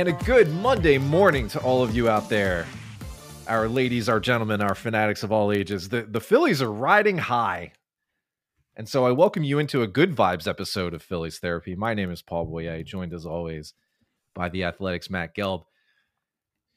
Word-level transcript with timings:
And 0.00 0.08
a 0.08 0.12
good 0.24 0.50
Monday 0.54 0.96
morning 0.96 1.46
to 1.48 1.60
all 1.60 1.82
of 1.82 1.94
you 1.94 2.08
out 2.08 2.30
there. 2.30 2.64
Our 3.46 3.68
ladies, 3.68 4.08
our 4.08 4.18
gentlemen, 4.18 4.62
our 4.62 4.74
fanatics 4.74 5.22
of 5.22 5.30
all 5.30 5.52
ages. 5.52 5.90
The, 5.90 6.02
the 6.02 6.22
Phillies 6.22 6.62
are 6.62 6.72
riding 6.72 7.18
high. 7.18 7.72
And 8.74 8.88
so 8.88 9.04
I 9.04 9.10
welcome 9.10 9.44
you 9.44 9.58
into 9.58 9.82
a 9.82 9.86
good 9.86 10.16
vibes 10.16 10.48
episode 10.48 10.94
of 10.94 11.02
Phillies 11.02 11.38
Therapy. 11.38 11.74
My 11.74 11.92
name 11.92 12.10
is 12.10 12.22
Paul 12.22 12.46
Boyer, 12.46 12.82
joined 12.82 13.12
as 13.12 13.26
always 13.26 13.74
by 14.34 14.48
the 14.48 14.64
Athletic's 14.64 15.10
Matt 15.10 15.34
Gelb. 15.34 15.64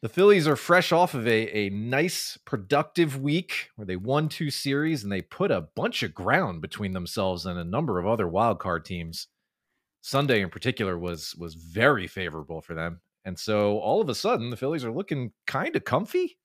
The 0.02 0.10
Phillies 0.10 0.50
are 0.50 0.58
fresh 0.58 0.92
off 0.92 1.14
of 1.14 1.26
a, 1.26 1.58
a 1.58 1.70
nice, 1.70 2.38
productive 2.44 3.22
week 3.22 3.70
where 3.78 3.86
they 3.86 3.96
won 3.96 4.28
two 4.28 4.50
series 4.50 5.02
and 5.02 5.12
they 5.12 5.22
put 5.22 5.50
a 5.50 5.68
bunch 5.76 6.04
of 6.04 6.14
ground 6.14 6.62
between 6.62 6.92
themselves 6.92 7.46
and 7.46 7.58
a 7.58 7.64
number 7.64 8.00
of 8.00 8.08
other 8.08 8.28
wild 8.28 8.60
card 8.60 8.84
teams. 8.84 9.28
Sunday 10.02 10.42
in 10.42 10.50
particular 10.50 10.98
was 11.00 11.34
was 11.36 11.56
very 11.56 12.08
favorable 12.08 12.60
for 12.60 12.74
them. 12.74 13.00
And 13.24 13.40
so 13.40 13.80
all 13.80 14.02
of 14.02 14.10
a 14.10 14.16
sudden, 14.16 14.50
the 14.50 14.58
Phillies 14.58 14.84
are 14.84 14.92
looking 14.92 15.32
kind 15.48 15.74
of 15.78 15.86
comfy 15.86 16.38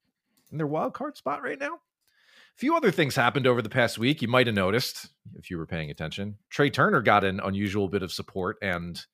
in 0.52 0.58
their 0.58 0.66
wild 0.68 0.94
card 0.94 1.16
spot 1.16 1.42
right 1.42 1.58
now. 1.58 1.74
A 1.74 2.58
few 2.58 2.76
other 2.76 2.92
things 2.92 3.16
happened 3.16 3.48
over 3.48 3.60
the 3.60 3.68
past 3.68 3.98
week. 3.98 4.22
You 4.22 4.28
might 4.28 4.46
have 4.46 4.54
noticed 4.54 5.08
if 5.34 5.50
you 5.50 5.58
were 5.58 5.66
paying 5.66 5.90
attention. 5.90 6.36
Trea 6.50 6.70
Turner 6.70 7.02
got 7.02 7.24
an 7.24 7.40
unusual 7.40 7.88
bit 7.88 8.04
of 8.04 8.12
support 8.12 8.56
and 8.62 9.04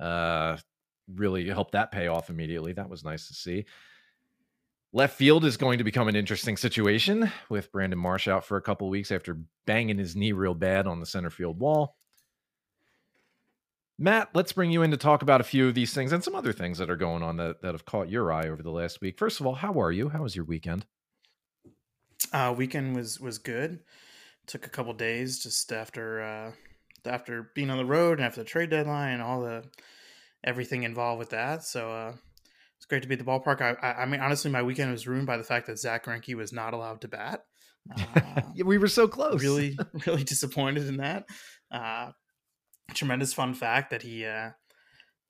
uh, 0.00 0.56
really 1.14 1.48
helped 1.48 1.72
that 1.72 1.92
pay 1.92 2.06
off 2.08 2.30
immediately. 2.30 2.72
That 2.72 2.90
was 2.90 3.04
nice 3.04 3.28
to 3.28 3.34
see. 3.34 3.64
Left 4.92 5.16
field 5.16 5.44
is 5.44 5.58
going 5.58 5.78
to 5.78 5.84
become 5.84 6.08
an 6.08 6.16
interesting 6.16 6.56
situation 6.56 7.30
with 7.50 7.70
Brandon 7.72 7.98
Marsh 7.98 8.26
out 8.26 8.44
for 8.44 8.56
a 8.56 8.62
couple 8.62 8.88
weeks 8.88 9.12
after 9.12 9.38
banging 9.66 9.98
his 9.98 10.16
knee 10.16 10.32
real 10.32 10.54
bad 10.54 10.86
on 10.86 11.00
the 11.00 11.06
center 11.06 11.30
field 11.30 11.60
wall. 11.60 11.94
Matt, 13.98 14.30
let's 14.32 14.52
bring 14.52 14.70
you 14.70 14.82
in 14.82 14.92
to 14.92 14.96
talk 14.96 15.22
about 15.22 15.40
a 15.40 15.44
few 15.44 15.68
of 15.68 15.74
these 15.74 15.92
things 15.92 16.12
and 16.12 16.22
some 16.22 16.36
other 16.36 16.52
things 16.52 16.78
that 16.78 16.88
are 16.88 16.96
going 16.96 17.22
on 17.22 17.36
that, 17.36 17.60
that 17.62 17.74
have 17.74 17.84
caught 17.84 18.08
your 18.08 18.32
eye 18.32 18.48
over 18.48 18.62
the 18.62 18.70
last 18.70 19.00
week. 19.00 19.18
First 19.18 19.40
of 19.40 19.46
all, 19.46 19.54
how 19.54 19.78
are 19.80 19.90
you? 19.90 20.08
How 20.08 20.22
was 20.22 20.36
your 20.36 20.44
weekend? 20.44 20.86
Uh, 22.32 22.54
weekend 22.56 22.94
was 22.94 23.18
was 23.20 23.38
good. 23.38 23.80
Took 24.46 24.66
a 24.66 24.70
couple 24.70 24.92
days 24.94 25.42
just 25.42 25.72
after 25.72 26.22
uh, 26.22 26.52
after 27.04 27.50
being 27.54 27.70
on 27.70 27.78
the 27.78 27.84
road 27.84 28.18
and 28.18 28.26
after 28.26 28.42
the 28.42 28.48
trade 28.48 28.70
deadline 28.70 29.14
and 29.14 29.22
all 29.22 29.40
the 29.40 29.64
everything 30.44 30.82
involved 30.82 31.18
with 31.18 31.30
that. 31.30 31.64
So 31.64 31.92
uh, 31.92 32.12
it's 32.76 32.86
great 32.86 33.02
to 33.02 33.08
be 33.08 33.14
at 33.14 33.18
the 33.18 33.24
ballpark. 33.24 33.60
I, 33.60 33.76
I, 33.86 34.02
I 34.02 34.06
mean, 34.06 34.20
honestly, 34.20 34.50
my 34.50 34.62
weekend 34.62 34.90
was 34.90 35.06
ruined 35.06 35.26
by 35.26 35.36
the 35.36 35.44
fact 35.44 35.66
that 35.66 35.78
Zack 35.78 36.06
Greinke 36.06 36.34
was 36.34 36.52
not 36.52 36.74
allowed 36.74 37.00
to 37.02 37.08
bat. 37.08 37.44
Uh, 38.14 38.42
we 38.66 38.76
were 38.76 38.88
so 38.88 39.08
close. 39.08 39.42
Really, 39.42 39.78
really 40.06 40.22
disappointed 40.22 40.86
in 40.88 40.98
that. 40.98 41.24
Uh, 41.70 42.10
tremendous 42.92 43.32
fun 43.32 43.54
fact 43.54 43.90
that 43.90 44.02
he, 44.02 44.26
uh, 44.26 44.50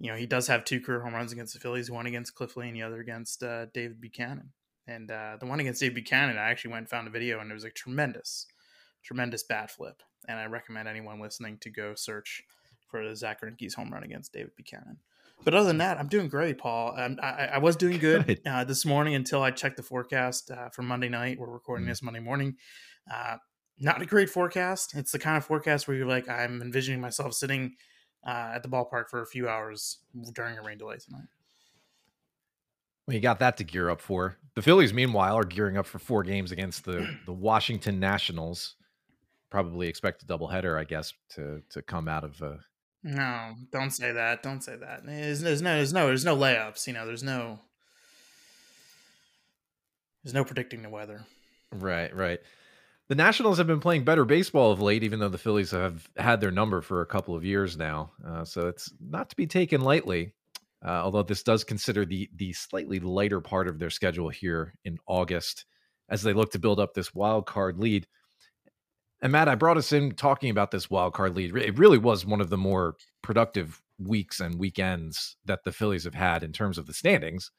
you 0.01 0.11
know, 0.11 0.17
he 0.17 0.27
does 0.27 0.49
have 0.49 0.65
two 0.65 0.81
career 0.81 1.01
home 1.01 1.15
runs 1.15 1.31
against 1.31 1.55
the 1.55 1.61
Phillies, 1.61 1.89
one 1.89 2.07
against 2.07 2.35
Cliff 2.35 2.57
Lee 2.57 2.67
and 2.67 2.77
the 2.77 2.83
other 2.83 2.99
against 2.99 3.45
uh, 3.45 3.67
David 3.73 4.01
Buchanan. 4.01 4.53
And 4.89 5.09
uh, 5.11 5.37
the 5.39 5.47
one 5.47 5.61
against 5.61 5.81
David 5.81 5.95
Buchanan, 5.95 6.37
I 6.37 6.51
actually 6.51 6.73
went 6.73 6.81
and 6.81 6.89
found 6.89 7.07
a 7.07 7.13
video, 7.13 7.39
and 7.39 7.51
it 7.51 7.55
was 7.55 7.63
a 7.63 7.71
tremendous, 7.71 8.47
tremendous 9.05 9.45
bat 9.45 9.71
flip. 9.71 10.03
And 10.27 10.39
I 10.39 10.47
recommend 10.47 10.89
anyone 10.89 11.21
listening 11.21 11.59
to 11.61 11.71
go 11.71 11.95
search 11.95 12.43
for 12.89 13.15
Zack 13.15 13.43
Greinke's 13.43 13.75
home 13.75 13.91
run 13.93 14.03
against 14.03 14.33
David 14.33 14.53
Buchanan. 14.57 14.99
But 15.45 15.55
other 15.55 15.69
than 15.69 15.79
that, 15.79 15.99
I'm 15.99 16.09
doing 16.09 16.29
great, 16.29 16.59
Paul. 16.59 16.95
Um, 16.99 17.19
I, 17.23 17.47
I, 17.55 17.59
was 17.59 17.77
doing 17.77 17.99
good. 18.01 18.41
Uh, 18.45 18.65
this 18.65 18.85
morning 18.85 19.15
until 19.15 19.43
I 19.43 19.51
checked 19.51 19.77
the 19.77 19.83
forecast 19.83 20.51
uh, 20.51 20.69
for 20.71 20.83
Monday 20.83 21.09
night. 21.09 21.39
We're 21.39 21.49
recording 21.49 21.87
mm. 21.87 21.91
this 21.91 22.03
Monday 22.03 22.21
morning. 22.21 22.57
Uh, 23.13 23.37
not 23.79 24.03
a 24.03 24.07
great 24.07 24.29
forecast. 24.29 24.95
It's 24.97 25.13
the 25.13 25.19
kind 25.19 25.37
of 25.37 25.45
forecast 25.45 25.87
where 25.87 25.97
you're 25.97 26.07
like, 26.07 26.29
I'm 26.29 26.61
envisioning 26.61 27.01
myself 27.01 27.35
sitting 27.35 27.77
uh, 28.27 28.53
at 28.55 28.63
the 28.63 28.69
ballpark 28.69 29.09
for 29.11 29.23
a 29.23 29.27
few 29.27 29.49
hours 29.49 29.99
during 30.35 30.59
a 30.59 30.63
rain 30.63 30.79
delay 30.79 30.97
tonight. 30.97 31.29
Well, 33.07 33.15
you 33.15 33.21
got 33.21 33.39
that 33.39 33.57
to 33.59 33.65
gear 33.65 33.89
up 33.89 34.01
for. 34.03 34.37
The 34.55 34.63
Phillies, 34.63 34.93
meanwhile, 34.93 35.37
are 35.39 35.45
gearing 35.45 35.79
up 35.79 35.87
for 35.87 35.99
four 35.99 36.23
games 36.23 36.53
against 36.53 36.85
the 36.85 37.17
the 37.27 37.33
Washington 37.33 38.01
Nationals. 38.01 38.75
Probably 39.51 39.89
expect 39.89 40.23
a 40.23 40.27
doubleheader, 40.27 40.79
I 40.79 40.85
guess, 40.85 41.15
to 41.31 41.63
to 41.71 41.83
come 41.83 42.09
out 42.09 42.25
of. 42.25 42.43
Uh... 42.43 42.57
No, 43.03 43.55
don't 43.71 43.91
say 43.91 44.13
that. 44.13 44.43
Don't 44.43 44.63
say 44.63 44.77
that. 44.77 45.07
There's, 45.07 45.41
there's 45.41 45.63
no, 45.63 45.77
there's 45.77 45.93
no, 45.93 46.07
there's 46.07 46.25
no 46.25 46.37
layups. 46.37 46.87
You 46.87 46.93
know, 46.93 47.07
there's 47.07 47.23
no, 47.23 47.61
there's 50.23 50.35
no 50.35 50.45
predicting 50.45 50.83
the 50.83 50.91
weather. 50.91 51.25
Right, 51.73 52.15
right 52.15 52.41
the 53.09 53.15
Nationals 53.15 53.57
have 53.59 53.67
been 53.67 53.81
playing 53.81 54.05
better 54.05 54.25
baseball 54.25 54.71
of 54.71 54.83
late, 54.83 55.03
even 55.03 55.19
though 55.19 55.31
the 55.31 55.39
Phillies 55.39 55.71
have 55.71 56.09
had 56.17 56.41
their 56.41 56.51
number 56.51 56.83
for 56.83 57.01
a 57.01 57.07
couple 57.07 57.35
of 57.35 57.45
years 57.45 57.77
now. 57.77 58.13
Uh, 58.25 58.45
so 58.45 58.69
it's 58.69 58.93
not 59.01 59.31
to 59.31 59.37
be 59.37 59.47
taken 59.47 59.81
lightly. 59.81 60.35
Uh, 60.85 60.91
although 60.91 61.25
this 61.25 61.43
does 61.43 61.65
consider 61.65 62.05
the 62.05 62.31
the 62.37 62.53
slightly 62.53 63.01
lighter 63.01 63.41
part 63.41 63.67
of 63.67 63.81
their 63.81 63.91
schedule 63.91 64.29
here 64.29 64.75
in 64.85 64.97
August, 65.09 65.65
as 66.09 66.23
they 66.23 66.33
look 66.33 66.53
to 66.53 66.59
build 66.59 66.79
up 66.79 66.95
this 66.95 67.13
wild 67.13 67.47
card 67.47 67.81
lead. 67.81 68.07
And 69.21 69.33
Matt, 69.33 69.49
I 69.49 69.57
brought 69.57 69.77
us 69.77 69.93
in 69.93 70.13
talking 70.13 70.51
about 70.51 70.71
this 70.71 70.89
wild 70.89 71.15
card 71.15 71.35
lead. 71.35 71.57
It 71.57 71.79
really 71.79 71.99
was 71.99 72.25
one 72.25 72.41
of 72.41 72.51
the 72.51 72.59
more 72.59 72.97
productive 73.23 73.83
weeks 73.99 74.39
and 74.39 74.59
weekends 74.59 75.37
that 75.45 75.65
the 75.65 75.73
Phillies 75.73 76.05
have 76.05 76.15
had 76.15 76.45
in 76.45 76.53
terms 76.53 76.79
of 76.79 76.87
the 76.87 76.95
standings 76.95 77.51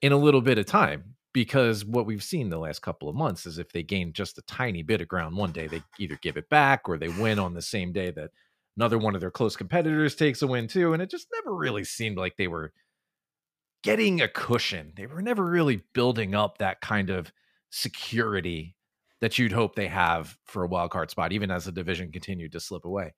in 0.00 0.12
a 0.12 0.16
little 0.16 0.40
bit 0.40 0.58
of 0.58 0.66
time 0.66 1.16
because 1.32 1.84
what 1.84 2.06
we've 2.06 2.22
seen 2.22 2.48
the 2.48 2.58
last 2.58 2.80
couple 2.80 3.08
of 3.08 3.16
months 3.16 3.44
is 3.44 3.58
if 3.58 3.72
they 3.72 3.82
gain 3.82 4.12
just 4.12 4.38
a 4.38 4.42
tiny 4.42 4.82
bit 4.82 5.00
of 5.00 5.08
ground 5.08 5.36
one 5.36 5.50
day, 5.50 5.66
they 5.66 5.82
either 5.98 6.16
give 6.22 6.36
it 6.36 6.48
back 6.48 6.88
or 6.88 6.96
they 6.96 7.08
win 7.08 7.40
on 7.40 7.54
the 7.54 7.62
same 7.62 7.92
day 7.92 8.12
that 8.12 8.30
another 8.76 8.98
one 8.98 9.16
of 9.16 9.20
their 9.20 9.32
close 9.32 9.56
competitors 9.56 10.14
takes 10.14 10.42
a 10.42 10.46
win 10.46 10.68
too. 10.68 10.92
And 10.92 11.02
it 11.02 11.10
just 11.10 11.26
never 11.34 11.54
really 11.54 11.82
seemed 11.82 12.16
like 12.16 12.36
they 12.36 12.46
were 12.46 12.72
getting 13.82 14.20
a 14.20 14.28
cushion. 14.28 14.92
They 14.96 15.06
were 15.06 15.22
never 15.22 15.44
really 15.44 15.82
building 15.92 16.36
up 16.36 16.58
that 16.58 16.80
kind 16.80 17.10
of 17.10 17.32
security 17.70 18.76
that 19.24 19.38
you'd 19.38 19.52
hope 19.52 19.74
they 19.74 19.86
have 19.86 20.36
for 20.44 20.64
a 20.64 20.68
wild 20.68 20.90
card 20.90 21.10
spot, 21.10 21.32
even 21.32 21.50
as 21.50 21.64
the 21.64 21.72
division 21.72 22.12
continued 22.12 22.52
to 22.52 22.60
slip 22.60 22.84
away. 22.84 23.14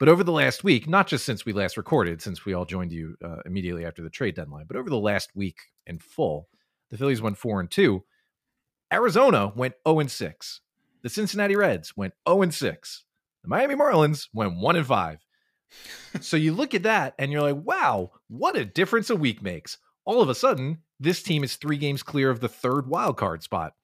But 0.00 0.08
over 0.08 0.24
the 0.24 0.32
last 0.32 0.64
week, 0.64 0.88
not 0.88 1.06
just 1.06 1.26
since 1.26 1.44
we 1.44 1.52
last 1.52 1.76
recorded, 1.76 2.22
since 2.22 2.46
we 2.46 2.54
all 2.54 2.64
joined 2.64 2.92
you 2.92 3.14
uh, 3.22 3.42
immediately 3.44 3.84
after 3.84 4.02
the 4.02 4.08
trade 4.08 4.36
deadline, 4.36 4.64
but 4.66 4.78
over 4.78 4.88
the 4.88 4.96
last 4.96 5.32
week 5.34 5.58
in 5.86 5.98
full, 5.98 6.48
the 6.90 6.96
Phillies 6.96 7.20
went 7.20 7.36
four 7.36 7.60
and 7.60 7.70
two. 7.70 8.04
Arizona 8.90 9.52
went 9.54 9.74
0 9.86 10.00
and 10.00 10.10
6. 10.10 10.60
The 11.02 11.10
Cincinnati 11.10 11.56
Reds 11.56 11.94
went 11.94 12.14
0 12.26 12.40
and 12.40 12.54
6. 12.54 13.04
The 13.42 13.48
Miami 13.50 13.74
Marlins 13.74 14.28
went 14.32 14.56
1 14.56 14.76
and 14.76 14.86
5. 14.86 15.18
so 16.22 16.38
you 16.38 16.54
look 16.54 16.72
at 16.72 16.84
that 16.84 17.14
and 17.18 17.30
you're 17.30 17.42
like, 17.42 17.62
wow, 17.62 18.12
what 18.28 18.56
a 18.56 18.64
difference 18.64 19.10
a 19.10 19.16
week 19.16 19.42
makes. 19.42 19.76
All 20.06 20.22
of 20.22 20.30
a 20.30 20.34
sudden, 20.34 20.78
this 20.98 21.22
team 21.22 21.44
is 21.44 21.56
three 21.56 21.76
games 21.76 22.02
clear 22.02 22.30
of 22.30 22.40
the 22.40 22.48
third 22.48 22.88
wild 22.88 23.18
card 23.18 23.42
spot. 23.42 23.74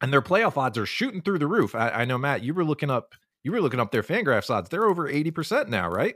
And 0.00 0.12
their 0.12 0.22
playoff 0.22 0.56
odds 0.56 0.78
are 0.78 0.86
shooting 0.86 1.20
through 1.20 1.38
the 1.38 1.46
roof. 1.46 1.74
I, 1.74 1.90
I 1.90 2.04
know, 2.04 2.16
Matt, 2.16 2.42
you 2.42 2.54
were 2.54 2.64
looking 2.64 2.90
up 2.90 3.14
you 3.42 3.52
were 3.52 3.60
looking 3.60 3.80
up 3.80 3.90
their 3.90 4.02
Fangraphs 4.02 4.50
odds. 4.50 4.68
They're 4.68 4.84
over 4.86 5.10
80% 5.10 5.68
now, 5.68 5.88
right? 5.88 6.14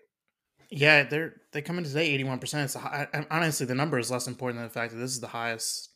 Yeah, 0.71 1.05
they're 1.05 1.34
they 1.53 1.62
come 1.62 1.78
in 1.78 1.84
today 1.84 2.17
81%. 2.19 2.65
It's 2.65 2.75
high, 2.75 3.06
honestly 3.31 3.67
the 3.67 3.75
number 3.75 3.99
is 3.99 4.11
less 4.11 4.27
important 4.27 4.59
than 4.59 4.69
the 4.69 4.75
fact 4.75 4.93
that 4.93 4.99
this 4.99 5.12
is 5.12 5.21
the 5.21 5.28
highest 5.28 5.91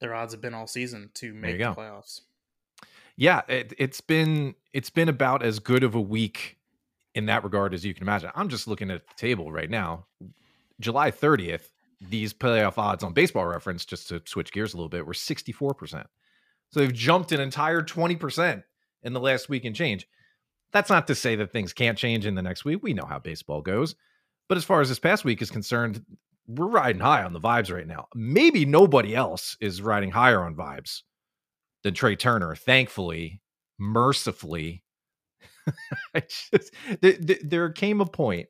their 0.00 0.14
odds 0.14 0.32
have 0.32 0.40
been 0.40 0.54
all 0.54 0.66
season 0.66 1.10
to 1.14 1.32
make 1.32 1.58
the 1.58 1.64
playoffs. 1.64 2.20
Yeah, 3.16 3.42
it, 3.48 3.72
it's 3.78 4.00
been 4.00 4.54
it's 4.72 4.90
been 4.90 5.08
about 5.08 5.42
as 5.42 5.58
good 5.58 5.82
of 5.82 5.94
a 5.94 6.00
week 6.00 6.58
in 7.14 7.26
that 7.26 7.44
regard 7.44 7.74
as 7.74 7.84
you 7.84 7.94
can 7.94 8.02
imagine. 8.02 8.30
I'm 8.34 8.48
just 8.48 8.66
looking 8.66 8.90
at 8.90 9.06
the 9.06 9.14
table 9.16 9.52
right 9.52 9.70
now. 9.70 10.06
July 10.80 11.10
30th, 11.10 11.68
these 12.00 12.32
playoff 12.32 12.78
odds 12.78 13.04
on 13.04 13.12
baseball 13.12 13.46
reference, 13.46 13.84
just 13.84 14.08
to 14.08 14.22
switch 14.24 14.52
gears 14.52 14.74
a 14.74 14.76
little 14.76 14.88
bit, 14.88 15.06
were 15.06 15.12
64%. 15.12 16.04
So 16.72 16.80
they've 16.80 16.92
jumped 16.92 17.32
an 17.32 17.40
entire 17.40 17.82
20% 17.82 18.62
in 19.02 19.12
the 19.12 19.20
last 19.20 19.48
week 19.48 19.64
and 19.64 19.76
change. 19.76 20.08
That's 20.72 20.90
not 20.90 21.06
to 21.08 21.14
say 21.14 21.36
that 21.36 21.52
things 21.52 21.72
can't 21.72 21.98
change 21.98 22.24
in 22.24 22.34
the 22.34 22.42
next 22.42 22.64
week. 22.64 22.82
We 22.82 22.94
know 22.94 23.04
how 23.04 23.18
baseball 23.18 23.60
goes. 23.60 23.94
But 24.48 24.58
as 24.58 24.64
far 24.64 24.80
as 24.80 24.88
this 24.88 24.98
past 24.98 25.24
week 25.24 25.42
is 25.42 25.50
concerned, 25.50 26.04
we're 26.46 26.66
riding 26.66 27.00
high 27.00 27.22
on 27.22 27.32
the 27.32 27.40
vibes 27.40 27.72
right 27.72 27.86
now. 27.86 28.06
Maybe 28.14 28.64
nobody 28.64 29.14
else 29.14 29.56
is 29.60 29.82
riding 29.82 30.10
higher 30.10 30.42
on 30.42 30.54
vibes 30.54 31.02
than 31.82 31.94
Trea 31.94 32.16
Turner. 32.16 32.54
Thankfully, 32.56 33.42
mercifully, 33.78 34.82
just, 36.16 36.72
th- 37.02 37.26
th- 37.26 37.40
there 37.44 37.70
came 37.70 38.00
a 38.00 38.06
point 38.06 38.48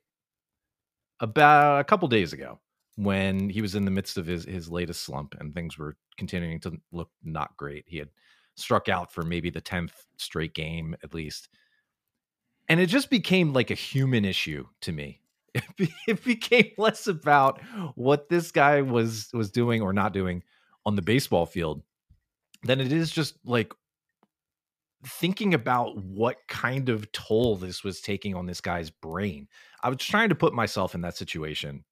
about 1.19 1.81
a 1.81 1.83
couple 1.83 2.07
days 2.07 2.33
ago 2.33 2.59
when 2.95 3.49
he 3.49 3.61
was 3.61 3.75
in 3.75 3.85
the 3.85 3.91
midst 3.91 4.17
of 4.17 4.25
his 4.25 4.45
his 4.45 4.69
latest 4.69 5.03
slump 5.03 5.35
and 5.39 5.53
things 5.53 5.77
were 5.77 5.95
continuing 6.17 6.59
to 6.61 6.73
look 6.91 7.09
not 7.23 7.57
great. 7.57 7.85
He 7.87 7.97
had 7.97 8.09
struck 8.55 8.87
out 8.87 9.11
for 9.11 9.23
maybe 9.23 9.49
the 9.49 9.61
10th 9.61 9.93
straight 10.17 10.53
game 10.53 10.95
at 11.03 11.13
least. 11.13 11.49
And 12.69 12.79
it 12.79 12.85
just 12.85 13.09
became 13.09 13.51
like 13.51 13.71
a 13.71 13.75
human 13.75 14.25
issue 14.25 14.67
to 14.81 14.91
me 14.91 15.23
it 16.07 16.23
became 16.23 16.71
less 16.77 17.07
about 17.07 17.61
what 17.95 18.29
this 18.29 18.51
guy 18.51 18.81
was 18.81 19.29
was 19.33 19.51
doing 19.51 19.81
or 19.81 19.93
not 19.93 20.13
doing 20.13 20.43
on 20.85 20.95
the 20.95 21.01
baseball 21.01 21.45
field 21.45 21.83
than 22.63 22.79
it 22.79 22.91
is 22.91 23.11
just 23.11 23.37
like 23.45 23.73
thinking 25.05 25.53
about 25.53 25.97
what 25.97 26.37
kind 26.47 26.89
of 26.89 27.11
toll 27.11 27.55
this 27.55 27.83
was 27.83 28.01
taking 28.01 28.35
on 28.35 28.45
this 28.45 28.61
guy's 28.61 28.89
brain. 28.89 29.47
I 29.81 29.89
was 29.89 29.97
trying 29.97 30.29
to 30.29 30.35
put 30.35 30.53
myself 30.53 30.95
in 30.95 31.01
that 31.01 31.17
situation, 31.17 31.83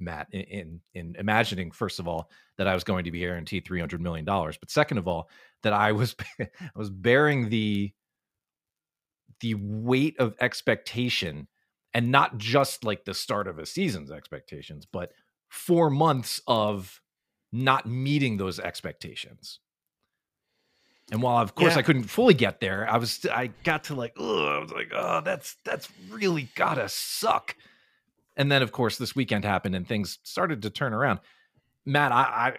Matt, 0.00 0.28
in 0.32 0.40
in, 0.42 0.80
in 0.94 1.16
imagining 1.18 1.70
first 1.70 1.98
of 1.98 2.08
all 2.08 2.30
that 2.56 2.68
I 2.68 2.74
was 2.74 2.84
going 2.84 3.04
to 3.04 3.10
be 3.10 3.20
guaranteed 3.20 3.64
three 3.64 3.80
hundred 3.80 4.00
million 4.00 4.24
dollars, 4.24 4.56
but 4.58 4.70
second 4.70 4.98
of 4.98 5.08
all 5.08 5.28
that 5.62 5.72
I 5.72 5.92
was 5.92 6.14
I 6.40 6.48
was 6.74 6.90
bearing 6.90 7.48
the 7.48 7.92
the 9.40 9.54
weight 9.54 10.18
of 10.18 10.34
expectation 10.40 11.48
and 11.94 12.10
not 12.10 12.38
just 12.38 12.84
like 12.84 13.04
the 13.04 13.14
start 13.14 13.48
of 13.48 13.58
a 13.58 13.66
season's 13.66 14.10
expectations, 14.10 14.86
but 14.90 15.12
four 15.48 15.90
months 15.90 16.40
of 16.46 17.00
not 17.52 17.86
meeting 17.86 18.36
those 18.36 18.60
expectations. 18.60 19.60
And 21.10 21.22
while 21.22 21.42
of 21.42 21.54
course 21.54 21.72
yeah. 21.74 21.78
I 21.78 21.82
couldn't 21.82 22.04
fully 22.04 22.34
get 22.34 22.60
there, 22.60 22.86
I 22.88 22.98
was 22.98 23.24
I 23.32 23.50
got 23.64 23.84
to 23.84 23.94
like, 23.94 24.14
oh, 24.18 24.46
I 24.46 24.58
was 24.58 24.70
like, 24.70 24.92
oh, 24.94 25.22
that's 25.24 25.56
that's 25.64 25.88
really 26.10 26.48
gotta 26.54 26.88
suck. 26.88 27.56
And 28.38 28.50
then 28.50 28.62
of 28.62 28.72
course 28.72 28.96
this 28.96 29.14
weekend 29.14 29.44
happened 29.44 29.74
and 29.74 29.86
things 29.86 30.18
started 30.22 30.62
to 30.62 30.70
turn 30.70 30.94
around. 30.94 31.20
Matt, 31.84 32.12
I, 32.12 32.22
I 32.22 32.52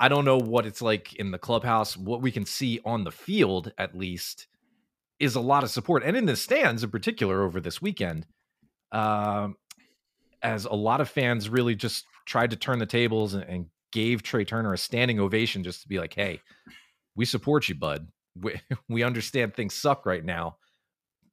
I 0.00 0.08
don't 0.08 0.24
know 0.24 0.38
what 0.38 0.66
it's 0.66 0.82
like 0.82 1.14
in 1.14 1.30
the 1.30 1.38
clubhouse. 1.38 1.96
What 1.96 2.22
we 2.22 2.30
can 2.30 2.44
see 2.44 2.80
on 2.84 3.04
the 3.04 3.10
field, 3.10 3.72
at 3.78 3.96
least, 3.96 4.46
is 5.18 5.34
a 5.34 5.40
lot 5.40 5.64
of 5.64 5.70
support, 5.70 6.04
and 6.04 6.16
in 6.16 6.26
the 6.26 6.36
stands 6.36 6.84
in 6.84 6.90
particular 6.90 7.42
over 7.42 7.60
this 7.60 7.82
weekend, 7.82 8.26
um, 8.92 9.56
as 10.40 10.64
a 10.64 10.74
lot 10.74 11.00
of 11.00 11.08
fans 11.08 11.48
really 11.48 11.74
just 11.74 12.04
tried 12.26 12.50
to 12.50 12.56
turn 12.56 12.78
the 12.78 12.86
tables 12.86 13.34
and, 13.34 13.42
and 13.44 13.66
gave 13.90 14.22
Trea 14.22 14.44
Turner 14.44 14.72
a 14.72 14.78
standing 14.78 15.18
ovation 15.18 15.64
just 15.64 15.82
to 15.82 15.88
be 15.88 15.98
like, 15.98 16.14
"Hey, 16.14 16.40
we 17.16 17.24
support 17.24 17.68
you, 17.68 17.74
bud. 17.74 18.06
We, 18.40 18.60
we 18.88 19.02
understand 19.02 19.54
things 19.54 19.74
suck 19.74 20.06
right 20.06 20.24
now. 20.24 20.58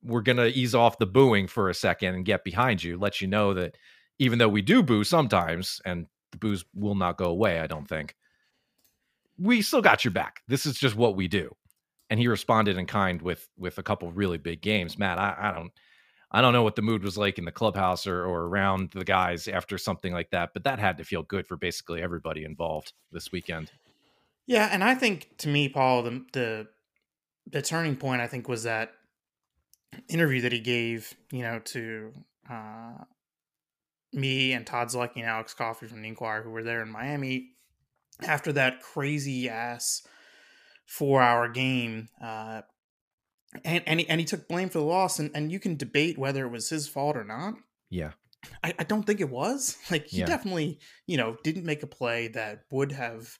We're 0.06 0.22
gonna 0.22 0.48
ease 0.48 0.76
off 0.76 0.98
the 0.98 1.06
booing 1.06 1.48
for 1.48 1.70
a 1.70 1.74
second 1.74 2.16
and 2.16 2.24
get 2.26 2.44
behind 2.44 2.84
you, 2.84 2.98
let 2.98 3.22
you 3.22 3.28
know 3.28 3.54
that 3.56 3.76
even 4.20 4.40
though 4.40 4.48
we 4.48 4.62
do 4.62 4.84
boo 4.84 5.04
sometimes, 5.04 5.82
and 5.84 6.06
the 6.32 6.38
boos 6.38 6.64
will 6.74 6.96
not 6.96 7.18
go 7.18 7.26
away, 7.26 7.60
I 7.60 7.68
don't 7.68 7.88
think." 7.88 8.16
we 9.38 9.62
still 9.62 9.82
got 9.82 10.06
your 10.06 10.12
back. 10.12 10.42
This 10.48 10.66
is 10.66 10.78
just 10.78 10.96
what 10.96 11.16
we 11.16 11.28
do. 11.28 11.56
And 12.10 12.20
he 12.20 12.28
responded 12.28 12.78
in 12.78 12.86
kind 12.86 13.22
with 13.22 13.48
with 13.58 13.78
a 13.78 13.84
couple 13.84 14.12
really 14.12 14.38
big 14.38 14.62
games. 14.62 14.98
Matt, 14.98 15.18
I, 15.18 15.36
I 15.38 15.52
don't 15.52 15.72
I 16.32 16.42
don't 16.42 16.54
know 16.54 16.64
what 16.64 16.76
the 16.76 16.82
mood 16.82 17.04
was 17.04 17.18
like 17.18 17.38
in 17.38 17.46
the 17.46 17.52
clubhouse 17.52 18.06
or, 18.06 18.26
or 18.26 18.44
around 18.44 18.92
the 18.92 19.06
guys 19.06 19.48
after 19.48 19.78
something 19.78 20.14
like 20.14 20.30
that, 20.32 20.52
but 20.54 20.64
that 20.66 20.80
had 20.80 20.98
to 20.98 21.04
feel 21.04 21.24
good 21.24 21.48
for 21.48 21.58
basically 21.58 22.02
everybody 22.02 22.44
involved 22.44 22.94
this 23.12 23.32
weekend. 23.32 23.72
Yeah, 24.46 24.70
and 24.72 24.84
I 24.84 24.96
think 24.96 25.30
to 25.40 25.48
me, 25.48 25.70
Paul, 25.70 26.04
the 26.04 26.26
the, 26.34 26.68
the 27.48 27.62
turning 27.62 27.96
point 27.96 28.22
I 28.22 28.28
think 28.28 28.48
was 28.48 28.64
that 28.64 28.92
interview 30.08 30.42
that 30.42 30.52
he 30.52 30.60
gave, 30.60 31.14
you 31.32 31.42
know, 31.42 31.60
to 31.66 32.14
uh, 32.50 33.04
me 34.14 34.54
and 34.54 34.66
Todd 34.66 34.88
Zolecki 34.88 35.18
and 35.18 35.26
Alex 35.26 35.54
Coffey 35.54 35.88
from 35.88 36.02
the 36.02 36.08
Inquirer, 36.08 36.44
who 36.44 36.52
were 36.52 36.64
there 36.64 36.82
in 36.82 36.90
Miami 36.90 37.50
after 38.22 38.54
that 38.54 38.82
crazy 38.82 39.50
ass 39.50 40.04
four 40.86 41.22
hour 41.22 41.50
game. 41.50 42.10
Uh, 42.24 42.62
and 43.64 43.84
and 43.86 44.00
he, 44.00 44.10
and 44.10 44.20
he 44.20 44.26
took 44.26 44.48
blame 44.48 44.70
for 44.70 44.80
the 44.80 44.86
loss, 44.86 45.20
and, 45.20 45.32
and 45.34 45.52
you 45.52 45.60
can 45.60 45.76
debate 45.76 46.18
whether 46.18 46.46
it 46.46 46.52
was 46.52 46.70
his 46.70 46.88
fault 46.88 47.16
or 47.16 47.24
not. 47.24 47.56
Yeah. 47.90 48.12
I, 48.64 48.74
I 48.78 48.84
don't 48.84 49.04
think 49.04 49.22
it 49.22 49.30
was. 49.30 49.78
Like 49.92 50.08
he 50.08 50.20
yeah. 50.20 50.26
definitely, 50.26 50.80
you 51.08 51.18
know, 51.18 51.38
didn't 51.44 51.66
make 51.66 51.84
a 51.84 51.88
play 51.88 52.28
that 52.30 52.62
would 52.72 52.92
have 52.92 53.38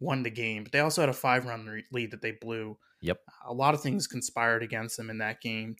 won 0.00 0.22
the 0.22 0.30
game. 0.30 0.64
But 0.64 0.72
they 0.72 0.80
also 0.80 1.02
had 1.02 1.08
a 1.08 1.14
five 1.14 1.46
run 1.46 1.82
lead 1.92 2.10
that 2.10 2.22
they 2.22 2.32
blew. 2.32 2.76
Yep. 3.00 3.18
A 3.48 3.52
lot 3.52 3.74
of 3.74 3.80
things 3.80 4.06
conspired 4.06 4.62
against 4.62 4.96
them 4.96 5.10
in 5.10 5.18
that 5.18 5.40
game. 5.40 5.76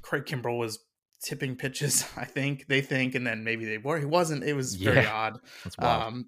Craig 0.00 0.24
Kimbrel 0.24 0.58
was 0.58 0.78
tipping 1.22 1.56
pitches, 1.56 2.06
I 2.16 2.24
think 2.24 2.66
they 2.68 2.80
think, 2.80 3.14
and 3.14 3.26
then 3.26 3.44
maybe 3.44 3.64
they 3.64 3.78
were. 3.78 3.98
He 3.98 4.04
wasn't. 4.04 4.44
It 4.44 4.54
was 4.54 4.74
very 4.74 5.02
yeah. 5.02 5.12
odd. 5.12 5.40
Um, 5.78 6.26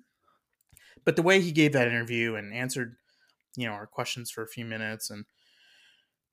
but 1.04 1.16
the 1.16 1.22
way 1.22 1.40
he 1.40 1.52
gave 1.52 1.72
that 1.72 1.88
interview 1.88 2.34
and 2.36 2.54
answered, 2.54 2.96
you 3.56 3.66
know, 3.66 3.72
our 3.72 3.86
questions 3.86 4.30
for 4.30 4.42
a 4.42 4.48
few 4.48 4.64
minutes, 4.64 5.10
and 5.10 5.24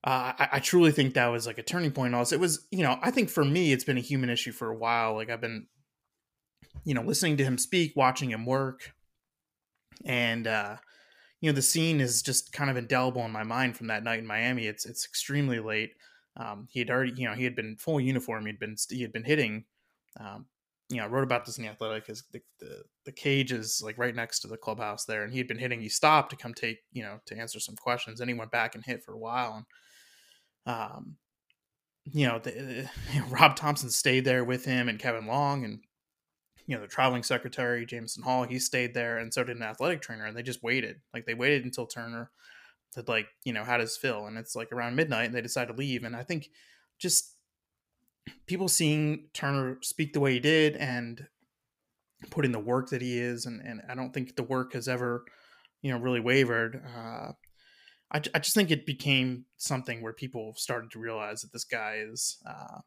uh, 0.04 0.34
I, 0.40 0.50
I, 0.54 0.60
truly 0.60 0.92
think 0.92 1.14
that 1.14 1.28
was 1.28 1.46
like 1.46 1.60
a 1.60 1.64
turning 1.64 1.92
point. 1.92 2.16
Also, 2.16 2.36
it 2.36 2.40
was, 2.40 2.66
you 2.72 2.82
know, 2.82 2.98
I 3.04 3.12
think 3.12 3.30
for 3.30 3.46
me, 3.46 3.72
it's 3.72 3.84
been 3.84 3.98
a 3.98 4.02
human 4.02 4.32
issue 4.32 4.52
for 4.52 4.70
a 4.70 4.76
while. 4.76 5.14
Like 5.14 5.30
I've 5.30 5.42
been, 5.42 5.68
you 6.84 6.96
know, 6.96 7.04
listening 7.04 7.38
to 7.38 7.44
him 7.44 7.60
speak, 7.60 7.94
watching 7.96 8.32
him 8.32 8.46
work, 8.46 8.94
and 10.04 10.48
uh, 10.48 10.78
you 11.40 11.52
know, 11.52 11.56
the 11.56 11.62
scene 11.62 12.02
is 12.02 12.22
just 12.22 12.52
kind 12.52 12.70
of 12.70 12.78
indelible 12.78 13.24
in 13.26 13.32
my 13.32 13.44
mind 13.44 13.78
from 13.78 13.88
that 13.88 14.04
night 14.04 14.20
in 14.20 14.28
Miami. 14.28 14.68
It's 14.68 14.86
it's 14.86 15.06
extremely 15.06 15.60
late. 15.60 15.92
Um, 16.38 16.68
he 16.70 16.80
had 16.80 16.90
already, 16.90 17.14
you 17.16 17.28
know, 17.28 17.36
he 17.36 17.44
had 17.44 17.56
been 17.56 17.76
full 17.78 18.00
uniform. 18.00 18.46
He'd 18.46 18.60
been 18.60 18.76
he 18.90 19.02
had 19.02 19.12
been 19.12 19.24
hitting, 19.24 19.66
um, 20.20 20.46
you 20.92 20.98
know, 20.98 21.06
I 21.06 21.08
wrote 21.08 21.24
about 21.24 21.46
this 21.46 21.58
in 21.58 21.64
the 21.64 21.70
Athletic 21.70 22.06
because 22.06 22.24
the, 22.32 22.42
the, 22.60 22.84
the 23.06 23.12
cage 23.12 23.52
is 23.52 23.82
like 23.84 23.98
right 23.98 24.16
next 24.16 24.42
to 24.42 24.48
the 24.48 24.58
clubhouse 24.58 25.06
there, 25.06 25.24
and 25.24 25.32
he 25.32 25.38
had 25.38 25.48
been 25.48 25.58
hitting. 25.58 25.80
He 25.80 25.90
stopped 25.90 26.32
to 26.32 26.36
come 26.36 26.54
take 26.54 26.80
you 26.92 27.04
know 27.04 27.20
to 27.26 27.38
answer 27.38 27.60
some 27.60 27.76
questions, 27.76 28.20
and 28.20 28.30
he 28.30 28.34
went 28.34 28.52
back 28.52 28.76
and 28.76 28.84
hit 28.84 29.04
for 29.04 29.14
a 29.14 29.18
while. 29.18 29.66
And 30.66 30.76
um, 30.76 31.16
you 32.12 32.28
know, 32.28 32.40
the, 32.40 32.90
Rob 33.30 33.56
Thomson 33.56 33.90
stayed 33.90 34.26
there 34.26 34.44
with 34.44 34.66
him, 34.66 34.90
and 34.90 35.00
Kevin 35.00 35.28
Long, 35.28 35.64
and 35.64 35.80
you 36.68 36.76
know 36.76 36.82
the 36.82 36.88
traveling 36.88 37.24
secretary 37.24 37.86
Jameson 37.86 38.24
Hall. 38.24 38.44
He 38.44 38.60
stayed 38.60 38.94
there, 38.94 39.18
and 39.18 39.34
so 39.34 39.44
did 39.44 39.58
an 39.58 39.64
athletic 39.64 40.02
trainer, 40.02 40.26
and 40.26 40.36
they 40.36 40.44
just 40.44 40.64
waited. 40.64 41.00
Like 41.14 41.26
they 41.26 41.34
waited 41.34 41.64
until 41.64 41.86
Turner 41.86 42.32
had 42.96 43.08
like 43.08 43.28
you 43.44 43.54
know 43.54 43.64
how 43.64 43.78
does 43.78 43.98
Phil 43.98 44.26
and 44.26 44.38
it's 44.38 44.56
like 44.56 44.72
around 44.72 44.96
midnight, 44.96 45.26
and 45.26 45.36
they 45.36 45.42
decide 45.42 45.68
to 45.68 45.74
leave. 45.74 46.04
And 46.04 46.16
I 46.16 46.24
think 46.24 46.50
just 47.00 47.36
people 48.48 48.68
seeing 48.68 49.28
Turner 49.34 49.78
speak 49.82 50.14
the 50.14 50.20
way 50.20 50.34
he 50.34 50.40
did 50.40 50.76
and 50.76 51.28
put 52.30 52.46
in 52.46 52.52
the 52.52 52.60
work 52.60 52.90
that 52.90 53.02
he 53.02 53.18
is, 53.18 53.46
and, 53.46 53.62
and 53.62 53.82
I 53.90 53.96
don't 53.96 54.14
think 54.14 54.36
the 54.36 54.44
work 54.44 54.74
has 54.74 54.88
ever, 54.88 55.26
you 55.82 55.92
know, 55.92 55.98
really 55.98 56.20
wavered. 56.20 56.82
Uh, 56.96 57.32
I, 58.14 58.22
I 58.36 58.40
just 58.40 58.54
think 58.54 58.72
it 58.72 58.86
became 58.86 59.46
something 59.58 60.02
where 60.02 60.14
people 60.14 60.54
started 60.56 60.92
to 60.92 61.00
realize 61.00 61.42
that 61.42 61.54
this 61.54 61.64
guy 61.64 62.04
is, 62.06 62.38
uh, 62.48 62.80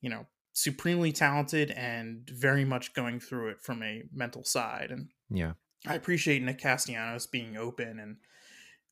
you 0.00 0.10
know, 0.10 0.26
supremely 0.52 1.12
talented 1.12 1.70
and 1.70 2.28
very 2.32 2.64
much 2.64 2.94
going 2.94 3.20
through 3.20 3.50
it 3.50 3.62
from 3.62 3.82
a 3.82 4.02
mental 4.12 4.44
side. 4.44 4.90
And 4.90 5.08
yeah, 5.30 5.52
I 5.86 5.94
appreciate 5.94 6.42
Nick 6.42 6.58
Castellanos 6.58 7.26
being 7.26 7.56
open 7.56 8.00
and 8.00 8.16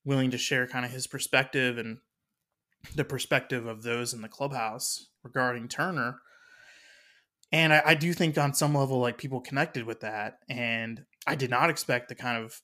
willing 0.07 0.31
to 0.31 0.39
share 0.39 0.67
kind 0.67 0.87
of 0.87 0.93
his 0.93 1.07
perspective 1.07 1.77
and 1.77 1.99
the 2.95 3.05
perspective 3.05 3.67
of 3.67 3.83
those 3.83 4.15
in 4.15 4.23
the 4.23 4.29
clubhouse 4.29 5.09
regarding 5.23 5.69
Turner. 5.69 6.21
And 7.53 7.73
I, 7.73 7.83
I, 7.85 7.95
do 7.95 8.13
think 8.13 8.39
on 8.39 8.55
some 8.55 8.75
level, 8.75 8.99
like 8.99 9.19
people 9.19 9.41
connected 9.41 9.85
with 9.85 10.01
that. 10.01 10.39
And 10.49 11.05
I 11.27 11.35
did 11.35 11.51
not 11.51 11.71
expect 11.71 12.09
the 12.09 12.15
kind 12.15 12.43
of 12.43 12.61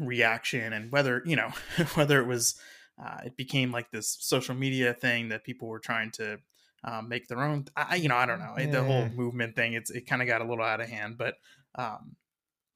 reaction 0.00 0.72
and 0.72 0.90
whether, 0.90 1.22
you 1.26 1.36
know, 1.36 1.50
whether 1.94 2.20
it 2.20 2.26
was, 2.26 2.58
uh, 3.02 3.18
it 3.24 3.36
became 3.36 3.70
like 3.70 3.90
this 3.90 4.16
social 4.20 4.54
media 4.54 4.94
thing 4.94 5.28
that 5.28 5.44
people 5.44 5.68
were 5.68 5.78
trying 5.78 6.10
to 6.12 6.38
um, 6.84 7.08
make 7.08 7.28
their 7.28 7.42
own. 7.42 7.66
I, 7.76 7.96
you 7.96 8.08
know, 8.08 8.16
I 8.16 8.26
don't 8.26 8.38
know 8.38 8.54
yeah. 8.58 8.70
the 8.70 8.84
whole 8.84 9.08
movement 9.10 9.56
thing. 9.56 9.74
It's 9.74 9.90
it 9.90 10.06
kind 10.06 10.22
of 10.22 10.28
got 10.28 10.40
a 10.40 10.44
little 10.44 10.64
out 10.64 10.80
of 10.80 10.88
hand, 10.88 11.18
but 11.18 11.34
um, 11.74 12.16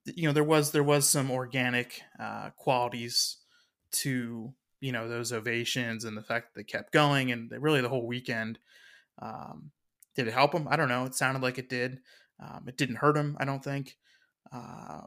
you 0.04 0.26
know, 0.26 0.32
there 0.32 0.44
was 0.44 0.72
there 0.72 0.82
was 0.82 1.08
some 1.08 1.30
organic 1.30 2.02
uh, 2.18 2.50
qualities 2.56 3.39
to 3.92 4.52
you 4.80 4.92
know 4.92 5.08
those 5.08 5.32
ovations 5.32 6.04
and 6.04 6.16
the 6.16 6.22
fact 6.22 6.54
that 6.54 6.60
they 6.60 6.64
kept 6.64 6.92
going 6.92 7.32
and 7.32 7.50
really 7.60 7.80
the 7.80 7.88
whole 7.88 8.06
weekend 8.06 8.58
um, 9.20 9.70
did 10.14 10.26
it 10.26 10.32
help 10.34 10.54
him 10.54 10.66
i 10.70 10.76
don't 10.76 10.88
know. 10.88 11.04
It 11.04 11.14
sounded 11.14 11.42
like 11.42 11.58
it 11.58 11.68
did. 11.68 12.00
Um, 12.42 12.64
it 12.66 12.76
didn't 12.76 12.96
hurt 12.96 13.16
him 13.16 13.36
i 13.40 13.44
don't 13.44 13.64
think. 13.64 13.96
Uh, 14.52 15.02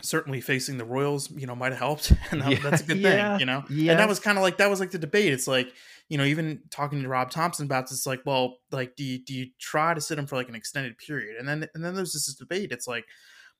certainly 0.00 0.40
facing 0.40 0.78
the 0.78 0.84
royals 0.84 1.30
you 1.32 1.46
know 1.46 1.56
might 1.56 1.72
have 1.72 1.78
helped 1.78 2.12
and 2.30 2.40
that, 2.40 2.50
yeah, 2.52 2.58
that's 2.62 2.82
a 2.82 2.84
good 2.84 2.98
yeah, 2.98 3.32
thing 3.32 3.40
you 3.40 3.46
know? 3.46 3.64
Yes. 3.68 3.90
and 3.90 4.00
that 4.00 4.08
was 4.08 4.20
kind 4.20 4.38
of 4.38 4.42
like 4.42 4.58
that 4.58 4.70
was 4.70 4.80
like 4.80 4.90
the 4.90 4.98
debate. 4.98 5.32
It's 5.32 5.48
like 5.48 5.72
you 6.08 6.18
know 6.18 6.24
even 6.24 6.60
talking 6.70 7.02
to 7.02 7.08
rob 7.08 7.30
Thomson 7.30 7.66
about 7.66 7.88
this 7.88 8.06
like 8.06 8.22
well 8.24 8.58
like 8.70 8.96
do 8.96 9.04
you, 9.04 9.18
do 9.18 9.34
you 9.34 9.48
try 9.58 9.94
to 9.94 10.00
sit 10.00 10.18
him 10.18 10.26
for 10.26 10.36
like 10.36 10.48
an 10.48 10.54
extended 10.54 10.98
period? 10.98 11.36
And 11.36 11.48
then 11.48 11.68
and 11.74 11.84
then 11.84 11.94
there's 11.94 12.12
this 12.12 12.32
debate. 12.34 12.72
It's 12.72 12.86
like 12.86 13.06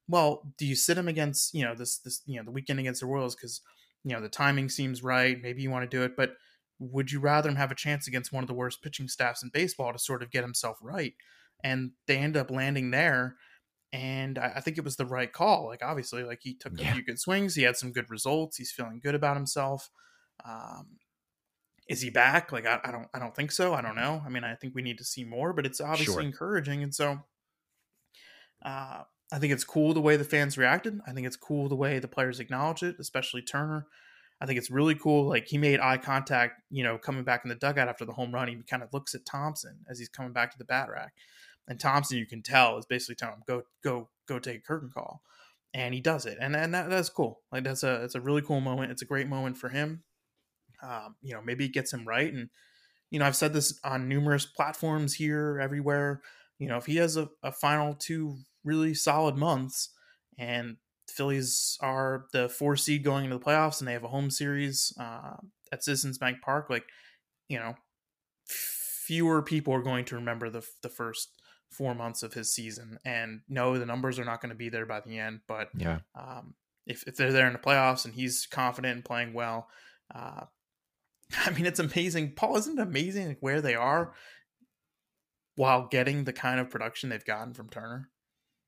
well 0.08 0.47
do 0.56 0.66
you 0.66 0.76
sit 0.76 0.97
him 0.97 1.08
against 1.08 1.54
you 1.54 1.64
know 1.64 1.75
this 1.75 1.99
this 1.99 2.23
you 2.26 2.37
know 2.37 2.44
the 2.44 2.52
weekend 2.52 2.78
against 2.78 3.00
the 3.00 3.06
royals? 3.06 3.35
Because 3.35 3.61
you 4.09 4.15
know 4.15 4.21
the 4.21 4.29
timing 4.29 4.69
seems 4.69 5.03
right 5.03 5.43
maybe 5.43 5.62
you 5.62 5.71
want 5.71 5.88
to 5.88 5.97
do 5.97 6.03
it 6.03 6.17
but 6.17 6.33
would 6.79 7.11
you 7.11 7.19
rather 7.19 7.49
him 7.49 7.57
have 7.57 7.71
a 7.71 7.77
chance 7.77 8.07
against 8.07 8.33
one 8.33 8.45
of 8.45 8.49
the 8.49 8.55
worst 8.55 8.83
pitching 8.83 9.09
staffs 9.09 9.43
in 9.43 9.50
baseball 9.53 9.93
to 9.93 9.99
sort 9.99 10.23
of 10.23 10.31
get 10.31 10.45
himself 10.45 10.79
right 10.83 11.15
and 11.65 11.91
they 12.07 12.17
end 12.17 12.37
up 12.37 12.50
landing 12.50 12.91
there 12.91 13.37
and 13.93 14.38
I, 14.38 14.55
I 14.57 14.61
think 14.61 14.79
it 14.79 14.85
was 14.85 14.97
the 14.97 15.07
right 15.07 15.33
call 15.33 15.67
like 15.67 15.83
obviously 15.83 16.23
like 16.23 16.41
he 16.43 16.55
took 16.55 16.73
yeah. 16.79 16.91
a 16.91 16.95
few 16.95 17.05
good 17.05 17.19
swings 17.19 17.55
he 17.55 17.62
had 17.62 17.77
some 17.77 17.93
good 17.93 18.11
results 18.11 18.57
he's 18.57 18.73
feeling 18.73 19.00
good 19.03 19.15
about 19.15 19.37
himself 19.37 19.91
um, 20.45 20.99
is 21.88 22.03
he 22.03 22.11
back? 22.11 22.53
Like 22.53 22.67
I, 22.67 22.79
I, 22.85 22.91
don't 22.91 23.09
I 23.15 23.19
don't 23.19 23.35
think 23.35 23.50
so. 23.50 23.75
I 23.75 23.81
don't 23.81 23.97
know. 23.97 24.23
I 24.25 24.29
mean, 24.29 24.45
I 24.45 24.55
think 24.55 24.75
we 24.75 24.83
need 24.83 24.99
to 24.99 25.05
see 25.05 25.25
more, 25.25 25.53
but 25.53 25.67
it's 25.67 25.81
obviously 25.81 26.15
sure. 26.15 26.21
encouraging. 26.21 26.83
And 26.83 26.95
so 26.95 27.19
uh, 28.65 29.03
I 29.30 29.38
think 29.38 29.52
it's 29.52 29.64
cool 29.64 29.92
the 29.92 30.00
way 30.00 30.16
the 30.16 30.25
fans 30.25 30.56
reacted. 30.56 31.00
I 31.06 31.12
think 31.12 31.26
it's 31.26 31.37
cool 31.37 31.68
the 31.68 31.76
way 31.76 31.99
the 31.99 32.08
players 32.08 32.40
acknowledge 32.40 32.82
it, 32.82 32.97
especially 32.99 33.42
Turner. 33.42 33.87
I 34.40 34.47
think 34.47 34.58
it's 34.58 34.70
really 34.70 34.94
cool. 34.94 35.28
Like 35.28 35.49
he 35.49 35.58
made 35.58 35.80
eye 35.80 35.99
contact, 35.99 36.62
you 36.70 36.85
know, 36.85 36.97
coming 36.97 37.25
back 37.25 37.42
in 37.44 37.49
the 37.49 37.54
dugout 37.54 37.88
after 37.88 38.04
the 38.04 38.12
home 38.12 38.32
run. 38.32 38.49
He 38.49 38.56
kind 38.68 38.82
of 38.82 38.92
looks 38.92 39.14
at 39.14 39.26
Thomson 39.26 39.80
as 39.90 39.99
he's 39.99 40.08
coming 40.08 40.32
back 40.32 40.52
to 40.52 40.58
the 40.58 40.64
bat 40.64 40.88
rack. 40.90 41.12
And 41.66 41.78
Thomson, 41.78 42.18
you 42.18 42.26
can 42.26 42.42
tell, 42.42 42.78
is 42.78 42.87
basically 42.87 43.16
telling 43.16 43.35
him, 43.35 43.42
go, 43.47 43.62
go, 43.82 44.08
go 44.26 44.38
take 44.38 44.58
a 44.58 44.62
curtain 44.62 44.90
call. 44.92 45.23
And 45.75 45.92
he 45.92 46.00
does 46.00 46.25
it. 46.25 46.38
And, 46.40 46.56
and 46.56 46.73
that, 46.73 46.88
that's 46.88 47.11
cool. 47.11 47.40
Like 47.52 47.64
that's 47.64 47.82
a, 47.82 48.04
it's 48.04 48.14
a 48.14 48.20
really 48.20 48.40
cool 48.40 48.61
moment. 48.61 48.92
It's 48.92 49.02
a 49.02 49.06
great 49.06 49.28
moment 49.28 49.58
for 49.58 49.68
him. 49.68 50.02
Um, 50.82 51.16
you 51.20 51.35
know, 51.35 51.42
maybe 51.42 51.66
it 51.66 51.75
gets 51.75 51.92
him 51.92 52.08
right. 52.08 52.32
And, 52.32 52.49
you 53.11 53.18
know, 53.18 53.26
I've 53.26 53.37
said 53.37 53.52
this 53.52 53.78
on 53.85 54.08
numerous 54.08 54.47
platforms 54.47 55.14
here, 55.14 55.58
everywhere. 55.61 56.23
You 56.58 56.68
know, 56.68 56.76
if 56.78 56.87
he 56.87 56.97
has 56.97 57.16
a, 57.16 57.28
a 57.42 57.52
final 57.52 57.94
two 57.94 58.38
really 58.65 58.95
solid 58.95 59.37
months 59.37 59.91
and 60.38 60.77
the 61.07 61.12
Phillies 61.12 61.79
are 61.81 62.27
the 62.33 62.49
four 62.49 62.77
seed 62.77 63.03
going 63.03 63.25
into 63.25 63.38
the 63.38 63.45
playoffs 63.45 63.81
and 63.81 63.88
they 63.88 63.93
have 63.93 64.05
a 64.05 64.09
home 64.09 64.31
series 64.31 64.93
uh, 65.00 65.37
at 65.73 65.83
Citizens 65.83 66.19
Bank 66.19 66.38
Park, 66.43 66.69
like, 66.71 66.85
you 67.49 67.59
know, 67.59 67.75
fewer 68.47 69.43
people 69.43 69.73
are 69.75 69.83
going 69.83 70.05
to 70.07 70.17
remember 70.17 70.50
the, 70.50 70.62
the 70.83 70.88
first 70.88 71.31
four 71.71 71.95
months 71.95 72.23
of 72.23 72.35
his 72.35 72.53
season. 72.53 72.99
And 73.05 73.41
no, 73.49 73.79
the 73.79 73.87
numbers 73.87 74.19
are 74.19 74.25
not 74.25 74.41
going 74.41 74.50
to 74.50 74.57
be 74.57 74.69
there 74.69 74.87
by 74.87 75.00
the 75.00 75.19
end. 75.19 75.41
But 75.49 75.71
yeah, 75.75 76.00
um, 76.15 76.55
if, 76.87 77.05
if 77.07 77.17
they're 77.17 77.33
there 77.33 77.47
in 77.47 77.53
the 77.53 77.59
playoffs 77.59 78.05
and 78.05 78.15
he's 78.15 78.47
confident 78.47 78.97
and 78.97 79.05
playing 79.05 79.33
well, 79.33 79.69
uh, 80.15 80.45
I 81.47 81.50
mean, 81.50 81.67
it's 81.67 81.81
amazing. 81.81 82.35
Paul, 82.35 82.57
isn't 82.57 82.79
it 82.79 82.83
amazing 82.83 83.37
where 83.41 83.61
they 83.61 83.75
are 83.75 84.12
while 85.57 85.88
getting 85.88 86.25
the 86.25 86.33
kind 86.33 86.61
of 86.61 86.71
production 86.71 87.11
they've 87.11 87.25
gotten 87.25 87.55
from 87.55 87.69
Turner? 87.69 88.11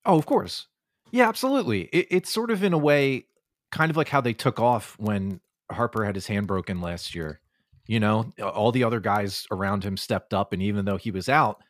Oh, 0.04 0.19
of 0.19 0.26
course. 0.26 0.66
Yeah, 1.11 1.28
absolutely. 1.28 1.83
It, 1.92 2.07
it's 2.11 2.30
sort 2.30 2.50
of 2.50 2.62
in 2.62 2.73
a 2.73 2.78
way, 2.78 3.26
kind 3.71 3.90
of 3.90 3.97
like 3.97 4.09
how 4.09 4.21
they 4.21 4.33
took 4.33 4.59
off 4.61 4.97
when 4.99 5.40
Harper 5.71 6.04
had 6.04 6.14
his 6.14 6.26
hand 6.26 6.47
broken 6.47 6.80
last 6.80 7.14
year. 7.14 7.40
You 7.87 7.99
know, 7.99 8.33
all 8.42 8.71
the 8.71 8.85
other 8.85 9.00
guys 9.00 9.47
around 9.50 9.83
him 9.83 9.97
stepped 9.97 10.33
up, 10.33 10.52
and 10.52 10.62
even 10.62 10.85
though 10.85 10.97
he 10.97 11.11
was 11.11 11.28
out, 11.28 11.61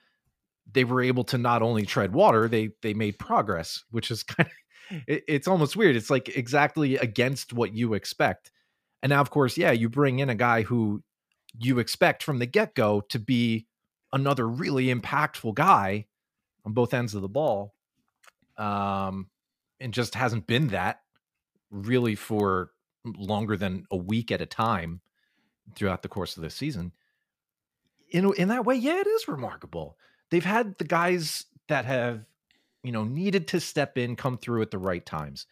they 0.71 0.85
were 0.85 1.03
able 1.03 1.25
to 1.25 1.39
not 1.39 1.63
only 1.63 1.87
tread 1.87 2.13
water, 2.13 2.49
they 2.49 2.71
they 2.83 2.95
made 2.95 3.19
progress, 3.19 3.85
which 3.91 4.11
is 4.11 4.23
kind 4.25 4.49
of 4.49 5.03
it, 5.07 5.25
it's 5.29 5.49
almost 5.49 5.77
weird. 5.77 5.97
It's 5.97 6.11
like 6.11 6.29
exactly 6.37 6.97
against 6.97 7.53
what 7.53 7.75
you 7.75 7.95
expect. 7.95 8.51
And 9.03 9.11
now, 9.11 9.21
of 9.21 9.31
course, 9.31 9.57
yeah, 9.57 9.73
you 9.73 9.89
bring 9.89 10.19
in 10.19 10.29
a 10.31 10.35
guy 10.35 10.63
who 10.63 11.03
you 11.59 11.79
expect 11.79 12.23
from 12.23 12.39
the 12.39 12.47
get 12.47 12.75
go 12.75 13.01
to 13.09 13.19
be 13.19 13.67
another 14.13 14.49
really 14.49 14.87
impactful 14.95 15.55
guy 15.55 16.07
on 16.65 16.73
both 16.73 16.95
ends 16.95 17.15
of 17.15 17.23
the 17.23 17.29
ball. 17.29 17.75
Um, 18.61 19.29
and 19.81 19.95
just 19.95 20.15
hasn't 20.15 20.47
been 20.47 20.69
that 20.69 21.01
really 21.71 22.15
for 22.15 22.71
longer 23.05 23.57
than 23.57 23.87
a 23.91 23.97
week 23.97 24.31
at 24.31 24.43
a 24.43 24.47
time 24.47 25.01
throughout 25.75 26.03
the 26.03 26.09
course 26.09 26.37
of 26.37 26.43
the 26.43 26.51
season. 26.51 26.93
In 28.11 28.33
in 28.35 28.49
that 28.49 28.65
way, 28.65 28.75
yeah, 28.75 29.01
it 29.01 29.07
is 29.07 29.29
remarkable. 29.29 29.97
They've 30.31 30.45
had 30.45 30.77
the 30.79 30.85
guys 30.85 31.47
that 31.69 31.85
have, 31.87 32.25
you 32.83 32.93
know, 32.93 33.05
needed 33.05 33.49
to 33.49 33.61
step 33.61 33.97
in, 33.97 34.17
come 34.17 34.37
through 34.37 34.63
at 34.63 34.71
the 34.71 34.79
right 34.79 35.05
times. 35.05 35.47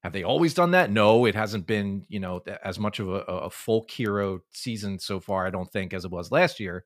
Have 0.00 0.12
they 0.12 0.22
always 0.22 0.54
done 0.54 0.70
that? 0.72 0.90
No, 0.90 1.26
it 1.26 1.34
hasn't 1.34 1.66
been, 1.66 2.06
you 2.08 2.20
know, 2.20 2.40
as 2.64 2.78
much 2.78 2.98
of 2.98 3.08
a, 3.08 3.20
a 3.20 3.50
folk 3.50 3.90
hero 3.90 4.40
season 4.52 4.98
so 4.98 5.20
far, 5.20 5.46
I 5.46 5.50
don't 5.50 5.70
think, 5.70 5.92
as 5.92 6.04
it 6.04 6.10
was 6.10 6.30
last 6.30 6.60
year. 6.60 6.84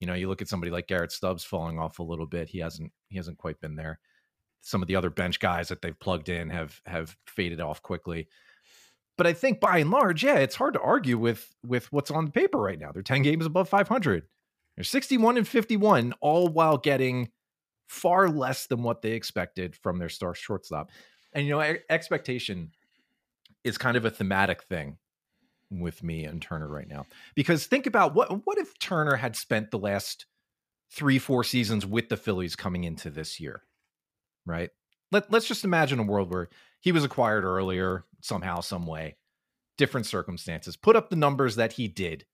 You 0.00 0.06
know, 0.06 0.14
you 0.14 0.28
look 0.28 0.42
at 0.42 0.48
somebody 0.48 0.70
like 0.70 0.88
Garrett 0.88 1.12
Stubbs 1.12 1.44
falling 1.44 1.78
off 1.78 1.98
a 1.98 2.02
little 2.02 2.26
bit. 2.26 2.48
He 2.48 2.58
hasn't 2.58 2.92
he 3.08 3.16
hasn't 3.16 3.38
quite 3.38 3.60
been 3.60 3.76
there. 3.76 3.98
Some 4.62 4.82
of 4.82 4.88
the 4.88 4.96
other 4.96 5.10
bench 5.10 5.40
guys 5.40 5.68
that 5.68 5.82
they've 5.82 5.98
plugged 5.98 6.28
in 6.28 6.50
have 6.50 6.80
have 6.86 7.16
faded 7.26 7.60
off 7.60 7.82
quickly. 7.82 8.28
But 9.16 9.26
I 9.26 9.32
think 9.32 9.60
by 9.60 9.78
and 9.78 9.90
large, 9.90 10.24
yeah, 10.24 10.36
it's 10.36 10.54
hard 10.54 10.74
to 10.74 10.80
argue 10.80 11.18
with 11.18 11.54
with 11.64 11.92
what's 11.92 12.10
on 12.10 12.26
the 12.26 12.30
paper 12.30 12.58
right 12.58 12.78
now. 12.78 12.92
They're 12.92 13.02
10 13.02 13.22
games 13.22 13.46
above 13.46 13.68
500. 13.68 14.24
They're 14.76 14.84
61 14.84 15.36
and 15.36 15.46
51, 15.46 16.14
all 16.20 16.48
while 16.48 16.78
getting 16.78 17.30
far 17.88 18.28
less 18.28 18.66
than 18.66 18.82
what 18.82 19.02
they 19.02 19.12
expected 19.12 19.76
from 19.76 19.98
their 19.98 20.08
star 20.08 20.34
shortstop. 20.34 20.90
And 21.32 21.46
you 21.46 21.52
know, 21.52 21.76
expectation 21.88 22.70
is 23.64 23.76
kind 23.76 23.96
of 23.96 24.04
a 24.04 24.10
thematic 24.10 24.62
thing 24.62 24.98
with 25.70 26.02
me 26.02 26.24
and 26.24 26.40
Turner 26.40 26.68
right 26.68 26.88
now. 26.88 27.06
Because 27.34 27.66
think 27.66 27.86
about 27.86 28.14
what 28.14 28.46
what 28.46 28.58
if 28.58 28.78
Turner 28.78 29.16
had 29.16 29.36
spent 29.36 29.70
the 29.70 29.78
last 29.78 30.26
three, 30.90 31.18
four 31.18 31.44
seasons 31.44 31.86
with 31.86 32.08
the 32.08 32.16
Phillies 32.16 32.56
coming 32.56 32.84
into 32.84 33.10
this 33.10 33.38
year, 33.38 33.62
right? 34.46 34.70
Let 35.12 35.30
let's 35.30 35.48
just 35.48 35.64
imagine 35.64 35.98
a 35.98 36.04
world 36.04 36.30
where 36.30 36.48
he 36.80 36.92
was 36.92 37.04
acquired 37.04 37.44
earlier, 37.44 38.04
somehow, 38.20 38.60
some 38.60 38.86
way, 38.86 39.16
different 39.76 40.06
circumstances, 40.06 40.76
put 40.76 40.96
up 40.96 41.10
the 41.10 41.16
numbers 41.16 41.56
that 41.56 41.72
he 41.72 41.88
did 41.88 42.24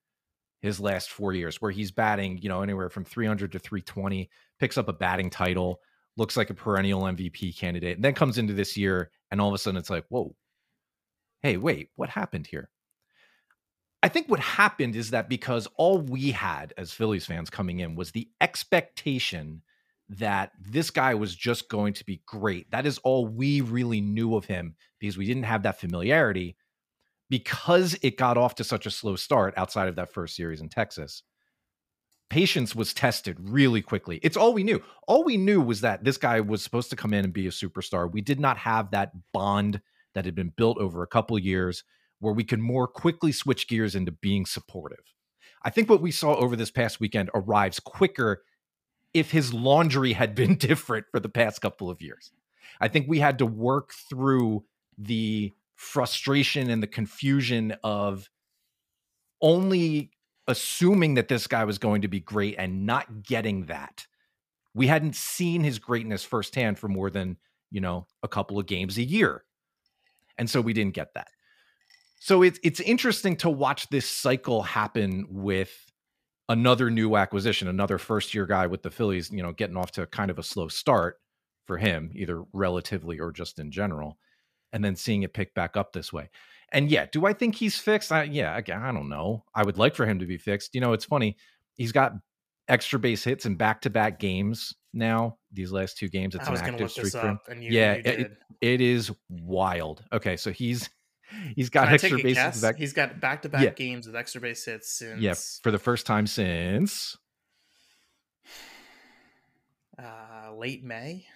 his 0.62 0.80
last 0.80 1.10
four 1.10 1.32
years, 1.32 1.60
where 1.60 1.70
he's 1.70 1.90
batting, 1.90 2.38
you 2.38 2.48
know, 2.48 2.62
anywhere 2.62 2.88
from 2.88 3.04
300 3.04 3.52
to 3.52 3.58
320, 3.58 4.30
picks 4.58 4.78
up 4.78 4.88
a 4.88 4.92
batting 4.92 5.30
title, 5.30 5.80
looks 6.16 6.36
like 6.36 6.50
a 6.50 6.54
perennial 6.54 7.02
MVP 7.02 7.56
candidate, 7.56 7.96
and 7.96 8.04
then 8.04 8.14
comes 8.14 8.38
into 8.38 8.54
this 8.54 8.76
year, 8.76 9.10
and 9.30 9.40
all 9.40 9.48
of 9.48 9.54
a 9.54 9.58
sudden 9.58 9.78
it's 9.78 9.90
like, 9.90 10.04
whoa, 10.08 10.34
hey, 11.42 11.56
wait, 11.56 11.90
what 11.96 12.08
happened 12.08 12.46
here? 12.46 12.70
I 14.02 14.08
think 14.08 14.28
what 14.28 14.40
happened 14.40 14.94
is 14.94 15.10
that 15.10 15.28
because 15.28 15.66
all 15.76 15.98
we 15.98 16.30
had 16.30 16.72
as 16.76 16.92
Phillies 16.92 17.26
fans 17.26 17.50
coming 17.50 17.80
in 17.80 17.96
was 17.96 18.12
the 18.12 18.28
expectation 18.40 19.62
that 20.08 20.52
this 20.60 20.90
guy 20.90 21.14
was 21.14 21.34
just 21.34 21.68
going 21.68 21.92
to 21.94 22.04
be 22.04 22.22
great. 22.26 22.70
That 22.70 22.86
is 22.86 22.98
all 22.98 23.26
we 23.26 23.60
really 23.60 24.00
knew 24.00 24.36
of 24.36 24.44
him 24.44 24.76
because 25.00 25.18
we 25.18 25.26
didn't 25.26 25.44
have 25.44 25.64
that 25.64 25.80
familiarity 25.80 26.56
because 27.28 27.98
it 28.02 28.16
got 28.16 28.38
off 28.38 28.54
to 28.56 28.64
such 28.64 28.86
a 28.86 28.90
slow 28.90 29.16
start 29.16 29.54
outside 29.56 29.88
of 29.88 29.96
that 29.96 30.12
first 30.12 30.36
series 30.36 30.60
in 30.60 30.68
Texas 30.68 31.22
patience 32.28 32.74
was 32.74 32.92
tested 32.92 33.36
really 33.40 33.82
quickly. 33.82 34.18
It's 34.22 34.36
all 34.36 34.52
we 34.52 34.64
knew. 34.64 34.82
All 35.06 35.24
we 35.24 35.36
knew 35.36 35.60
was 35.60 35.80
that 35.82 36.04
this 36.04 36.16
guy 36.16 36.40
was 36.40 36.62
supposed 36.62 36.90
to 36.90 36.96
come 36.96 37.14
in 37.14 37.24
and 37.24 37.32
be 37.32 37.46
a 37.46 37.50
superstar. 37.50 38.10
We 38.10 38.20
did 38.20 38.40
not 38.40 38.58
have 38.58 38.90
that 38.90 39.12
bond 39.32 39.80
that 40.14 40.24
had 40.24 40.34
been 40.34 40.52
built 40.56 40.78
over 40.78 41.02
a 41.02 41.08
couple 41.08 41.38
years 41.38 41.84
where 42.18 42.32
we 42.32 42.44
could 42.44 42.58
more 42.58 42.88
quickly 42.88 43.32
switch 43.32 43.68
gears 43.68 43.94
into 43.94 44.10
being 44.10 44.46
supportive. 44.46 45.12
I 45.62 45.70
think 45.70 45.88
what 45.88 46.02
we 46.02 46.10
saw 46.10 46.34
over 46.34 46.56
this 46.56 46.70
past 46.70 47.00
weekend 47.00 47.30
arrives 47.34 47.80
quicker 47.80 48.42
if 49.18 49.30
his 49.30 49.52
laundry 49.52 50.12
had 50.12 50.34
been 50.34 50.54
different 50.58 51.06
for 51.10 51.20
the 51.20 51.28
past 51.28 51.60
couple 51.60 51.90
of 51.90 52.02
years. 52.02 52.30
I 52.80 52.88
think 52.88 53.08
we 53.08 53.18
had 53.18 53.38
to 53.38 53.46
work 53.46 53.92
through 54.08 54.64
the 54.98 55.52
frustration 55.74 56.70
and 56.70 56.82
the 56.82 56.86
confusion 56.86 57.74
of 57.82 58.28
only 59.40 60.10
assuming 60.48 61.14
that 61.14 61.28
this 61.28 61.46
guy 61.46 61.64
was 61.64 61.78
going 61.78 62.02
to 62.02 62.08
be 62.08 62.20
great 62.20 62.54
and 62.58 62.86
not 62.86 63.22
getting 63.22 63.66
that. 63.66 64.06
We 64.74 64.86
hadn't 64.86 65.16
seen 65.16 65.64
his 65.64 65.78
greatness 65.78 66.22
firsthand 66.22 66.78
for 66.78 66.88
more 66.88 67.10
than, 67.10 67.38
you 67.70 67.80
know, 67.80 68.06
a 68.22 68.28
couple 68.28 68.58
of 68.58 68.66
games 68.66 68.98
a 68.98 69.02
year. 69.02 69.44
And 70.38 70.48
so 70.48 70.60
we 70.60 70.72
didn't 70.72 70.94
get 70.94 71.14
that. 71.14 71.28
So 72.18 72.42
it's 72.42 72.58
it's 72.62 72.80
interesting 72.80 73.36
to 73.36 73.50
watch 73.50 73.88
this 73.88 74.08
cycle 74.08 74.62
happen 74.62 75.26
with 75.28 75.70
another 76.48 76.90
new 76.90 77.16
acquisition, 77.16 77.68
another 77.68 77.98
first 77.98 78.34
year 78.34 78.46
guy 78.46 78.66
with 78.66 78.82
the 78.82 78.90
Phillies, 78.90 79.30
you 79.30 79.42
know, 79.42 79.52
getting 79.52 79.76
off 79.76 79.92
to 79.92 80.06
kind 80.06 80.30
of 80.30 80.38
a 80.38 80.42
slow 80.42 80.68
start 80.68 81.16
for 81.66 81.76
him, 81.76 82.10
either 82.14 82.44
relatively 82.52 83.18
or 83.18 83.32
just 83.32 83.58
in 83.58 83.70
general, 83.70 84.18
and 84.72 84.84
then 84.84 84.96
seeing 84.96 85.22
it 85.22 85.34
pick 85.34 85.54
back 85.54 85.76
up 85.76 85.92
this 85.92 86.12
way. 86.12 86.30
And 86.72 86.90
yeah, 86.90 87.06
do 87.10 87.26
I 87.26 87.32
think 87.32 87.54
he's 87.54 87.78
fixed? 87.78 88.12
I, 88.12 88.24
yeah, 88.24 88.52
I, 88.52 88.58
I 88.58 88.92
don't 88.92 89.08
know. 89.08 89.44
I 89.54 89.64
would 89.64 89.78
like 89.78 89.94
for 89.94 90.06
him 90.06 90.18
to 90.18 90.26
be 90.26 90.36
fixed. 90.36 90.74
You 90.74 90.80
know, 90.80 90.92
it's 90.92 91.04
funny. 91.04 91.36
He's 91.74 91.92
got 91.92 92.12
extra 92.68 92.98
base 92.98 93.22
hits 93.22 93.46
in 93.46 93.56
back 93.56 93.80
to 93.82 93.90
back 93.90 94.18
games 94.18 94.74
now. 94.92 95.38
These 95.52 95.72
last 95.72 95.96
two 95.98 96.08
games, 96.08 96.34
it's 96.34 96.48
an 96.48 96.56
active 96.56 96.90
streak 96.90 97.14
him. 97.14 97.38
You, 97.48 97.70
yeah, 97.70 97.92
it, 97.92 98.32
it 98.60 98.80
is 98.80 99.12
wild. 99.28 100.04
Okay, 100.12 100.36
so 100.36 100.50
he's 100.50 100.90
he's 101.54 101.70
got 101.70 101.88
extra 101.88 102.18
base 102.18 102.38
hits. 102.38 102.60
Back. 102.60 102.76
He's 102.76 102.92
got 102.92 103.20
back 103.20 103.42
to 103.42 103.48
back 103.48 103.76
games 103.76 104.06
with 104.06 104.16
extra 104.16 104.40
base 104.40 104.64
hits 104.64 104.90
since 104.90 105.20
yeah 105.20 105.34
for 105.62 105.70
the 105.70 105.78
first 105.78 106.06
time 106.06 106.26
since 106.26 107.16
uh, 109.98 110.54
late 110.54 110.84
May. 110.84 111.26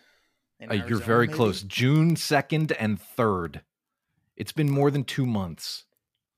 Uh, 0.68 0.74
you're 0.74 0.98
very 0.98 1.26
maybe? 1.26 1.36
close. 1.36 1.62
June 1.62 2.16
second 2.16 2.72
and 2.72 3.00
third. 3.00 3.62
It's 4.36 4.52
been 4.52 4.70
more 4.70 4.90
than 4.90 5.04
two 5.04 5.26
months. 5.26 5.84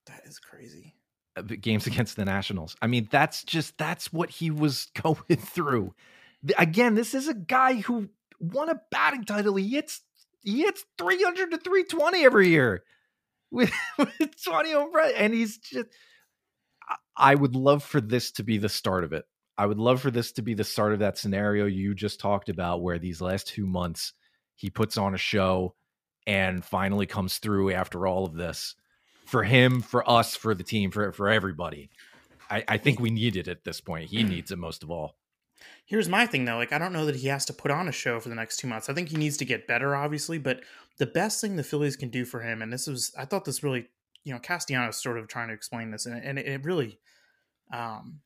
That 0.07 0.23
is 0.25 0.39
crazy. 0.39 0.95
Uh, 1.37 1.43
games 1.43 1.87
against 1.87 2.17
the 2.17 2.25
Nationals. 2.25 2.77
I 2.83 2.87
mean, 2.87 3.09
that's 3.11 3.43
just 3.43 3.77
that's 3.79 4.13
what 4.13 4.31
he 4.31 4.51
was 4.51 4.87
going 5.03 5.39
through. 5.39 5.95
Again, 6.59 6.95
this 6.95 7.15
is 7.15 7.29
a 7.29 7.35
guy 7.35 7.75
who 7.75 8.09
won 8.39 8.69
a 8.69 8.81
batting 8.91 9.25
title. 9.25 9.57
He 9.57 9.69
hits 9.71 10.03
he 10.43 10.63
hits 10.63 10.85
300 10.99 11.53
to 11.53 11.59
320 11.59 12.25
every 12.25 12.49
year 12.49 12.83
with, 13.53 13.73
with 13.99 14.45
20 14.45 14.75
over 14.75 15.01
and 15.01 15.33
he's 15.33 15.59
just 15.59 15.87
I 17.17 17.35
would 17.35 17.55
love 17.55 17.83
for 17.83 18.01
this 18.01 18.33
to 18.33 18.43
be 18.43 18.59
the 18.59 18.69
start 18.69 19.05
of 19.05 19.13
it. 19.13 19.25
I 19.59 19.67
would 19.67 19.79
love 19.79 20.01
for 20.01 20.11
this 20.11 20.33
to 20.33 20.43
be 20.43 20.55
the 20.55 20.65
start 20.65 20.93
of 20.93 21.01
that 21.01 21.19
scenario 21.19 21.67
you 21.67 21.95
just 21.95 22.21
talked 22.21 22.49
about, 22.49 22.83
where 22.83 22.99
these 22.99 23.21
last 23.21 23.49
two 23.49 23.67
months 23.67 24.15
he 24.55 24.71
puts 24.71 24.97
on 24.97 25.15
a 25.15 25.19
show 25.19 25.75
and 26.27 26.65
finally 26.65 27.07
comes 27.07 27.39
through 27.39 27.73
after 27.73 28.07
all 28.07 28.25
of 28.25 28.35
this 28.35 28.75
for 29.27 29.43
him, 29.43 29.81
for 29.81 30.09
us, 30.09 30.35
for 30.35 30.55
the 30.55 30.65
team, 30.65 30.91
for 30.91 31.13
for 31.13 31.29
everybody. 31.29 31.91
I, 32.51 32.65
I 32.67 32.79
think 32.79 32.99
we 32.99 33.11
need 33.11 33.37
it 33.37 33.49
at 33.49 33.65
this 33.65 33.81
point. 33.81 34.11
He 34.11 34.25
mm. 34.25 34.29
needs 34.29 34.51
it 34.51 34.59
most 34.59 34.83
of 34.83 34.91
all. 34.91 35.17
Here's 35.85 36.09
my 36.09 36.27
thing 36.27 36.45
though, 36.45 36.57
like 36.57 36.73
I 36.73 36.79
don't 36.79 36.93
know 36.93 37.07
that 37.07 37.17
he 37.17 37.29
has 37.29 37.45
to 37.47 37.53
put 37.53 37.71
on 37.71 37.89
a 37.89 37.93
show 37.93 38.19
for 38.21 38.29
the 38.29 38.35
next 38.35 38.57
two 38.57 38.67
months. 38.67 38.89
I 38.89 38.95
think 38.95 39.11
he 39.11 39.17
needs 39.17 39.37
to 39.39 39.45
get 39.45 39.67
better, 39.67 39.95
obviously, 39.95 40.39
but 40.39 40.61
the 41.03 41.07
best 41.07 41.41
thing 41.41 41.57
the 41.57 41.65
Phillies 41.65 41.97
can 41.97 42.11
do 42.11 42.25
for 42.25 42.43
him, 42.43 42.63
and 42.63 42.73
this 42.73 42.87
was 42.87 43.13
I 43.19 43.25
thought 43.25 43.45
this 43.45 43.65
really, 43.65 43.89
you 44.23 44.33
know, 44.33 44.39
Castellanos 44.39 45.03
sort 45.03 45.19
of 45.19 45.27
trying 45.27 45.49
to 45.49 45.55
explain 45.55 45.91
this, 45.91 46.07
and, 46.07 46.23
and 46.23 46.39
it 46.39 46.65
really, 46.65 47.01
um, 47.73 48.21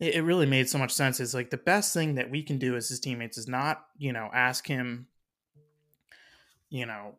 it, 0.00 0.16
it 0.16 0.22
really 0.22 0.46
made 0.46 0.68
so 0.68 0.78
much 0.78 0.90
sense. 0.90 1.20
Is 1.20 1.32
like 1.32 1.50
the 1.50 1.56
best 1.56 1.94
thing 1.94 2.16
that 2.16 2.28
we 2.28 2.42
can 2.42 2.58
do 2.58 2.74
as 2.74 2.88
his 2.88 2.98
teammates 2.98 3.38
is 3.38 3.46
not, 3.46 3.86
you 3.98 4.12
know, 4.12 4.28
ask 4.34 4.66
him, 4.66 5.06
you 6.70 6.86
know, 6.86 7.14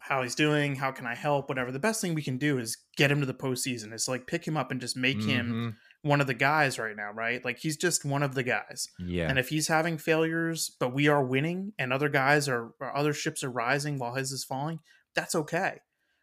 how 0.00 0.22
he's 0.22 0.34
doing, 0.34 0.76
how 0.76 0.90
can 0.90 1.06
I 1.06 1.14
help, 1.14 1.48
whatever. 1.48 1.72
The 1.72 1.78
best 1.78 2.02
thing 2.02 2.14
we 2.14 2.22
can 2.22 2.36
do 2.36 2.58
is 2.58 2.76
get 2.98 3.10
him 3.10 3.20
to 3.20 3.26
the 3.26 3.32
postseason. 3.32 3.90
It's 3.90 4.06
like 4.06 4.26
pick 4.26 4.46
him 4.46 4.58
up 4.58 4.70
and 4.70 4.82
just 4.82 4.98
make 4.98 5.16
mm-hmm. 5.16 5.30
him 5.30 5.76
one 6.02 6.20
of 6.20 6.26
the 6.26 6.34
guys 6.34 6.78
right 6.78 6.96
now, 6.96 7.12
right? 7.12 7.44
Like 7.44 7.58
he's 7.58 7.76
just 7.76 8.04
one 8.04 8.22
of 8.22 8.34
the 8.34 8.42
guys. 8.42 8.88
Yeah. 8.98 9.28
And 9.28 9.38
if 9.38 9.48
he's 9.48 9.68
having 9.68 9.98
failures, 9.98 10.74
but 10.80 10.94
we 10.94 11.08
are 11.08 11.22
winning 11.22 11.72
and 11.78 11.92
other 11.92 12.08
guys 12.08 12.48
are 12.48 12.72
or 12.80 12.96
other 12.96 13.12
ships 13.12 13.44
are 13.44 13.50
rising 13.50 13.98
while 13.98 14.14
his 14.14 14.32
is 14.32 14.44
falling, 14.44 14.80
that's 15.14 15.34
okay. 15.34 15.78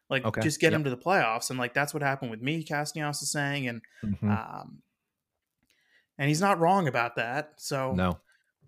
Like 0.09 0.25
okay. 0.25 0.41
just 0.41 0.59
get 0.59 0.71
yep. 0.71 0.79
him 0.79 0.83
to 0.85 0.89
the 0.89 0.97
playoffs. 0.97 1.49
And 1.49 1.59
like 1.59 1.73
that's 1.73 1.93
what 1.93 2.01
happened 2.01 2.31
with 2.31 2.41
me, 2.41 2.63
Castellanos 2.63 3.21
is 3.21 3.31
saying. 3.31 3.67
And 3.67 3.81
mm-hmm. 4.03 4.31
um 4.31 4.81
and 6.17 6.27
he's 6.27 6.41
not 6.41 6.59
wrong 6.59 6.87
about 6.87 7.15
that. 7.17 7.53
So 7.57 7.93
no. 7.93 8.19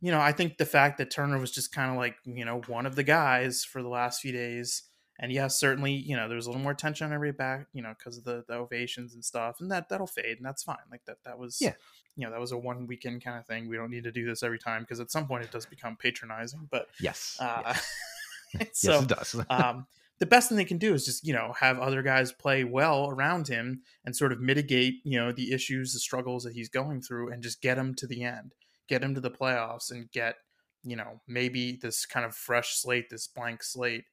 You 0.02 0.12
know, 0.12 0.22
I 0.22 0.32
think 0.32 0.58
the 0.58 0.66
fact 0.66 0.98
that 1.00 1.12
Turner 1.12 1.40
was 1.40 1.52
just 1.52 1.74
kind 1.74 1.92
of 1.92 1.98
like, 1.98 2.16
you 2.24 2.46
know, 2.46 2.62
one 2.68 2.86
of 2.86 2.96
the 2.96 3.04
guys 3.04 3.66
for 3.66 3.82
the 3.82 3.90
last 3.90 4.22
few 4.22 4.32
days 4.32 4.84
and 5.22 5.34
yes, 5.34 5.60
certainly, 5.60 5.94
you 5.94 6.16
know, 6.16 6.30
there's 6.30 6.46
a 6.46 6.50
little 6.50 6.64
more 6.64 6.74
tension 6.74 7.08
on 7.08 7.14
every 7.14 7.34
back, 7.34 7.68
you 7.74 7.82
know, 7.82 7.94
because 7.98 8.18
of 8.18 8.24
the, 8.24 8.46
the 8.48 8.54
ovations 8.54 9.14
and 9.14 9.24
stuff, 9.24 9.58
and 9.60 9.70
that 9.70 9.90
that'll 9.90 10.08
fade, 10.08 10.38
and 10.38 10.46
that's 10.46 10.64
fine. 10.64 10.78
Like 10.90 11.04
that, 11.06 11.18
that 11.26 11.38
was, 11.38 11.58
yeah, 11.60 11.74
you 12.16 12.26
know, 12.26 12.32
that 12.32 12.40
was 12.40 12.54
a 12.54 12.58
one 12.58 12.88
weekend 12.88 13.24
kind 13.24 13.38
of 13.38 13.46
thing. 13.46 13.68
We 13.68 13.76
don't 13.76 13.92
need 13.92 14.06
to 14.06 14.12
do 14.14 14.26
this 14.26 14.44
every 14.44 14.60
time 14.60 14.84
because 14.84 15.02
at 15.02 15.12
some 15.12 15.28
point 15.28 15.44
it 15.44 15.52
does 15.52 15.66
become 15.66 15.98
patronizing. 15.98 16.70
But 16.72 16.88
yes, 17.02 17.38
uh, 17.40 17.62
yes. 17.66 17.94
so 18.74 18.94
yes, 18.94 19.04
it 19.04 19.08
does. 19.08 19.46
um, 19.50 19.88
the 20.20 20.26
best 20.26 20.50
thing 20.50 20.58
they 20.58 20.66
can 20.66 20.78
do 20.78 20.94
is 20.94 21.06
just 21.06 21.28
you 21.28 21.34
know 21.34 21.54
have 21.60 21.80
other 21.80 22.02
guys 22.02 22.32
play 22.32 22.64
well 22.64 23.10
around 23.10 23.50
him 23.50 23.82
and 24.06 24.16
sort 24.16 24.32
of 24.32 24.40
mitigate 24.40 25.02
you 25.04 25.20
know 25.20 25.34
the 25.34 25.52
issues, 25.52 25.94
the 25.94 26.00
struggles 26.00 26.44
that 26.44 26.54
he's 26.54 26.70
going 26.70 27.02
through, 27.02 27.32
and 27.32 27.44
just 27.44 27.62
get 27.62 27.78
him 27.78 27.94
to 27.96 28.08
the 28.08 28.24
end, 28.24 28.54
get 28.88 29.04
him 29.04 29.14
to 29.16 29.22
the 29.22 29.32
playoffs, 29.32 29.92
and 29.92 30.10
get 30.12 30.36
you 30.84 30.96
know 30.96 31.20
maybe 31.28 31.78
this 31.82 32.06
kind 32.06 32.26
of 32.26 32.34
fresh 32.34 32.78
slate, 32.78 33.10
this 33.10 33.28
blank 33.28 33.64
slate. 33.64 34.06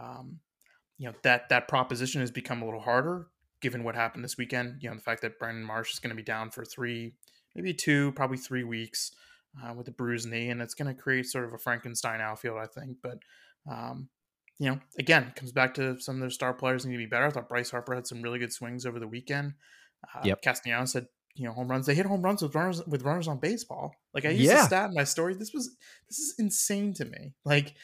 Um, 0.00 0.40
you 0.98 1.06
know 1.06 1.14
that 1.22 1.48
that 1.48 1.68
proposition 1.68 2.20
has 2.20 2.30
become 2.30 2.62
a 2.62 2.64
little 2.64 2.80
harder 2.80 3.28
given 3.60 3.82
what 3.82 3.94
happened 3.94 4.24
this 4.24 4.36
weekend. 4.36 4.82
You 4.82 4.90
know 4.90 4.96
the 4.96 5.02
fact 5.02 5.22
that 5.22 5.38
Brandon 5.38 5.64
Marsh 5.64 5.92
is 5.92 5.98
going 5.98 6.10
to 6.10 6.16
be 6.16 6.22
down 6.22 6.50
for 6.50 6.64
three, 6.64 7.14
maybe 7.54 7.72
two, 7.72 8.12
probably 8.12 8.36
three 8.36 8.64
weeks 8.64 9.12
uh, 9.62 9.74
with 9.74 9.88
a 9.88 9.92
bruised 9.92 10.28
knee, 10.28 10.50
and 10.50 10.60
it's 10.60 10.74
going 10.74 10.94
to 10.94 11.00
create 11.00 11.26
sort 11.26 11.44
of 11.44 11.52
a 11.52 11.58
Frankenstein 11.58 12.20
outfield, 12.20 12.58
I 12.58 12.66
think. 12.66 12.98
But 13.02 13.18
um, 13.70 14.08
you 14.58 14.70
know, 14.70 14.80
again, 14.98 15.32
comes 15.36 15.52
back 15.52 15.74
to 15.74 16.00
some 16.00 16.16
of 16.16 16.20
their 16.20 16.30
star 16.30 16.52
players 16.52 16.84
need 16.84 16.92
to 16.92 16.98
be 16.98 17.06
better. 17.06 17.26
I 17.26 17.30
thought 17.30 17.48
Bryce 17.48 17.70
Harper 17.70 17.94
had 17.94 18.06
some 18.06 18.22
really 18.22 18.38
good 18.38 18.52
swings 18.52 18.84
over 18.84 18.98
the 18.98 19.06
weekend. 19.06 19.54
Uh, 20.14 20.22
yep. 20.24 20.42
Castellanos 20.42 20.92
said, 20.92 21.06
you 21.34 21.44
know, 21.44 21.52
home 21.52 21.68
runs. 21.68 21.86
They 21.86 21.94
hit 21.94 22.06
home 22.06 22.22
runs 22.22 22.42
with 22.42 22.54
runners 22.54 22.84
with 22.86 23.02
runners 23.02 23.28
on 23.28 23.38
baseball. 23.38 23.92
Like 24.12 24.24
I 24.24 24.30
used 24.30 24.44
yeah. 24.50 24.56
to 24.56 24.64
stat 24.64 24.88
in 24.88 24.94
my 24.94 25.04
story. 25.04 25.34
This 25.34 25.52
was 25.52 25.76
this 26.08 26.18
is 26.18 26.34
insane 26.38 26.94
to 26.94 27.04
me. 27.04 27.34
Like 27.44 27.74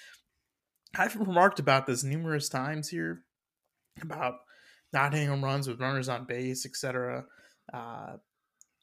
I've 0.97 1.17
remarked 1.17 1.59
about 1.59 1.87
this 1.87 2.05
numerous 2.05 2.49
times 2.49 2.89
here 2.89 3.23
about 4.01 4.37
not 4.93 5.13
hitting 5.13 5.29
home 5.29 5.45
runs 5.45 5.69
with 5.69 5.81
runners 5.81 6.09
on 6.09 6.25
base, 6.25 6.65
etc. 6.67 7.25
Uh, 7.73 8.17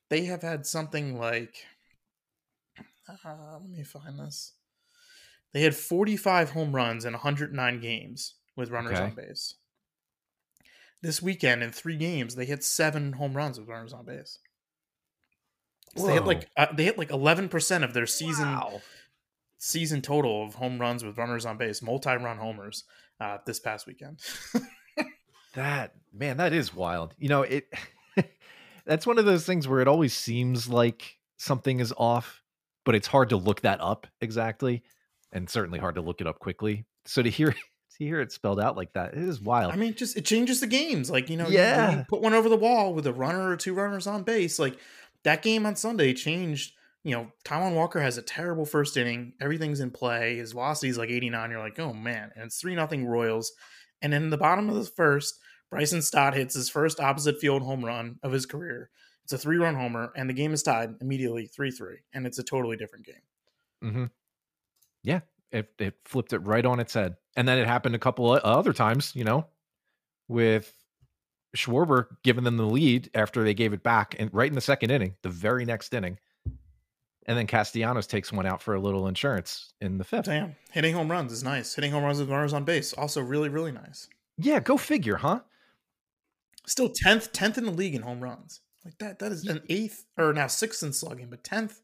they 0.10 0.26
have 0.26 0.42
had 0.42 0.66
something 0.66 1.18
like, 1.18 1.56
uh, 3.08 3.60
let 3.60 3.70
me 3.70 3.84
find 3.84 4.20
this. 4.20 4.54
They 5.54 5.62
had 5.62 5.76
45 5.76 6.52
home 6.52 6.76
runs 6.76 7.06
in 7.06 7.14
109 7.14 7.80
games 7.80 8.36
with 8.56 8.70
runners 8.70 8.94
okay. 8.94 9.04
on 9.04 9.16
base. 9.16 9.56
This 11.02 11.22
weekend, 11.22 11.64
in 11.64 11.72
three 11.72 11.98
games, 11.98 12.36
they 12.36 12.46
hit 12.46 12.64
seven 12.64 13.14
home 13.14 13.36
runs 13.36 13.60
with 13.60 13.68
runners 13.68 13.94
on 13.94 14.06
base. 14.06 14.38
So 15.98 16.08
they 16.08 16.14
had 16.14 16.28
like 16.28 16.48
uh, 16.56 16.68
they 16.74 16.86
hit 16.86 16.98
like 16.98 17.12
eleven 17.12 17.50
percent 17.50 17.84
of 17.84 17.94
their 17.94 18.06
season 18.06 18.48
wow 18.48 18.82
season 19.62 20.02
total 20.02 20.44
of 20.44 20.56
home 20.56 20.80
runs 20.80 21.04
with 21.04 21.18
runners 21.20 21.46
on 21.46 21.56
base, 21.56 21.84
multi-run 21.84 22.38
homers 22.38 22.84
uh, 23.20 23.38
this 23.46 23.60
past 23.60 23.86
weekend. 23.86 24.20
that 25.54 25.94
man, 26.12 26.38
that 26.38 26.52
is 26.52 26.74
wild. 26.74 27.14
You 27.18 27.30
know, 27.30 27.44
it 27.44 27.72
that's 28.86 29.06
one 29.06 29.20
of 29.20 29.26
those 29.26 29.46
things 29.46 29.68
where 29.68 29.80
it 29.80 29.88
always 29.88 30.14
seems 30.14 30.68
like 30.68 31.18
something 31.38 31.80
is 31.80 31.94
off, 31.96 32.42
but 32.86 32.96
it's 32.96 33.08
hard 33.08 33.30
to 33.30 33.38
look 33.38 33.62
that 33.62 33.80
up 33.82 34.08
exactly, 34.20 34.84
and 35.32 35.48
certainly 35.48 35.80
hard 35.80 35.96
to 35.96 36.02
look 36.02 36.22
it 36.22 36.28
up 36.28 36.40
quickly. 36.40 36.86
So 37.06 37.22
to 37.22 37.30
hear 37.30 37.52
to 37.98 37.98
hear 38.04 38.20
it 38.20 38.32
spelled 38.32 38.60
out 38.60 38.76
like 38.76 38.94
that, 38.94 39.14
it 39.14 39.20
is 39.20 39.40
wild. 39.40 39.72
I 39.72 39.76
mean, 39.76 39.94
just 39.94 40.18
it 40.18 40.26
changes 40.26 40.60
the 40.60 40.68
games. 40.68 41.12
Like 41.12 41.30
you 41.30 41.38
know, 41.38 41.48
yeah, 41.48 41.92
you, 41.92 41.98
you 42.00 42.06
put 42.10 42.22
one 42.22 42.34
over 42.34 42.50
the 42.50 42.58
wall 42.58 42.96
with 42.96 43.06
a 43.06 43.14
runner 43.14 43.52
or 43.52 43.58
two 43.58 43.76
runners 43.76 44.08
on 44.08 44.24
base. 44.24 44.58
Like 44.58 44.80
that 45.24 45.44
game 45.44 45.68
on 45.68 45.76
Sunday 45.76 46.16
changed 46.16 46.74
you 47.04 47.16
know, 47.16 47.32
Taijuan 47.44 47.76
Walker 47.76 48.00
has 48.00 48.18
a 48.18 48.22
terrible 48.22 48.66
first 48.66 48.96
inning. 48.96 49.34
Everything's 49.42 49.80
in 49.80 49.92
play. 49.92 50.38
His 50.38 50.52
velocity 50.52 50.90
is 50.90 50.98
like 50.98 51.10
89. 51.10 51.52
You're 51.52 51.60
like, 51.60 51.80
oh 51.80 51.94
man. 51.94 52.32
And 52.36 52.46
it's 52.46 52.60
3 52.60 52.76
nothing 52.76 53.06
Royals. 53.06 53.52
And 54.02 54.14
in 54.14 54.30
the 54.30 54.38
bottom 54.38 54.70
of 54.70 54.76
the 54.76 54.84
first, 54.84 55.40
Bryson 55.70 56.02
Stott 56.02 56.36
hits 56.36 56.54
his 56.54 56.70
first 56.70 57.00
opposite 57.00 57.40
field 57.40 57.64
home 57.64 57.84
run 57.84 58.20
of 58.24 58.32
his 58.32 58.46
career. 58.46 58.90
It's 59.24 59.34
a 59.34 59.38
three 59.38 59.58
run 59.58 59.76
homer, 59.76 60.12
and 60.16 60.30
the 60.30 60.34
game 60.34 60.52
is 60.54 60.64
tied 60.64 60.96
immediately 61.00 61.48
3 61.48 61.72
3. 61.72 61.98
And 62.14 62.28
it's 62.28 62.40
a 62.40 62.44
totally 62.44 62.78
different 62.78 63.06
game. 63.06 63.16
Mm-hmm. 63.84 64.06
Yeah. 65.04 65.22
It, 65.52 65.70
it 65.80 65.96
flipped 66.06 66.34
it 66.34 66.40
right 66.40 66.66
on 66.66 66.80
its 66.80 66.94
head. 66.94 67.16
And 67.36 67.48
then 67.48 67.58
it 67.58 67.68
happened 67.68 67.96
a 67.96 68.00
couple 68.00 68.34
of 68.34 68.42
other 68.44 68.74
times, 68.74 69.14
you 69.16 69.24
know, 69.24 69.48
with 70.28 70.74
Schwarber 71.56 72.06
giving 72.24 72.44
them 72.44 72.58
the 72.58 72.66
lead 72.66 73.10
after 73.14 73.44
they 73.44 73.54
gave 73.54 73.74
it 73.74 73.84
back 73.84 74.16
and 74.18 74.34
right 74.34 74.50
in 74.50 74.56
the 74.56 74.62
second 74.62 74.92
inning, 74.92 75.16
the 75.24 75.30
very 75.30 75.66
next 75.66 75.94
inning 75.94 76.20
and 77.28 77.38
then 77.38 77.48
Castellanos 77.48 78.08
takes 78.08 78.32
one 78.32 78.46
out 78.46 78.62
for 78.62 78.74
a 78.74 78.80
little 78.80 79.08
insurance 79.08 79.74
in 79.82 79.98
the 79.98 80.04
fifth. 80.04 80.26
Damn, 80.26 80.56
hitting 80.72 80.94
home 80.94 81.10
runs 81.10 81.32
is 81.32 81.44
nice. 81.44 81.74
Hitting 81.74 81.92
home 81.92 82.04
runs 82.04 82.20
with 82.20 82.30
runners 82.30 82.54
on 82.54 82.64
base 82.64 82.94
also 82.94 83.22
really 83.22 83.50
really 83.50 83.72
nice. 83.72 84.08
Yeah, 84.38 84.60
go 84.60 84.78
figure, 84.78 85.18
huh? 85.18 85.42
Still 86.66 86.90
tenth, 86.90 87.32
tenth 87.32 87.58
in 87.58 87.66
the 87.66 87.72
league 87.72 87.96
in 87.96 88.02
home 88.02 88.22
runs. 88.22 88.62
Like 88.86 88.98
that, 89.00 89.20
that 89.20 89.32
is 89.32 89.46
an 89.46 89.62
eighth 89.70 90.06
or 90.18 90.34
now 90.34 90.48
sixth 90.48 90.82
in 90.84 90.94
slugging, 90.94 91.30
but 91.30 91.44
tenth 91.44 91.82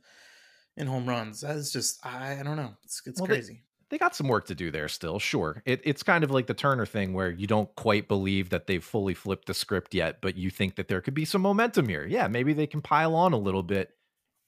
in 0.75 0.87
home 0.87 1.07
runs. 1.07 1.41
That 1.41 1.55
is 1.55 1.71
just 1.71 2.03
I, 2.05 2.39
I 2.39 2.43
don't 2.43 2.57
know. 2.57 2.73
It's 2.83 3.01
it's 3.05 3.19
well, 3.19 3.27
crazy. 3.27 3.63
They, 3.89 3.95
they, 3.95 3.97
got 3.97 4.15
some 4.15 4.27
work 4.27 4.47
to 4.47 4.55
do 4.55 4.71
there 4.71 4.87
still. 4.87 5.19
Sure, 5.19 5.61
it, 5.65 5.81
it's 5.83 6.03
kind 6.03 6.23
of 6.23 6.31
like 6.31 6.47
the 6.47 6.53
Turner 6.53 6.85
thing 6.85 7.13
where 7.13 7.29
you 7.29 7.45
don't 7.45 7.73
quite 7.75 8.07
believe 8.07 8.49
that 8.49 8.67
they've 8.67 8.83
fully 8.83 9.13
flipped 9.13 9.47
the 9.47 9.53
script 9.53 9.93
yet, 9.93 10.21
but 10.21 10.37
you 10.37 10.49
think 10.49 10.75
that 10.75 10.87
there 10.87 11.01
could 11.01 11.13
be 11.13 11.25
some 11.25 11.41
momentum 11.41 11.87
here. 11.87 12.05
Yeah, 12.05 12.27
maybe 12.27 12.53
they 12.53 12.67
can 12.67 12.81
pile 12.81 13.15
on 13.15 13.33
a 13.33 13.37
little 13.37 13.63
bit 13.63 13.91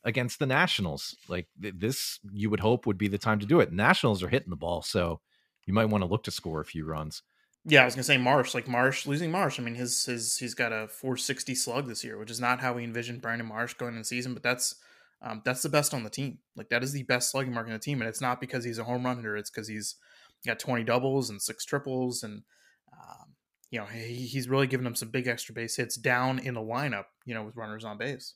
against 0.04 0.40
the 0.40 0.46
Nationals. 0.46 1.16
Like 1.28 1.48
this, 1.58 2.20
you 2.32 2.50
would 2.50 2.60
hope 2.60 2.86
would 2.86 2.98
be 2.98 3.08
the 3.08 3.18
time 3.18 3.40
to 3.40 3.46
do 3.46 3.60
it. 3.60 3.72
Nationals 3.72 4.24
are 4.24 4.30
hitting 4.30 4.50
the 4.50 4.56
ball, 4.56 4.82
so 4.82 5.20
you 5.66 5.74
might 5.74 5.86
want 5.86 6.04
to 6.04 6.10
look 6.10 6.24
to 6.24 6.32
score 6.32 6.62
a 6.62 6.66
few 6.66 6.86
runs. 6.86 7.22
Yeah, 7.66 7.82
I 7.82 7.86
was 7.86 7.96
gonna 7.96 8.04
say 8.04 8.18
Marsh, 8.18 8.54
like 8.54 8.68
Marsh 8.68 9.06
losing 9.06 9.32
Marsh. 9.32 9.60
I 9.60 9.64
mean, 9.64 9.76
his 9.76 10.06
his 10.06 10.38
he's 10.38 10.54
got 10.54 10.72
a 10.72 10.88
460 10.88 11.56
slug 11.56 11.88
this 11.88 12.04
year, 12.04 12.18
which 12.18 12.32
is 12.32 12.40
not 12.40 12.62
how 12.62 12.74
we 12.74 12.84
envisioned 12.84 13.22
Brandon 13.22 13.48
Marsh 13.48 13.74
going 13.74 13.94
in 13.94 14.00
the 14.00 14.06
season, 14.06 14.34
but 14.34 14.44
that's 14.44 14.76
um, 15.22 15.42
that's 15.44 15.62
the 15.62 15.70
best 15.70 15.94
on 15.94 16.04
the 16.04 16.10
team. 16.10 16.40
Like 16.56 16.70
that 16.70 16.84
is 16.84 16.94
the 16.94 17.04
best 17.04 17.32
slugging 17.32 17.54
mark 17.54 17.68
on 17.68 17.74
the 17.74 17.80
team, 17.80 18.02
and 18.02 18.08
it's 18.08 18.22
not 18.22 18.40
because 18.40 18.64
he's 18.64 18.80
a 18.80 18.84
home 18.84 19.06
run 19.06 19.18
hitter. 19.18 19.36
It's 19.36 19.50
because 19.50 19.68
he's 19.68 19.96
got 20.46 20.60
20 20.60 20.86
doubles 20.86 21.30
and 21.30 21.42
six 21.42 21.66
triples, 21.66 22.24
and 22.24 22.44
um, 22.94 23.34
you 23.70 23.80
know 23.80 23.86
he, 23.86 24.26
he's 24.26 24.48
really 24.48 24.68
given 24.68 24.86
them 24.86 24.96
some 24.96 25.10
big 25.10 25.28
extra 25.28 25.54
base 25.54 25.76
hits 25.76 25.98
down 25.98 26.40
in 26.40 26.54
the 26.54 26.62
lineup. 26.62 27.06
You 27.26 27.34
know, 27.34 27.44
with 27.44 27.58
runners 27.58 27.84
on 27.84 27.98
base. 27.98 28.36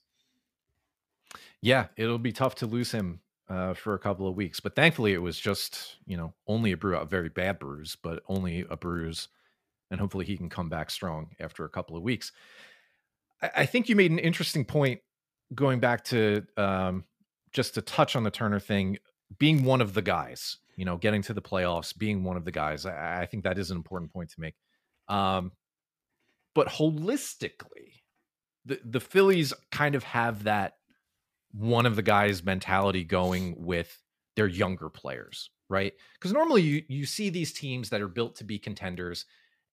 Yeah, 1.63 1.85
it'll 1.95 2.17
be 2.19 2.33
tough 2.33 2.55
to 2.55 2.65
lose 2.65 2.91
him 2.91 3.21
uh, 3.47 3.73
for 3.73 3.93
a 3.93 3.99
couple 3.99 4.27
of 4.27 4.35
weeks, 4.35 4.59
but 4.59 4.75
thankfully 4.75 5.13
it 5.13 5.21
was 5.21 5.39
just 5.39 5.95
you 6.05 6.17
know 6.17 6.33
only 6.45 6.73
a 6.73 6.77
bruise, 6.77 6.99
a 7.01 7.05
very 7.05 7.29
bad 7.29 7.57
bruise, 7.57 7.95
but 7.95 8.21
only 8.27 8.65
a 8.69 8.75
bruise, 8.75 9.29
and 9.89 9.97
hopefully 9.97 10.25
he 10.25 10.35
can 10.35 10.49
come 10.49 10.67
back 10.67 10.91
strong 10.91 11.29
after 11.39 11.63
a 11.63 11.69
couple 11.69 11.95
of 11.95 12.03
weeks. 12.03 12.33
I, 13.41 13.51
I 13.57 13.65
think 13.65 13.87
you 13.87 13.95
made 13.95 14.11
an 14.11 14.19
interesting 14.19 14.65
point 14.65 14.99
going 15.55 15.79
back 15.79 16.03
to 16.05 16.45
um, 16.57 17.05
just 17.53 17.75
to 17.75 17.81
touch 17.81 18.17
on 18.17 18.23
the 18.23 18.31
Turner 18.31 18.59
thing, 18.59 18.97
being 19.39 19.63
one 19.63 19.79
of 19.79 19.93
the 19.93 20.01
guys, 20.01 20.57
you 20.75 20.83
know, 20.83 20.97
getting 20.97 21.21
to 21.21 21.33
the 21.33 21.41
playoffs, 21.41 21.97
being 21.97 22.25
one 22.25 22.35
of 22.35 22.43
the 22.43 22.51
guys. 22.51 22.85
I, 22.85 23.21
I 23.21 23.25
think 23.25 23.45
that 23.45 23.57
is 23.57 23.71
an 23.71 23.77
important 23.77 24.11
point 24.11 24.31
to 24.31 24.41
make. 24.41 24.55
Um, 25.07 25.53
but 26.53 26.67
holistically, 26.67 28.01
the 28.65 28.81
the 28.83 28.99
Phillies 28.99 29.53
kind 29.71 29.95
of 29.95 30.03
have 30.03 30.43
that 30.43 30.73
one 31.53 31.85
of 31.85 31.95
the 31.95 32.01
guys 32.01 32.43
mentality 32.43 33.03
going 33.03 33.55
with 33.57 34.01
their 34.35 34.47
younger 34.47 34.89
players, 34.89 35.51
right? 35.69 35.93
Because 36.15 36.33
normally 36.33 36.61
you 36.61 36.83
you 36.87 37.05
see 37.05 37.29
these 37.29 37.53
teams 37.53 37.89
that 37.89 38.01
are 38.01 38.07
built 38.07 38.35
to 38.37 38.43
be 38.43 38.59
contenders, 38.59 39.25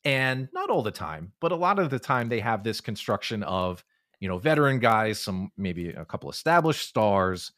and 0.05 0.49
not 0.53 0.71
all 0.71 0.83
the 0.83 0.91
time, 0.91 1.33
but 1.41 1.53
a 1.53 1.57
lot 1.57 1.79
of 1.79 1.91
the 1.91 1.99
time 1.99 2.29
they 2.29 2.41
have 2.41 2.63
this 2.63 2.81
construction 2.81 3.43
of 3.43 3.83
you 4.21 4.29
know 4.29 4.39
veteran 4.39 4.79
guys, 4.79 5.19
some 5.19 5.51
maybe 5.57 5.89
a 5.89 6.05
couple 6.05 6.31
established 6.31 6.87
stars, 6.87 7.53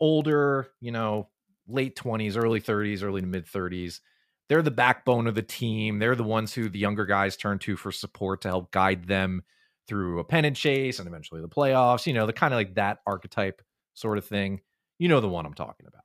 older, 0.00 0.68
you 0.80 0.90
know, 0.90 1.28
late 1.68 1.96
twenties, 1.96 2.36
early 2.36 2.60
thirties, 2.60 3.02
early 3.02 3.20
to 3.20 3.26
mid 3.26 3.46
thirties. 3.46 4.00
They're 4.48 4.62
the 4.62 4.70
backbone 4.72 5.28
of 5.28 5.36
the 5.36 5.42
team. 5.42 5.98
They're 5.98 6.16
the 6.16 6.24
ones 6.24 6.52
who 6.52 6.68
the 6.68 6.78
younger 6.78 7.06
guys 7.06 7.36
turn 7.36 7.60
to 7.60 7.76
for 7.76 7.92
support 7.92 8.40
to 8.40 8.48
help 8.48 8.72
guide 8.72 9.06
them 9.06 9.44
through 9.90 10.20
a 10.20 10.24
pennant 10.24 10.56
chase 10.56 11.00
and 11.00 11.08
eventually 11.08 11.40
the 11.40 11.48
playoffs. 11.48 12.06
You 12.06 12.14
know, 12.14 12.24
the 12.24 12.32
kind 12.32 12.54
of 12.54 12.58
like 12.58 12.76
that 12.76 13.00
archetype 13.06 13.60
sort 13.94 14.18
of 14.18 14.24
thing. 14.24 14.60
You 14.98 15.08
know 15.08 15.20
the 15.20 15.28
one 15.28 15.44
I'm 15.44 15.54
talking 15.54 15.86
about. 15.86 16.04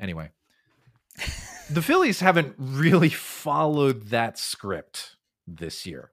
Anyway, 0.00 0.30
the 1.70 1.82
Phillies 1.82 2.18
haven't 2.18 2.56
really 2.58 3.10
followed 3.10 4.08
that 4.08 4.38
script 4.38 5.16
this 5.46 5.86
year. 5.86 6.10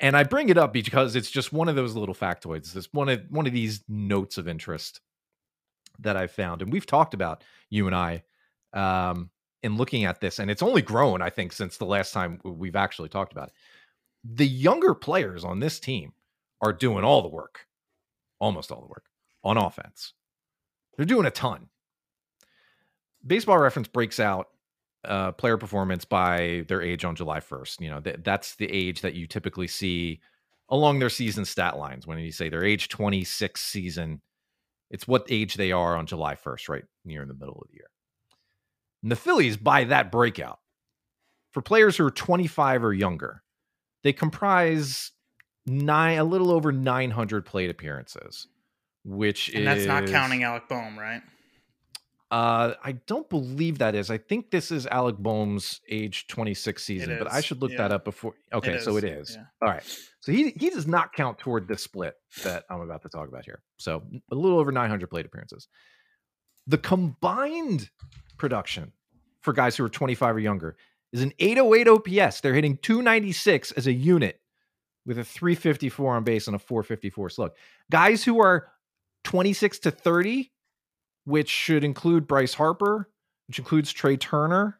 And 0.00 0.16
I 0.16 0.24
bring 0.24 0.48
it 0.48 0.58
up 0.58 0.72
because 0.72 1.14
it's 1.14 1.30
just 1.30 1.52
one 1.52 1.68
of 1.68 1.76
those 1.76 1.94
little 1.94 2.14
factoids. 2.14 2.72
This 2.72 2.88
one 2.92 3.08
of 3.08 3.22
one 3.30 3.46
of 3.46 3.52
these 3.52 3.84
notes 3.88 4.36
of 4.36 4.48
interest 4.48 5.00
that 6.00 6.16
I 6.16 6.26
found, 6.26 6.60
and 6.60 6.72
we've 6.72 6.86
talked 6.86 7.14
about 7.14 7.44
you 7.70 7.86
and 7.86 7.94
I 7.94 8.24
um, 8.72 9.30
in 9.62 9.76
looking 9.76 10.04
at 10.06 10.20
this, 10.20 10.40
and 10.40 10.50
it's 10.50 10.62
only 10.62 10.82
grown, 10.82 11.22
I 11.22 11.30
think, 11.30 11.52
since 11.52 11.76
the 11.76 11.84
last 11.84 12.12
time 12.12 12.40
we've 12.42 12.74
actually 12.74 13.10
talked 13.10 13.30
about 13.30 13.48
it. 13.48 13.54
The 14.24 14.46
younger 14.46 14.94
players 14.94 15.44
on 15.44 15.60
this 15.60 15.78
team 15.78 16.14
are 16.62 16.72
doing 16.72 17.04
all 17.04 17.20
the 17.20 17.28
work, 17.28 17.66
almost 18.38 18.70
all 18.70 18.80
the 18.80 18.86
work 18.86 19.06
on 19.44 19.58
offense. 19.58 20.14
They're 20.96 21.04
doing 21.04 21.26
a 21.26 21.30
ton. 21.30 21.68
Baseball 23.26 23.58
Reference 23.58 23.88
breaks 23.88 24.20
out 24.20 24.48
uh, 25.04 25.32
player 25.32 25.58
performance 25.58 26.04
by 26.04 26.64
their 26.68 26.80
age 26.80 27.04
on 27.04 27.16
July 27.16 27.40
1st. 27.40 27.80
You 27.80 27.90
know, 27.90 28.00
th- 28.00 28.20
that's 28.22 28.54
the 28.56 28.70
age 28.70 29.00
that 29.00 29.14
you 29.14 29.26
typically 29.26 29.66
see 29.66 30.20
along 30.68 30.98
their 30.98 31.10
season 31.10 31.44
stat 31.44 31.76
lines. 31.76 32.06
When 32.06 32.18
you 32.18 32.32
say 32.32 32.48
their 32.48 32.64
age 32.64 32.88
26 32.88 33.60
season, 33.60 34.20
it's 34.90 35.08
what 35.08 35.26
age 35.28 35.54
they 35.54 35.72
are 35.72 35.96
on 35.96 36.06
July 36.06 36.36
1st, 36.36 36.68
right 36.68 36.84
near 37.04 37.22
in 37.22 37.28
the 37.28 37.34
middle 37.34 37.60
of 37.60 37.68
the 37.68 37.74
year. 37.74 37.90
And 39.02 39.10
the 39.10 39.16
Phillies, 39.16 39.56
by 39.56 39.84
that 39.84 40.12
breakout, 40.12 40.60
for 41.50 41.62
players 41.62 41.96
who 41.96 42.06
are 42.06 42.10
25 42.10 42.84
or 42.84 42.92
younger, 42.92 43.42
they 44.04 44.12
comprise 44.12 45.10
nine, 45.66 46.18
a 46.18 46.24
little 46.24 46.50
over 46.50 46.72
900 46.72 47.46
plate 47.46 47.70
appearances, 47.70 48.46
which 49.04 49.48
and 49.48 49.60
is 49.60 49.64
that's 49.64 49.86
not 49.86 50.06
counting 50.06 50.42
Alec 50.42 50.68
Bohm, 50.68 50.98
right? 50.98 51.22
Uh, 52.32 52.72
I 52.82 52.92
don't 52.92 53.28
believe 53.28 53.78
that 53.78 53.94
is. 53.94 54.10
I 54.10 54.16
think 54.16 54.50
this 54.50 54.70
is 54.70 54.86
Alec 54.86 55.16
Bohm's 55.16 55.82
age 55.90 56.26
26 56.28 56.82
season, 56.82 57.18
but 57.18 57.30
I 57.30 57.42
should 57.42 57.60
look 57.60 57.72
yeah. 57.72 57.76
that 57.76 57.92
up 57.92 58.06
before. 58.06 58.32
Okay, 58.54 58.78
so 58.78 58.96
it 58.96 59.04
is, 59.04 59.28
is. 59.28 59.36
yeah. 59.36 59.44
All 59.60 59.68
right. 59.68 59.82
So 60.20 60.32
he 60.32 60.50
he 60.58 60.70
does 60.70 60.86
not 60.86 61.12
count 61.12 61.38
toward 61.38 61.68
the 61.68 61.76
split 61.76 62.14
that 62.42 62.64
I'm 62.70 62.80
about 62.80 63.02
to 63.02 63.10
talk 63.10 63.28
about 63.28 63.44
here. 63.44 63.60
So 63.76 64.02
a 64.30 64.34
little 64.34 64.58
over 64.58 64.72
900 64.72 65.08
plate 65.08 65.26
appearances. 65.26 65.68
The 66.66 66.78
combined 66.78 67.90
production 68.38 68.92
for 69.42 69.52
guys 69.52 69.76
who 69.76 69.84
are 69.84 69.90
25 69.90 70.36
or 70.36 70.38
younger 70.38 70.76
is 71.12 71.20
an 71.20 71.34
808 71.38 71.88
OPS. 71.88 72.40
They're 72.40 72.54
hitting 72.54 72.78
296 72.78 73.72
as 73.72 73.86
a 73.86 73.92
unit 73.92 74.40
with 75.04 75.18
a 75.18 75.24
354 75.24 76.16
on 76.16 76.24
base 76.24 76.46
and 76.46 76.56
a 76.56 76.58
454 76.58 77.30
slug. 77.30 77.52
Guys 77.90 78.24
who 78.24 78.40
are 78.40 78.68
26 79.24 79.80
to 79.80 79.90
30 79.90 80.52
which 81.24 81.48
should 81.48 81.84
include 81.84 82.26
Bryce 82.26 82.54
Harper, 82.54 83.08
which 83.46 83.58
includes 83.58 83.92
Trea 83.92 84.16
Turner. 84.16 84.78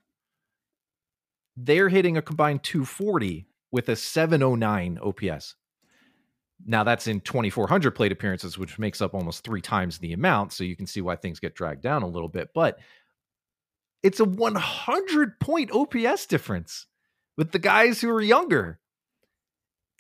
They're 1.56 1.88
hitting 1.88 2.16
a 2.16 2.22
combined 2.22 2.62
240 2.62 3.46
with 3.70 3.88
a 3.88 3.96
709 3.96 4.98
OPS. 5.02 5.54
Now 6.64 6.84
that's 6.84 7.06
in 7.06 7.20
2,400 7.20 7.90
plate 7.92 8.12
appearances, 8.12 8.56
which 8.56 8.78
makes 8.78 9.00
up 9.02 9.14
almost 9.14 9.44
three 9.44 9.60
times 9.60 9.98
the 9.98 10.12
amount. 10.12 10.52
So 10.52 10.64
you 10.64 10.76
can 10.76 10.86
see 10.86 11.00
why 11.00 11.16
things 11.16 11.40
get 11.40 11.54
dragged 11.54 11.82
down 11.82 12.02
a 12.02 12.08
little 12.08 12.28
bit. 12.28 12.50
But 12.54 12.78
it's 14.02 14.20
a 14.20 14.24
100 14.24 15.40
point 15.40 15.70
OPS 15.72 16.26
difference 16.26 16.86
with 17.36 17.52
the 17.52 17.58
guys 17.58 18.00
who 18.00 18.10
are 18.10 18.22
younger. 18.22 18.78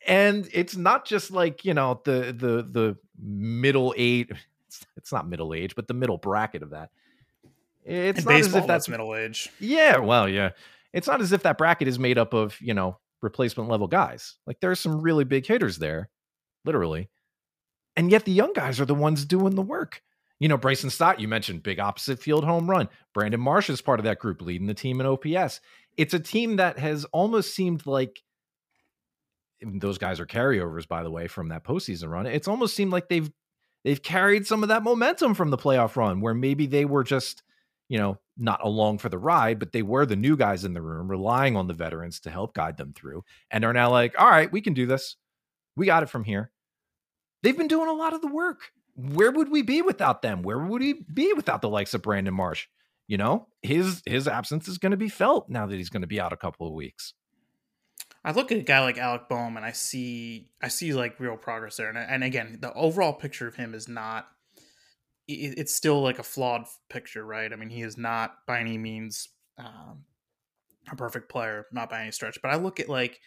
And 0.06 0.48
it's 0.52 0.76
not 0.76 1.04
just 1.06 1.30
like, 1.30 1.64
you 1.64 1.74
know, 1.74 2.00
the 2.04 2.34
the 2.36 2.66
the 2.68 2.96
middle 3.18 3.94
age 3.96 4.30
it's, 4.72 4.86
it's 4.96 5.12
not 5.12 5.28
middle 5.28 5.54
age, 5.54 5.74
but 5.74 5.86
the 5.86 5.94
middle 5.94 6.16
bracket 6.18 6.62
of 6.62 6.70
that. 6.70 6.90
It's 7.84 8.20
In 8.20 8.24
not 8.24 8.34
as 8.34 8.46
if 8.46 8.52
that's 8.52 8.66
that's 8.66 8.88
middle 8.88 9.14
age. 9.14 9.50
yeah, 9.58 9.98
well, 9.98 10.28
yeah. 10.28 10.50
It's 10.92 11.06
not 11.06 11.20
as 11.20 11.32
if 11.32 11.42
that 11.42 11.58
bracket 11.58 11.88
is 11.88 11.98
made 11.98 12.18
up 12.18 12.32
of, 12.32 12.60
you 12.60 12.74
know, 12.74 12.98
replacement 13.22 13.68
level 13.68 13.86
guys. 13.86 14.36
Like 14.46 14.60
there's 14.60 14.80
some 14.80 15.00
really 15.00 15.24
big 15.24 15.46
hitters 15.46 15.78
there, 15.78 16.08
literally. 16.64 17.08
And 17.96 18.10
yet 18.10 18.24
the 18.24 18.32
young 18.32 18.52
guys 18.52 18.80
are 18.80 18.84
the 18.84 18.94
ones 18.94 19.24
doing 19.24 19.54
the 19.54 19.62
work. 19.62 20.02
You 20.38 20.48
know, 20.48 20.56
Bryson 20.56 20.90
Stott, 20.90 21.20
you 21.20 21.28
mentioned 21.28 21.62
big 21.62 21.78
opposite 21.78 22.18
field 22.18 22.44
home 22.44 22.68
run. 22.68 22.88
Brandon 23.14 23.40
Marsh 23.40 23.70
is 23.70 23.80
part 23.80 24.00
of 24.00 24.04
that 24.04 24.18
group, 24.18 24.42
leading 24.42 24.66
the 24.66 24.74
team 24.74 25.00
in 25.00 25.06
OPS. 25.06 25.60
It's 25.96 26.14
a 26.14 26.18
team 26.18 26.56
that 26.56 26.78
has 26.78 27.04
almost 27.06 27.54
seemed 27.54 27.86
like 27.86 28.22
those 29.64 29.98
guys 29.98 30.20
are 30.20 30.26
carryovers, 30.26 30.86
by 30.86 31.02
the 31.02 31.10
way, 31.10 31.28
from 31.28 31.48
that 31.48 31.64
postseason 31.64 32.08
run. 32.08 32.26
It's 32.26 32.48
almost 32.48 32.74
seemed 32.74 32.92
like 32.92 33.08
they've 33.08 33.30
they've 33.84 34.02
carried 34.02 34.46
some 34.46 34.62
of 34.62 34.68
that 34.68 34.82
momentum 34.82 35.34
from 35.34 35.50
the 35.50 35.58
playoff 35.58 35.96
run, 35.96 36.20
where 36.20 36.34
maybe 36.34 36.66
they 36.66 36.84
were 36.84 37.04
just, 37.04 37.42
you 37.88 37.98
know, 37.98 38.18
not 38.36 38.64
along 38.64 38.98
for 38.98 39.08
the 39.08 39.18
ride, 39.18 39.58
but 39.58 39.72
they 39.72 39.82
were 39.82 40.06
the 40.06 40.16
new 40.16 40.36
guys 40.36 40.64
in 40.64 40.74
the 40.74 40.82
room, 40.82 41.08
relying 41.10 41.56
on 41.56 41.66
the 41.66 41.74
veterans 41.74 42.20
to 42.20 42.30
help 42.30 42.54
guide 42.54 42.76
them 42.76 42.92
through, 42.94 43.24
and 43.50 43.64
are 43.64 43.72
now 43.72 43.90
like, 43.90 44.14
all 44.18 44.30
right, 44.30 44.52
we 44.52 44.60
can 44.60 44.74
do 44.74 44.86
this. 44.86 45.16
We 45.76 45.86
got 45.86 46.02
it 46.02 46.10
from 46.10 46.24
here. 46.24 46.50
They've 47.42 47.56
been 47.56 47.68
doing 47.68 47.88
a 47.88 47.94
lot 47.94 48.14
of 48.14 48.20
the 48.20 48.28
work. 48.28 48.72
Where 48.94 49.32
would 49.32 49.50
we 49.50 49.62
be 49.62 49.82
without 49.82 50.22
them? 50.22 50.42
Where 50.42 50.58
would 50.58 50.80
we 50.80 50.92
be 50.92 51.32
without 51.32 51.62
the 51.62 51.68
likes 51.68 51.94
of 51.94 52.02
Brandon 52.02 52.34
Marsh? 52.34 52.66
You 53.08 53.16
know, 53.18 53.48
his 53.62 54.02
his 54.06 54.28
absence 54.28 54.68
is 54.68 54.78
going 54.78 54.92
to 54.92 54.96
be 54.96 55.08
felt 55.08 55.48
now 55.48 55.66
that 55.66 55.76
he's 55.76 55.90
going 55.90 56.02
to 56.02 56.06
be 56.06 56.20
out 56.20 56.32
a 56.32 56.36
couple 56.36 56.66
of 56.66 56.72
weeks. 56.72 57.14
I 58.24 58.32
look 58.32 58.52
at 58.52 58.58
a 58.58 58.62
guy 58.62 58.80
like 58.80 58.98
Alec 58.98 59.28
Bohm 59.28 59.56
and 59.56 59.66
I 59.66 59.72
see 59.72 60.50
I 60.62 60.68
see 60.68 60.94
like 60.94 61.18
real 61.20 61.36
progress 61.36 61.76
there. 61.76 61.88
And, 61.88 61.98
and 61.98 62.22
again, 62.24 62.58
the 62.60 62.72
overall 62.74 63.12
picture 63.12 63.48
of 63.48 63.56
him 63.56 63.74
is 63.74 63.88
not. 63.88 64.28
it- 65.28 65.58
It's 65.58 65.74
still 65.74 66.02
like 66.02 66.18
a 66.18 66.22
flawed 66.24 66.66
picture, 66.88 67.24
right? 67.24 67.52
I 67.52 67.56
mean, 67.56 67.70
he 67.70 67.82
is 67.82 67.96
not 67.96 68.46
by 68.46 68.60
any 68.60 68.78
means 68.78 69.28
um, 69.58 70.04
a 70.90 70.96
perfect 70.96 71.28
player, 71.30 71.66
not 71.72 71.90
by 71.90 72.02
any 72.02 72.12
stretch. 72.12 72.38
But 72.42 72.52
I 72.52 72.56
look 72.56 72.80
at 72.80 72.88
like 72.88 73.20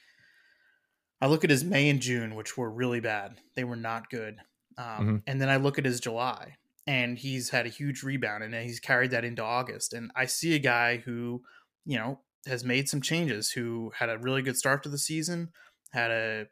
I 1.22 1.28
look 1.28 1.44
at 1.44 1.50
his 1.50 1.64
May 1.64 1.90
and 1.90 2.02
June, 2.02 2.36
which 2.36 2.58
were 2.58 2.70
really 2.70 3.00
bad. 3.00 3.40
They 3.56 3.64
were 3.64 3.76
not 3.78 4.10
good. 4.10 4.38
Um, 4.78 5.08
Mhm. 5.20 5.24
And 5.28 5.42
then 5.42 5.50
I 5.50 5.56
look 5.58 5.78
at 5.80 5.86
his 5.86 6.00
July, 6.02 6.58
and 6.86 7.18
he's 7.18 7.50
had 7.50 7.66
a 7.66 7.70
huge 7.70 8.04
rebound, 8.04 8.44
and 8.44 8.54
he's 8.54 8.80
carried 8.80 9.12
that 9.12 9.24
into 9.26 9.44
August. 9.44 9.94
And 9.94 10.12
I 10.16 10.26
see 10.26 10.54
a 10.56 10.60
guy 10.60 10.98
who, 10.98 11.44
you 11.86 11.98
know, 11.98 12.22
has 12.46 12.64
made 12.64 12.90
some 12.90 13.02
changes, 13.02 13.52
who 13.52 13.92
had 13.98 14.10
a 14.10 14.18
really 14.18 14.42
good 14.42 14.58
start 14.58 14.84
to 14.84 14.90
the 14.90 14.98
season, 14.98 15.50
had 15.92 16.12
a 16.12 16.46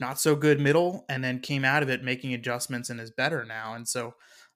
not 0.00 0.20
so 0.20 0.36
good 0.36 0.60
middle, 0.60 1.04
and 1.08 1.24
then 1.24 1.40
came 1.40 1.64
out 1.64 1.82
of 1.82 1.90
it 1.90 2.04
making 2.04 2.34
adjustments 2.34 2.88
and 2.90 3.00
is 3.00 3.10
better 3.10 3.44
now. 3.44 3.74
And 3.74 3.88
so 3.88 4.14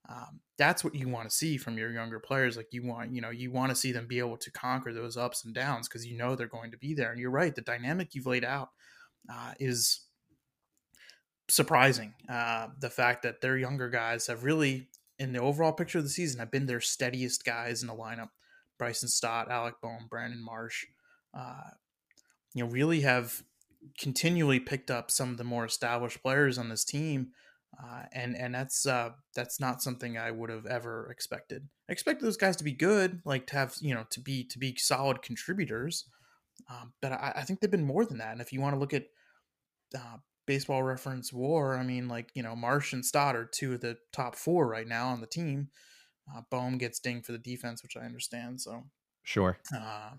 um, 0.09 0.41
that's 0.59 0.83
what 0.85 0.95
you 0.95 1.09
want 1.09 1.29
to 1.29 1.35
see 1.35 1.57
from 1.57 1.79
your 1.79 1.93
younger 1.93 2.21
players. 2.21 2.57
Like 2.57 2.69
you 2.73 2.85
want, 2.85 3.13
you 3.13 3.21
know, 3.21 3.31
you 3.31 3.51
want 3.51 3.71
to 3.71 3.77
see 3.77 3.93
them 3.93 4.07
be 4.07 4.19
able 4.19 4.37
to 4.37 4.51
conquer 4.51 4.93
those 4.93 5.17
ups 5.17 5.45
and 5.45 5.55
downs 5.55 5.89
because 5.89 6.07
you 6.07 6.17
know 6.17 6.35
they're 6.35 6.47
going 6.47 6.71
to 6.73 6.79
be 6.79 6.95
there. 6.95 7.11
And 7.11 7.21
you're 7.21 7.31
right, 7.31 7.55
the 7.55 7.63
dynamic 7.63 8.15
you've 8.15 8.27
laid 8.27 8.45
out 8.45 8.71
uh, 9.33 9.53
is 9.59 10.03
surprising. 11.49 12.15
Uh, 12.29 12.69
the 12.81 12.91
fact 12.91 13.23
that 13.23 13.41
their 13.41 13.57
younger 13.57 13.91
guys 13.91 14.27
have 14.27 14.45
really, 14.45 14.89
in 15.19 15.33
the 15.33 15.41
overall 15.41 15.73
picture 15.73 15.99
of 15.99 16.05
the 16.05 16.11
season, 16.11 16.41
have 16.41 16.51
been 16.51 16.67
their 16.67 16.81
steadiest 16.81 17.45
guys 17.45 17.83
in 17.83 17.89
the 17.89 17.95
lineup. 17.95 18.31
Bryson 18.83 19.09
Stott, 19.09 19.49
Alec 19.49 19.75
Bohm, 19.81 20.09
Brandon 20.11 20.45
Marsh, 20.45 20.87
uh, 21.39 21.71
you 22.53 22.65
know, 22.65 22.71
really 22.71 23.03
have 23.03 23.45
continually 23.97 24.59
picked 24.59 24.91
up 24.91 25.09
some 25.09 25.31
of 25.31 25.37
the 25.37 25.45
more 25.45 25.65
established 25.65 26.21
players 26.21 26.59
on 26.59 26.69
this 26.69 26.85
team. 26.85 27.29
Uh, 27.81 28.03
and 28.13 28.37
and 28.37 28.53
that's 28.53 28.85
uh, 28.85 29.11
that's 29.37 29.61
not 29.61 29.83
something 29.83 30.19
I 30.19 30.33
would 30.33 30.51
have 30.51 30.67
ever 30.67 31.09
expected. 31.13 31.69
I 31.89 31.93
expected 31.93 32.27
those 32.27 32.37
guys 32.37 32.57
to 32.57 32.65
be 32.65 32.73
good, 32.73 33.21
like 33.25 33.47
to 33.47 33.55
have 33.55 33.77
you 33.81 33.95
know 33.95 34.05
to 34.11 34.21
be 34.21 34.45
to 34.49 34.59
be 34.59 34.75
solid 34.77 35.23
contributors, 35.23 36.05
um, 36.69 36.93
but 37.01 37.13
I, 37.13 37.35
I 37.37 37.43
think 37.45 37.61
they've 37.61 37.71
been 37.71 37.87
more 37.87 38.05
than 38.05 38.19
that. 38.19 38.33
And 38.33 38.41
if 38.41 38.53
you 38.53 38.61
want 38.61 38.75
to 38.75 38.81
look 38.81 38.93
at 38.93 39.05
uh, 39.95 40.17
baseball 40.47 40.83
reference 40.83 41.33
war, 41.33 41.79
I 41.79 41.85
mean, 41.85 42.09
like, 42.09 42.31
you 42.35 42.43
know, 42.43 42.57
Marsh 42.57 42.93
and 42.93 43.07
Stott 43.07 43.37
are 43.37 43.47
two 43.47 43.75
of 43.75 43.81
the 43.81 43.97
top 44.13 44.35
four 44.35 44.69
right 44.69 44.89
now 44.89 45.09
on 45.09 45.21
the 45.21 45.27
team. 45.27 45.69
Uh, 46.35 46.43
Bohm 46.51 46.79
gets 46.79 46.99
dinged 46.99 47.27
for 47.27 47.33
the 47.33 47.39
defense, 47.39 47.83
which 47.83 47.97
I 47.97 48.01
understand. 48.01 48.61
So, 48.61 48.85
Sure. 49.23 49.59
uh, 49.77 50.11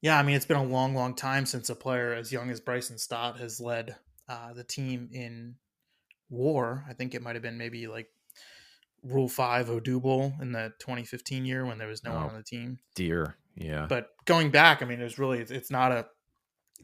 yeah, 0.00 0.18
I 0.18 0.22
mean, 0.22 0.34
it's 0.36 0.46
been 0.46 0.56
a 0.56 0.64
long, 0.64 0.94
long 0.94 1.14
time 1.14 1.46
since 1.46 1.70
a 1.70 1.74
player 1.76 2.12
as 2.12 2.32
young 2.32 2.50
as 2.50 2.60
Bryson 2.60 2.98
Stott 2.98 3.38
has 3.38 3.60
led 3.60 3.96
uh, 4.28 4.52
the 4.52 4.64
team 4.64 5.08
in 5.12 5.56
war. 6.28 6.84
I 6.88 6.92
think 6.94 7.14
it 7.14 7.22
might 7.22 7.36
have 7.36 7.42
been 7.42 7.58
maybe 7.58 7.86
like 7.86 8.08
Rule 9.02 9.28
Five 9.28 9.66
Odubel 9.68 10.40
in 10.40 10.52
the 10.52 10.72
2015 10.80 11.44
year 11.44 11.64
when 11.64 11.78
there 11.78 11.88
was 11.88 12.04
no 12.04 12.12
one 12.14 12.22
Oh. 12.24 12.28
on 12.28 12.34
the 12.36 12.42
team. 12.42 12.78
Dear. 12.94 13.36
Yeah. 13.56 13.86
But 13.88 14.08
going 14.24 14.50
back, 14.50 14.82
I 14.82 14.86
mean, 14.86 15.00
it's 15.00 15.18
really 15.18 15.38
it's, 15.40 15.50
it's 15.50 15.70
not 15.70 15.92
a 15.92 16.06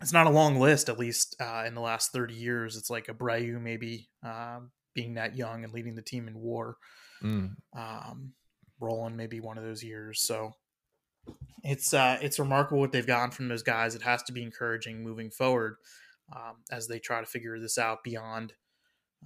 it's 0.01 0.13
not 0.13 0.27
a 0.27 0.31
long 0.31 0.57
list. 0.61 0.89
At 0.89 0.99
least 0.99 1.35
uh, 1.41 1.65
in 1.67 1.75
the 1.75 1.81
last 1.81 2.13
30 2.13 2.35
years, 2.35 2.77
it's 2.77 2.91
like 2.91 3.09
a 3.09 3.15
Abreu 3.15 3.61
maybe 3.61 4.09
um, 4.23 4.71
being 4.95 5.15
that 5.15 5.37
young 5.37 5.65
and 5.65 5.73
leading 5.73 5.95
the 5.97 6.03
team 6.03 6.29
in 6.29 6.39
war. 6.39 6.77
Mm. 7.23 7.57
Um, 7.77 8.33
Rolen 8.81 9.17
maybe 9.17 9.41
one 9.41 9.59
of 9.59 9.65
those 9.65 9.83
years. 9.83 10.21
So 10.21 10.53
it's 11.63 11.93
uh, 11.93 12.19
it's 12.21 12.39
remarkable 12.39 12.81
what 12.81 12.93
they've 12.93 13.07
gotten 13.07 13.31
from 13.31 13.49
those 13.49 13.63
guys. 13.63 13.95
It 13.95 14.03
has 14.03 14.23
to 14.25 14.33
be 14.33 14.43
encouraging 14.43 15.03
moving 15.03 15.31
forward 15.31 15.77
um, 16.35 16.57
as 16.71 16.87
they 16.87 16.99
try 16.99 17.21
to 17.21 17.27
figure 17.27 17.59
this 17.59 17.79
out 17.79 18.05
beyond 18.05 18.53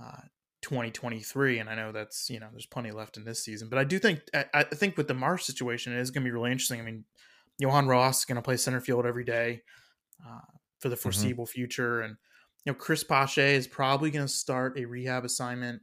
uh, 0.02 0.22
2023. 0.62 1.58
And 1.58 1.68
I 1.68 1.74
know 1.74 1.92
that's 1.92 2.30
you 2.30 2.40
know 2.40 2.48
there's 2.50 2.66
plenty 2.66 2.90
left 2.90 3.16
in 3.16 3.24
this 3.24 3.44
season, 3.44 3.68
but 3.68 3.78
I 3.78 3.84
do 3.84 3.98
think 3.98 4.20
I, 4.34 4.46
I 4.54 4.62
think 4.64 4.96
with 4.96 5.08
the 5.08 5.14
Marsh 5.14 5.44
situation, 5.44 5.92
it 5.92 6.00
is 6.00 6.10
going 6.10 6.24
to 6.24 6.28
be 6.28 6.32
really 6.32 6.52
interesting. 6.52 6.80
I 6.80 6.84
mean, 6.84 7.04
Johan 7.58 7.86
Rojas 7.86 8.20
is 8.20 8.24
going 8.24 8.36
to 8.36 8.42
play 8.42 8.56
center 8.56 8.80
field 8.80 9.06
every 9.06 9.24
day 9.24 9.62
uh, 10.26 10.40
for 10.80 10.88
the 10.88 10.96
foreseeable 10.96 11.46
future, 11.46 12.00
and 12.00 12.16
you 12.64 12.72
know 12.72 12.78
Cristian 12.78 13.08
Pache 13.08 13.54
is 13.54 13.66
probably 13.66 14.10
going 14.10 14.26
to 14.26 14.32
start 14.32 14.78
a 14.78 14.84
rehab 14.84 15.24
assignment 15.24 15.82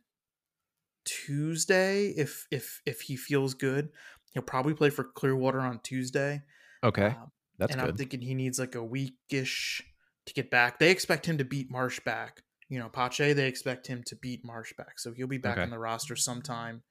Tuesday 1.10 2.08
if 2.10 2.46
if 2.52 2.82
if 2.86 3.02
he 3.02 3.16
feels 3.16 3.54
good. 3.54 3.90
He'll 4.34 4.44
probably 4.44 4.76
play 4.76 4.92
for 4.92 5.04
Clearwater 5.04 5.60
on 5.60 5.80
Tuesday. 5.80 6.44
Okay. 6.84 7.08
Um, 7.08 7.32
That's 7.58 7.72
and 7.72 7.82
good. 7.82 7.90
I'm 7.90 7.98
thinking 7.98 8.22
he 8.22 8.36
needs 8.36 8.60
like 8.60 8.76
a 8.76 8.80
weekish 8.80 9.82
to 10.26 10.34
get 10.34 10.52
back. 10.52 10.78
They 10.78 10.92
expect 10.92 11.26
him 11.26 11.40
to 11.40 11.44
beat 11.44 11.72
Marsh 11.72 12.00
back. 12.02 12.44
You 12.70 12.78
know, 12.78 12.90
Pache, 12.90 13.34
they 13.34 13.48
expect 13.48 13.88
him 13.88 14.04
to 14.04 14.16
beat 14.16 14.46
Marsh 14.46 14.74
back. 14.78 15.00
So 15.00 15.12
he'll 15.12 15.28
be 15.28 15.40
back 15.40 15.54
Okay. 15.54 15.64
on 15.64 15.72
the 15.72 15.80
roster 15.80 16.16
sometime 16.16 16.84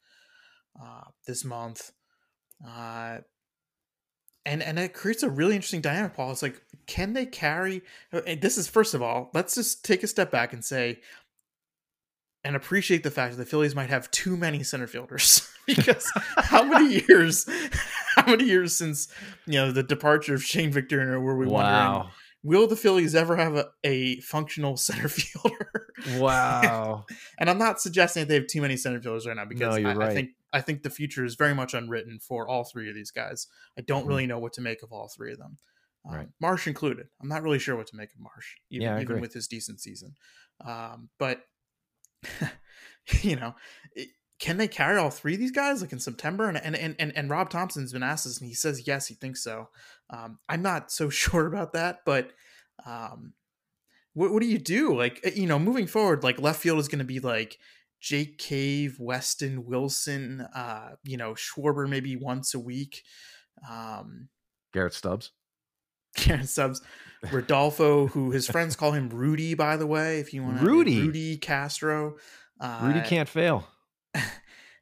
uh, 0.83 1.05
this 1.27 1.45
month. 1.45 1.93
Uh, 2.67 3.19
and 4.45 4.63
and 4.63 4.79
it 4.79 4.95
creates 4.95 5.23
a 5.23 5.31
really 5.31 5.55
interesting 5.55 5.81
dynamic, 5.81 6.15
Paul. 6.15 6.33
It's 6.33 6.43
like, 6.43 6.61
can 6.87 7.13
they 7.13 7.27
carry? 7.27 7.83
uh, 8.13 8.23
and 8.27 8.41
This 8.41 8.59
is 8.59 8.67
first 8.67 8.95
of 8.95 9.03
all, 9.03 9.31
let's 9.35 9.55
just 9.55 9.85
take 9.85 10.03
a 10.03 10.09
step 10.09 10.33
back 10.33 10.53
and 10.53 10.65
say, 10.65 11.01
and 12.45 12.57
appreciate 12.57 13.03
the 13.03 13.11
fact 13.11 13.33
that 13.37 13.39
the 13.43 13.49
Phillies 13.51 13.75
might 13.75 13.91
have 13.91 14.11
too 14.11 14.37
many 14.37 14.63
center 14.63 14.87
fielders 14.87 15.49
because 15.67 16.11
how 16.37 16.63
many 16.63 17.03
years, 17.09 17.49
how 18.17 18.27
many 18.27 18.45
years 18.45 18.77
since 18.77 19.09
you 19.47 19.55
know 19.55 19.73
the 19.73 19.83
departure 19.83 20.35
of 20.35 20.43
Shane 20.45 20.73
Victorino 20.73 21.21
were 21.21 21.37
we 21.37 21.47
wondering 21.47 22.11
will 22.45 22.69
the 22.69 22.77
Phillies 22.77 23.17
ever 23.17 23.35
have 23.35 23.57
a, 23.57 23.67
a 23.83 24.21
functional 24.21 24.77
center 24.89 25.09
fielder? 25.09 25.89
Wow. 26.17 27.05
and 27.39 27.51
I'm 27.51 27.59
not 27.59 27.81
suggesting 27.81 28.23
that 28.23 28.29
they 28.29 28.37
have 28.37 28.47
too 28.47 28.61
many 28.63 28.77
center 28.77 29.01
fielders 29.01 29.27
right 29.27 29.37
now 29.37 29.45
because 29.45 29.77
No, 29.77 29.91
I, 29.91 30.07
I 30.07 30.15
think 30.15 30.31
I 30.53 30.61
think 30.61 30.83
the 30.83 30.91
future 30.91 31.25
is 31.25 31.35
very 31.35 31.55
much 31.55 31.75
unwritten 31.75 32.21
for 32.21 32.49
all 32.49 32.65
three 32.65 32.89
of 32.89 32.95
these 32.95 33.11
guys. 33.11 33.49
I 33.77 33.83
don't 33.83 34.05
Mhm. 34.05 34.09
really 34.09 34.27
know 34.27 34.39
what 34.39 34.53
to 34.55 34.61
make 34.63 34.83
of 34.83 34.93
all 34.93 35.11
three 35.15 35.33
of 35.33 35.39
them, 35.39 35.59
um, 36.09 36.15
Right. 36.15 36.29
Marsh 36.41 36.67
included. 36.69 37.09
I'm 37.21 37.29
not 37.29 37.43
really 37.43 37.59
sure 37.59 37.77
what 37.77 37.89
to 37.89 37.97
make 37.97 38.13
of 38.15 38.21
Marsh, 38.21 38.55
even, 38.71 38.83
Yeah, 38.87 39.01
even 39.01 39.21
with 39.21 39.35
his 39.35 39.47
decent 39.49 39.81
season. 39.81 40.15
Um, 40.65 41.11
but 41.19 41.43
you 43.23 43.37
know, 43.37 43.55
it- 43.95 44.09
can 44.41 44.57
they 44.57 44.69
carry 44.69 44.97
all 44.97 45.11
three 45.11 45.35
of 45.35 45.41
these 45.41 45.51
guys 45.51 45.81
like 45.81 45.93
in 45.93 45.99
September? 45.99 46.49
And 46.49 46.57
and 46.59 46.97
and 47.01 47.17
and, 47.17 47.29
Rob 47.29 47.51
Thomson's 47.51 47.93
been 47.93 48.05
asked 48.05 48.25
this, 48.25 48.39
and 48.39 48.47
he 48.49 48.55
says 48.55 48.87
yes, 48.87 49.09
he 49.09 49.15
thinks 49.15 49.43
so. 49.43 49.69
Um, 50.11 50.39
I'm 50.49 50.63
not 50.63 50.93
so 50.93 51.09
sure 51.11 51.47
about 51.47 51.73
that, 51.73 52.01
but 52.05 52.31
um, 52.87 53.33
what 54.15 54.33
what 54.33 54.41
do 54.41 54.49
you 54.49 54.59
do? 54.59 54.97
Like 54.97 55.21
uh, 55.27 55.31
you 55.35 55.47
know, 55.47 55.59
moving 55.59 55.89
forward, 55.89 56.23
like 56.23 56.41
left 56.41 56.61
field 56.61 56.79
is 56.79 56.87
going 56.87 57.01
to 57.01 57.05
be 57.05 57.19
like 57.19 57.59
Jake 58.01 58.39
Cave, 58.39 58.97
Weston, 59.01 59.65
Wilson, 59.65 60.47
uh, 60.55 60.91
you 61.03 61.17
know, 61.17 61.35
Schwarber 61.35 61.89
maybe 61.89 62.15
once 62.15 62.55
a 62.55 62.61
week. 62.61 63.03
Um, 63.69 64.29
Garrett 64.73 64.95
Stubbs. 64.95 65.33
Karen 66.17 66.47
Subs, 66.47 66.81
Rodolfo, 67.33 68.07
who 68.09 68.31
his 68.31 68.47
friends 68.49 68.77
call 68.77 68.93
him 68.93 69.09
Rudy, 69.09 69.55
by 69.55 69.77
the 69.77 69.87
way, 69.87 70.21
if 70.21 70.33
you 70.33 70.43
want 70.43 70.61
to 70.61 70.65
Rudy. 70.65 71.01
Rudy 71.01 71.37
Castro. 71.37 72.17
Uh, 72.61 72.81
Rudy 72.85 73.01
can't 73.03 73.29
fail. 73.29 73.67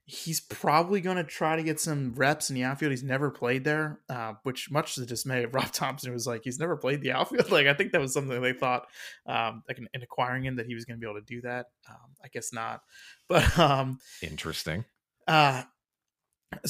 he's 0.08 0.40
probably 0.40 1.00
going 1.00 1.16
to 1.16 1.24
try 1.24 1.56
to 1.56 1.62
get 1.64 1.80
some 1.80 2.14
reps 2.14 2.48
in 2.48 2.54
the 2.54 2.62
outfield. 2.62 2.92
He's 2.92 3.02
never 3.02 3.28
played 3.30 3.64
there, 3.64 4.00
uh, 4.08 4.34
which 4.44 4.70
much 4.70 4.94
to 4.94 5.00
the 5.00 5.06
dismay 5.06 5.42
of 5.42 5.54
Rob 5.54 5.72
Thomson 5.72 6.08
who 6.08 6.14
was 6.14 6.26
like, 6.26 6.42
he's 6.44 6.58
never 6.60 6.76
played 6.76 7.00
the 7.00 7.12
outfield. 7.12 7.50
Like, 7.50 7.66
I 7.66 7.74
think 7.74 7.92
that 7.92 8.00
was 8.00 8.12
something 8.14 8.40
they 8.40 8.52
thought, 8.52 8.86
um, 9.26 9.62
like 9.68 9.78
in, 9.78 9.88
in 9.94 10.02
acquiring 10.02 10.44
him, 10.44 10.56
that 10.56 10.66
he 10.66 10.74
was 10.74 10.84
going 10.84 10.98
to 10.98 11.04
be 11.04 11.10
able 11.10 11.20
to 11.20 11.26
do 11.26 11.40
that. 11.42 11.66
Um, 11.88 12.14
I 12.24 12.28
guess 12.28 12.52
not. 12.52 12.82
But, 13.28 13.58
um, 13.58 13.98
Interesting. 14.22 14.84
uh, 15.26 15.64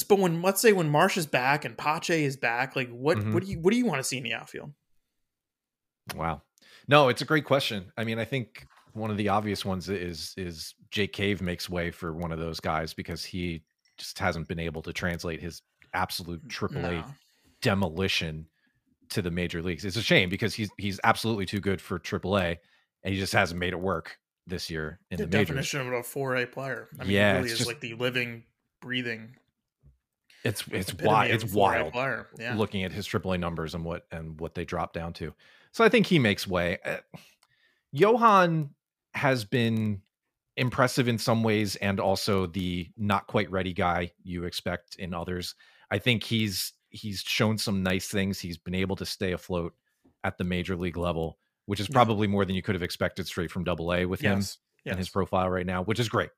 but 0.09 0.19
when 0.19 0.41
let's 0.41 0.63
say 0.63 0.73
when 0.73 0.89
Marsh 0.89 1.19
is 1.19 1.27
back 1.27 1.67
and 1.67 1.77
Pache 1.77 2.25
is 2.25 2.39
back, 2.39 2.75
like 2.75 2.89
what 2.89 3.19
Mhm. 3.19 3.35
what 3.35 3.45
do 3.45 3.51
you 3.51 3.59
what 3.61 3.73
do 3.73 3.77
you 3.77 3.85
want 3.85 3.99
to 3.99 4.05
see 4.05 4.17
in 4.17 4.23
the 4.25 4.33
outfield? 4.33 4.73
Wow. 6.15 6.43
No, 6.89 7.09
it's 7.09 7.23
a 7.23 7.25
great 7.25 7.45
question. 7.45 7.91
I 7.97 8.05
mean, 8.05 8.19
I 8.19 8.25
think 8.25 8.67
one 8.93 9.11
of 9.11 9.17
the 9.17 9.29
obvious 9.29 9.65
ones 9.65 9.89
is 9.89 10.33
is 10.37 10.75
Jake 10.91 11.13
Cave 11.13 11.43
makes 11.43 11.69
way 11.69 11.91
for 11.91 12.13
one 12.13 12.33
of 12.33 12.39
those 12.39 12.61
guys 12.61 12.95
because 12.95 13.25
he 13.25 13.63
just 13.99 14.19
hasn't 14.19 14.47
been 14.49 14.59
able 14.61 14.83
to 14.83 14.93
translate 14.93 15.41
his 15.41 15.63
absolute 15.95 16.47
triple 16.49 16.85
A 16.85 16.93
No. 16.93 17.05
demolition 17.63 18.47
to 19.09 19.23
the 19.23 19.31
major 19.31 19.63
leagues. 19.63 19.85
It's 19.85 19.97
a 19.97 20.03
shame 20.03 20.29
because 20.29 20.55
he's 20.55 20.71
he's 20.79 21.01
absolutely 21.05 21.47
too 21.47 21.61
good 21.61 21.81
for 21.81 21.99
triple 21.99 22.39
A 22.39 22.59
and 23.03 23.15
he 23.15 23.19
just 23.19 23.33
hasn't 23.33 23.59
made 23.59 23.73
it 23.73 23.81
work 23.81 24.19
this 24.47 24.71
year 24.71 25.01
in 25.11 25.17
the 25.19 25.25
the 25.27 25.37
majors. 25.39 25.49
definition 25.49 25.81
of 25.81 25.93
a 25.93 26.03
four 26.03 26.37
A 26.37 26.47
player. 26.47 26.89
I 27.01 27.05
mean, 27.05 27.13
Yeah, 27.13 27.33
he 27.33 27.39
really 27.39 27.51
is 27.53 27.59
just- 27.59 27.69
like 27.69 27.81
the 27.81 27.95
living, 27.95 28.45
breathing. 28.81 29.35
It's 30.45 30.63
it's 30.71 30.95
wild. 31.03 31.31
It's 31.33 31.53
wild. 31.53 31.93
Yeah. 32.39 32.55
looking 32.55 32.85
at 32.85 32.93
his 32.93 33.07
AAA 33.09 33.39
numbers 33.41 33.75
and 33.75 33.85
what 33.85 34.07
and 34.13 34.39
what 34.41 34.55
they 34.55 34.65
drop 34.65 34.93
down 34.93 35.13
to. 35.15 35.35
So 35.77 35.85
I 35.85 35.91
think 35.91 36.07
he 36.07 36.19
makes 36.19 36.47
way. 36.47 36.79
Uh, 36.83 36.97
Johan 37.93 38.71
has 39.13 39.45
been 39.45 40.01
impressive 40.57 41.07
in 41.07 41.19
some 41.19 41.43
ways 41.43 41.77
and 41.77 42.01
also 42.01 42.47
the 42.47 42.89
not 42.97 43.27
quite 43.27 43.51
ready 43.51 43.75
guy 43.75 44.13
you 44.23 44.45
expect 44.45 44.97
in 44.97 45.13
others. 45.13 45.55
I 45.91 45.99
think 45.99 46.25
he's 46.25 46.73
he's 46.89 47.21
shown 47.21 47.59
some 47.59 47.83
nice 47.83 48.09
things. 48.09 48.41
He's 48.41 48.57
been 48.57 48.75
able 48.75 48.97
to 48.97 49.05
stay 49.05 49.33
afloat 49.33 49.75
at 50.25 50.39
the 50.39 50.45
major 50.45 50.77
league 50.77 50.97
level, 50.97 51.37
which 51.67 51.79
is 51.79 51.91
Yeah. 51.91 51.93
probably 51.93 52.27
more 52.27 52.47
than 52.47 52.55
you 52.57 52.63
could 52.63 52.75
have 52.75 52.83
expected 52.83 53.27
straight 53.27 53.51
from 53.51 53.63
double 53.63 53.93
A 53.93 54.07
with 54.07 54.23
him 54.23 54.39
yes. 54.39 54.57
and 54.87 54.97
his 54.97 55.11
profile 55.11 55.51
right 55.51 55.67
now, 55.67 55.83
which 55.83 56.01
is 56.01 56.09
great. 56.09 56.31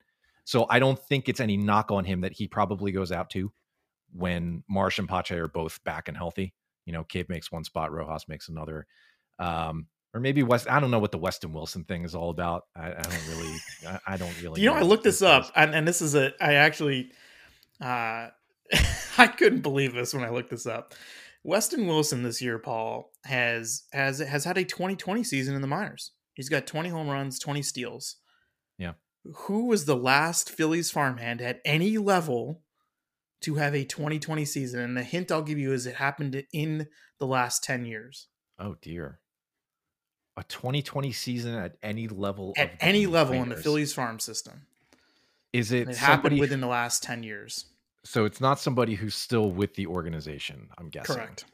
So 0.43 0.67
I 0.69 0.81
don't 0.81 0.99
think 0.99 1.29
it's 1.29 1.39
any 1.39 1.57
knock 1.57 1.93
on 1.93 2.05
him 2.05 2.23
that 2.23 2.33
he 2.33 2.49
probably 2.49 2.91
goes 2.91 3.13
out 3.13 3.31
to 3.31 3.53
when 4.13 4.65
Marsh 4.69 4.99
and 4.99 5.09
Pache 5.09 5.37
are 5.37 5.47
both 5.47 5.85
back 5.85 6.09
and 6.09 6.17
healthy. 6.17 6.55
You 6.87 6.93
know, 6.93 7.05
Cave 7.05 7.29
makes 7.29 7.53
one 7.53 7.63
spot, 7.63 7.93
Rojas 7.93 8.27
makes 8.27 8.49
another. 8.49 8.89
Um, 9.39 9.87
or 10.15 10.21
maybe 10.21 10.43
West. 10.43 10.69
I 10.71 10.81
don't 10.81 10.91
know 10.91 10.99
what 10.99 11.13
the 11.13 11.19
Weston 11.19 11.53
Wilson 11.53 11.85
thing 11.85 12.05
is 12.05 12.15
all 12.15 12.31
about. 12.31 12.65
I, 12.75 12.91
I 12.91 13.03
don't 13.03 13.29
really. 13.29 13.57
I, 13.87 13.99
I 14.07 14.17
don't 14.17 14.43
really. 14.43 14.61
you 14.61 14.69
know, 14.69 14.75
I 14.75 14.83
looked 14.83 15.05
this 15.05 15.17
is. 15.17 15.23
up, 15.23 15.51
and, 15.55 15.75
and 15.75 15.87
this 15.87 16.01
is 16.01 16.15
a. 16.15 16.33
I 16.41 16.55
actually, 16.55 17.13
uh, 17.81 18.29
I 19.19 19.27
couldn't 19.27 19.61
believe 19.61 19.95
this 19.95 20.15
when 20.15 20.25
I 20.25 20.31
looked 20.31 20.51
this 20.51 20.67
up. 20.67 20.95
Weston 21.45 21.87
Wilson 21.87 22.23
this 22.23 22.43
year, 22.43 22.59
Paul 22.59 23.13
has 23.25 23.85
has 23.93 24.19
has 24.19 24.45
had 24.45 24.59
a 24.59 24.65
2020 24.65 25.23
season 25.25 25.55
in 25.55 25.61
the 25.61 25.69
minors. 25.69 26.13
He's 26.35 26.49
got 26.49 26.67
20 26.67 26.89
home 26.91 27.09
runs, 27.09 27.39
20 27.39 27.63
steals. 27.63 28.17
Yeah. 28.79 28.93
Who 29.25 29.67
was 29.67 29.85
the 29.85 29.97
last 29.97 30.51
Phillies 30.51 30.91
farmhand 30.91 31.41
at 31.43 31.61
any 31.65 31.99
level 31.99 32.63
to 33.41 33.57
have 33.57 33.75
a 33.75 33.85
2020 33.85 34.45
season? 34.45 34.81
And 34.81 34.97
the 34.97 35.03
hint 35.03 35.33
I'll 35.33 35.43
give 35.43 35.59
you 35.59 35.73
is 35.73 35.85
it 35.85 35.97
happened 35.97 36.45
in 36.53 36.87
the 37.19 37.27
last 37.27 37.65
10 37.65 37.85
years. 37.87 38.29
Oh 38.59 38.77
dear. 38.81 39.19
A 40.39 40.45
2020 40.45 41.11
season 41.13 41.55
at 41.57 41.77
any 41.83 42.07
level. 42.09 42.55
At 42.57 42.73
of 42.75 42.79
any 42.81 43.07
level 43.07 43.35
in 43.35 43.49
the. 43.49 43.57
Phillies 43.57 43.93
farm 43.93 44.21
system. 44.21 44.63
Is 45.53 45.73
it 45.73 45.89
It 45.89 45.97
happened 45.97 46.39
within 46.39 46.61
the 46.61 46.67
last 46.69 47.03
10 47.03 47.23
years. 47.25 47.67
so 48.05 48.25
it's 48.25 48.41
not 48.41 48.61
somebody 48.61 48.95
who's 48.95 49.15
still 49.17 49.51
with 49.51 49.75
the 49.75 49.87
organization. 49.87 50.69
I'm 50.79 50.89
guessing. 50.91 51.17
Correct. 51.17 51.45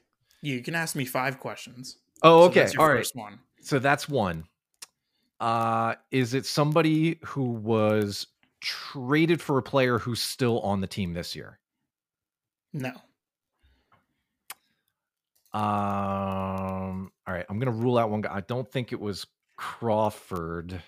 You 0.43 0.61
can 0.63 0.75
ask 0.75 0.95
me 0.95 1.05
five 1.07 1.41
questions. 1.41 1.97
Oh, 2.23 2.45
okay. 2.45 2.69
your 2.73 2.83
All 2.83 2.89
right. 2.89 3.09
one. 3.15 3.39
So 3.63 3.79
that's 3.79 4.09
one. 4.09 4.45
Uh, 5.41 5.95
is 6.11 6.35
it 6.35 6.45
somebody 6.45 7.19
who 7.25 7.45
was 7.45 8.27
traded 8.61 9.41
for 9.41 9.57
a 9.59 9.63
player 9.63 9.99
who's 9.99 10.21
still 10.21 10.61
on 10.61 10.81
the 10.83 10.87
team 10.87 11.15
this 11.15 11.35
year? 11.35 11.59
No. 12.73 12.93
Um, 15.59 16.94
all 17.27 17.35
right, 17.35 17.47
I'm 17.49 17.59
gonna 17.59 17.71
rule 17.73 17.99
out 17.99 18.11
one 18.11 18.21
guy. 18.21 18.35
I 18.35 18.41
don't 18.41 18.71
think 18.71 18.93
it 18.93 19.01
was 19.01 19.27
Crawford. 19.57 20.81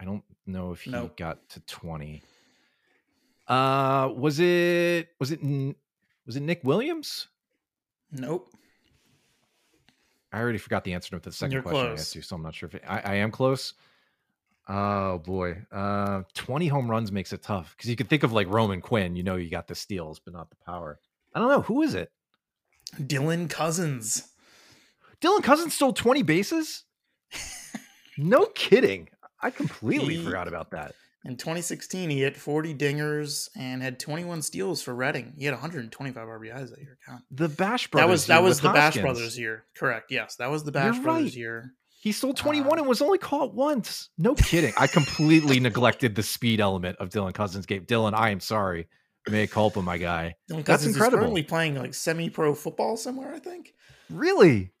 I 0.00 0.04
don't 0.04 0.24
know 0.46 0.72
if 0.72 0.82
he 0.82 0.90
Nope. 0.90 1.16
got 1.16 1.48
to 1.50 1.60
20. 1.60 2.22
Uh, 3.48 4.10
was 4.16 4.38
it 4.40 5.08
was 5.18 5.30
it 5.32 5.40
was 6.26 6.36
it 6.36 6.42
Nick 6.42 6.60
Williams? 6.64 7.28
Nope. 8.10 8.48
I 10.32 10.38
already 10.40 10.58
forgot 10.58 10.84
the 10.84 10.94
answer 10.94 11.10
to 11.10 11.18
the 11.18 11.30
2nd 11.30 11.52
You're 11.52 11.62
question 11.62 11.80
I 11.86 11.88
close. 11.90 12.00
asked 12.00 12.14
you, 12.14 12.22
so 12.22 12.36
I'm 12.36 12.42
not 12.42 12.54
sure 12.54 12.66
if 12.68 12.74
it, 12.76 12.82
I, 12.88 13.00
I 13.00 13.14
am 13.16 13.30
close. 13.30 13.74
Oh 14.68 15.18
boy, 15.18 15.58
uh, 15.72 16.22
twenty 16.34 16.68
home 16.68 16.88
runs 16.90 17.10
makes 17.10 17.32
it 17.32 17.42
tough 17.42 17.74
because 17.76 17.90
you 17.90 17.96
could 17.96 18.08
think 18.08 18.22
of 18.22 18.32
like 18.32 18.48
Roman 18.48 18.80
Quinn. 18.80 19.16
You 19.16 19.24
know, 19.24 19.34
you 19.36 19.50
got 19.50 19.66
the 19.66 19.74
steals, 19.74 20.20
but 20.20 20.32
not 20.32 20.50
the 20.50 20.56
power. 20.64 21.00
I 21.34 21.40
don't 21.40 21.48
know 21.48 21.62
who 21.62 21.82
is 21.82 21.94
it. 21.94 22.12
Dylan 22.96 23.50
Cozens. 23.50 24.28
Dylan 25.22 25.42
Cozens 25.42 25.74
stole 25.74 25.92
twenty 25.92 26.22
bases. 26.22 26.84
no 28.18 28.46
kidding. 28.54 29.08
I 29.40 29.50
completely 29.50 30.16
he, 30.16 30.24
forgot 30.24 30.48
about 30.48 30.70
that. 30.70 30.94
In 31.24 31.36
2016, 31.36 32.10
he 32.10 32.20
hit 32.20 32.36
40 32.36 32.74
dingers 32.74 33.48
and 33.56 33.80
had 33.80 34.00
21 34.00 34.42
steals 34.42 34.82
for 34.82 34.92
Reading. 34.92 35.34
He 35.38 35.44
had 35.44 35.52
125 35.52 36.16
RBIs 36.26 36.70
that 36.70 36.80
year. 36.80 36.98
Count. 37.06 37.22
The 37.30 37.48
Bash 37.48 37.88
Brothers. 37.88 38.06
That 38.06 38.10
was 38.10 38.26
that 38.26 38.42
was 38.42 38.60
the 38.60 38.68
Hoskins. 38.70 38.94
Bash 38.96 39.02
Brothers 39.02 39.38
year. 39.38 39.64
Correct. 39.76 40.10
Yes, 40.10 40.36
that 40.36 40.50
was 40.50 40.64
the 40.64 40.72
Bash 40.72 40.96
You're 40.96 41.04
Brothers 41.04 41.24
right. 41.24 41.34
year. 41.34 41.74
He 42.00 42.10
stole 42.10 42.34
21 42.34 42.66
uh, 42.66 42.80
and 42.80 42.88
was 42.88 43.00
only 43.00 43.18
caught 43.18 43.54
once. 43.54 44.10
No 44.18 44.34
kidding. 44.36 44.72
I 44.76 44.88
completely 44.88 45.60
neglected 45.60 46.16
the 46.16 46.24
speed 46.24 46.60
element 46.60 46.96
of 46.98 47.10
Dylan 47.10 47.32
Cozens' 47.32 47.66
game. 47.66 47.84
Dylan, 47.84 48.14
I 48.14 48.30
am 48.30 48.40
sorry. 48.40 48.88
May 49.30 49.46
culpa, 49.46 49.80
my 49.80 49.98
guy. 49.98 50.34
Dylan 50.50 50.64
That's 50.64 50.82
Cozens 50.82 50.96
incredible. 50.96 51.18
is 51.18 51.22
currently 51.22 51.42
playing 51.44 51.76
like 51.76 51.94
semi-pro 51.94 52.56
football 52.56 52.96
somewhere. 52.96 53.32
I 53.32 53.38
think. 53.38 53.74
Really? 54.10 54.72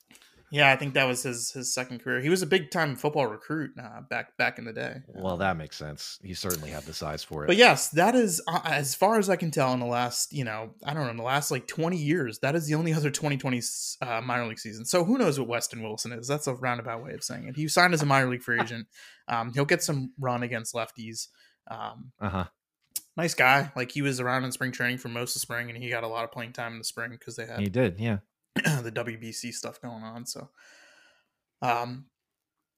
Yeah, 0.52 0.70
I 0.70 0.76
think 0.76 0.92
that 0.94 1.04
was 1.04 1.22
his 1.22 1.50
his 1.50 1.72
second 1.72 2.00
career. 2.04 2.20
He 2.20 2.28
was 2.28 2.42
a 2.42 2.46
big 2.46 2.70
time 2.70 2.94
football 2.94 3.26
recruit 3.26 3.70
uh, 3.82 4.02
back 4.10 4.36
back 4.36 4.58
in 4.58 4.66
the 4.66 4.72
day. 4.74 4.96
Well, 5.08 5.38
that 5.38 5.56
makes 5.56 5.78
sense. 5.78 6.18
He 6.22 6.34
certainly 6.34 6.68
had 6.68 6.82
the 6.82 6.92
size 6.92 7.24
for 7.24 7.44
it. 7.44 7.46
But 7.46 7.56
yes, 7.56 7.88
that 7.90 8.14
is 8.14 8.42
uh, 8.46 8.60
as 8.66 8.94
far 8.94 9.18
as 9.18 9.30
I 9.30 9.36
can 9.36 9.50
tell 9.50 9.72
in 9.72 9.80
the 9.80 9.86
last 9.86 10.30
you 10.30 10.44
know 10.44 10.74
I 10.84 10.92
don't 10.92 11.04
know 11.04 11.10
in 11.10 11.16
the 11.16 11.22
last 11.22 11.50
like 11.50 11.66
twenty 11.66 11.96
years 11.96 12.38
that 12.40 12.54
is 12.54 12.66
the 12.66 12.74
only 12.74 12.92
other 12.92 13.08
2020 13.08 13.62
uh, 14.02 14.20
minor 14.20 14.46
league 14.46 14.58
season. 14.58 14.84
So 14.84 15.04
who 15.04 15.16
knows 15.16 15.38
what 15.38 15.48
Weston 15.48 15.82
Wilson 15.82 16.12
is? 16.12 16.28
That's 16.28 16.46
a 16.46 16.52
roundabout 16.52 17.02
way 17.02 17.14
of 17.14 17.24
saying 17.24 17.48
it. 17.48 17.56
He 17.56 17.66
signed 17.66 17.94
as 17.94 18.02
a 18.02 18.06
minor 18.06 18.28
league 18.28 18.42
free 18.42 18.60
agent. 18.62 18.88
Um, 19.28 19.54
he'll 19.54 19.64
get 19.64 19.82
some 19.82 20.12
run 20.20 20.42
against 20.42 20.74
lefties. 20.74 21.28
Um, 21.70 22.12
uh 22.20 22.28
huh. 22.28 22.44
Nice 23.16 23.32
guy. 23.32 23.72
Like 23.74 23.90
he 23.90 24.02
was 24.02 24.20
around 24.20 24.44
in 24.44 24.52
spring 24.52 24.72
training 24.72 24.98
for 24.98 25.08
most 25.08 25.34
of 25.34 25.40
spring, 25.40 25.70
and 25.70 25.82
he 25.82 25.88
got 25.88 26.04
a 26.04 26.08
lot 26.08 26.24
of 26.24 26.30
playing 26.30 26.52
time 26.52 26.72
in 26.72 26.78
the 26.78 26.84
spring 26.84 27.12
because 27.12 27.36
they 27.36 27.46
had. 27.46 27.60
He 27.60 27.70
did, 27.70 27.98
yeah. 27.98 28.18
the 28.82 28.92
WBC 28.92 29.52
stuff 29.52 29.80
going 29.80 30.02
on. 30.02 30.26
So, 30.26 30.50
um, 31.60 32.06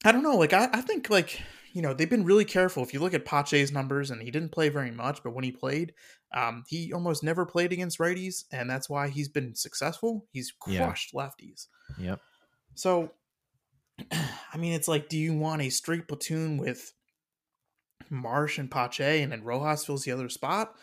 I 0.05 0.13
don't 0.13 0.23
know. 0.23 0.37
Like, 0.37 0.53
I, 0.53 0.69
I 0.73 0.81
think 0.81 1.11
like 1.11 1.41
you 1.73 1.83
know 1.83 1.93
they've 1.93 2.09
been 2.09 2.25
really 2.25 2.45
careful. 2.45 2.83
If 2.83 2.95
you 2.95 3.01
look 3.01 3.15
at 3.15 3.25
Pache's 3.25 3.73
numbers, 3.73 4.11
and 4.11 4.23
he 4.23 4.31
didn't 4.31 4.53
play 4.53 4.69
very 4.69 4.91
much, 4.91 5.23
but 5.23 5.35
when 5.35 5.45
he 5.45 5.51
played, 5.51 5.95
um, 6.35 6.65
he 6.69 6.93
almost 6.93 7.23
never 7.23 7.45
played 7.45 7.73
against 7.73 7.99
righties, 7.99 8.45
and 8.53 8.69
that's 8.71 8.89
why 8.89 9.09
he's 9.09 9.29
been 9.29 9.55
successful. 9.55 10.27
He's 10.31 10.53
crushed 10.53 11.13
yeah. 11.13 11.21
lefties. 11.21 11.67
Yep. 11.99 12.21
So, 12.75 13.13
I 14.13 14.57
mean, 14.57 14.73
it's 14.73 14.89
like, 14.89 15.09
do 15.09 15.19
you 15.19 15.35
want 15.35 15.63
a 15.63 15.71
straight 15.71 16.07
platoon 16.07 16.59
with 16.59 16.93
Marsh 18.11 18.59
and 18.59 18.71
Pache, 18.71 19.23
and 19.23 19.33
then 19.33 19.43
Rojas 19.43 19.85
fills 19.85 20.05
the 20.05 20.13
other 20.13 20.29
spot? 20.29 20.75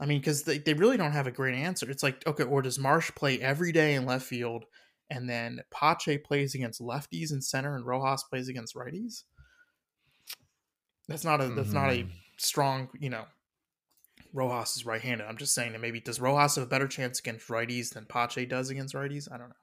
I 0.00 0.06
mean, 0.06 0.18
because 0.18 0.42
they, 0.42 0.58
they 0.58 0.74
really 0.74 0.96
don't 0.96 1.12
have 1.12 1.26
a 1.26 1.32
great 1.32 1.54
answer. 1.54 1.88
It's 1.90 2.02
like, 2.02 2.26
okay, 2.26 2.44
or 2.44 2.62
does 2.62 2.78
Marsh 2.78 3.12
play 3.14 3.40
every 3.40 3.72
day 3.72 3.94
in 3.94 4.06
left 4.06 4.26
field 4.26 4.64
and 5.08 5.28
then 5.28 5.60
Pache 5.70 6.18
plays 6.18 6.54
against 6.54 6.80
lefties 6.80 7.32
in 7.32 7.40
center 7.40 7.76
and 7.76 7.86
Rojas 7.86 8.24
plays 8.24 8.48
against 8.48 8.74
righties? 8.74 9.22
That's 11.06 11.24
not 11.24 11.40
a 11.40 11.48
that's 11.48 11.68
mm-hmm. 11.68 11.76
not 11.76 11.90
a 11.90 11.98
mm-hmm. 11.98 12.10
strong, 12.38 12.88
you 12.98 13.10
know, 13.10 13.24
Rojas 14.32 14.76
is 14.76 14.86
right 14.86 15.00
handed. 15.00 15.26
I'm 15.26 15.36
just 15.36 15.54
saying 15.54 15.72
that 15.72 15.80
maybe 15.80 16.00
does 16.00 16.20
Rojas 16.20 16.56
have 16.56 16.64
a 16.64 16.68
better 16.68 16.88
chance 16.88 17.20
against 17.20 17.48
righties 17.48 17.92
than 17.92 18.06
Pache 18.06 18.46
does 18.46 18.70
against 18.70 18.94
righties? 18.94 19.28
I 19.32 19.38
don't 19.38 19.48
know. 19.48 19.54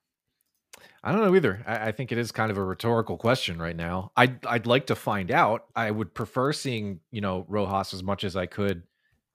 I 1.03 1.11
don't 1.11 1.21
know 1.21 1.35
either. 1.35 1.63
I, 1.67 1.89
I, 1.89 1.91
think 1.91 2.11
it 2.11 2.17
is 2.17 2.31
kind 2.31 2.49
of 2.49 2.57
a 2.57 2.63
rhetorical 2.63 3.17
question 3.17 3.59
right 3.59 3.75
now. 3.75 4.11
I'd 4.15 4.45
I'd 4.45 4.65
like 4.65 4.87
to 4.87 4.95
find 4.95 5.31
out. 5.31 5.65
I 5.75 5.91
would 5.91 6.13
prefer 6.13 6.53
seeing, 6.53 7.01
you 7.11 7.21
know, 7.21 7.45
Rojas 7.49 7.93
as 7.93 8.03
much 8.03 8.23
as 8.23 8.35
I 8.37 8.45
could 8.45 8.83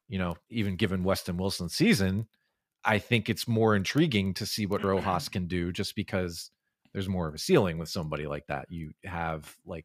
you 0.09 0.19
know, 0.19 0.37
even 0.51 0.77
given 0.77 1.05
Weston 1.05 1.37
Wilson's 1.37 1.75
season, 1.75 2.27
I 2.85 2.99
think 2.99 3.29
it's 3.29 3.49
more 3.49 3.75
intriguing 3.75 4.35
to 4.35 4.47
see 4.47 4.67
what 4.67 4.81
mm-hmm. 4.81 5.07
Rojas 5.07 5.29
can 5.29 5.47
do 5.47 5.73
just 5.73 5.97
because 5.97 6.51
there's 6.93 7.09
more 7.09 7.29
of 7.29 7.35
a 7.35 7.39
ceiling 7.39 7.79
with 7.79 7.89
somebody 7.89 8.27
like 8.27 8.47
that. 8.47 8.67
You 8.71 8.93
have 9.05 9.55
like 9.67 9.85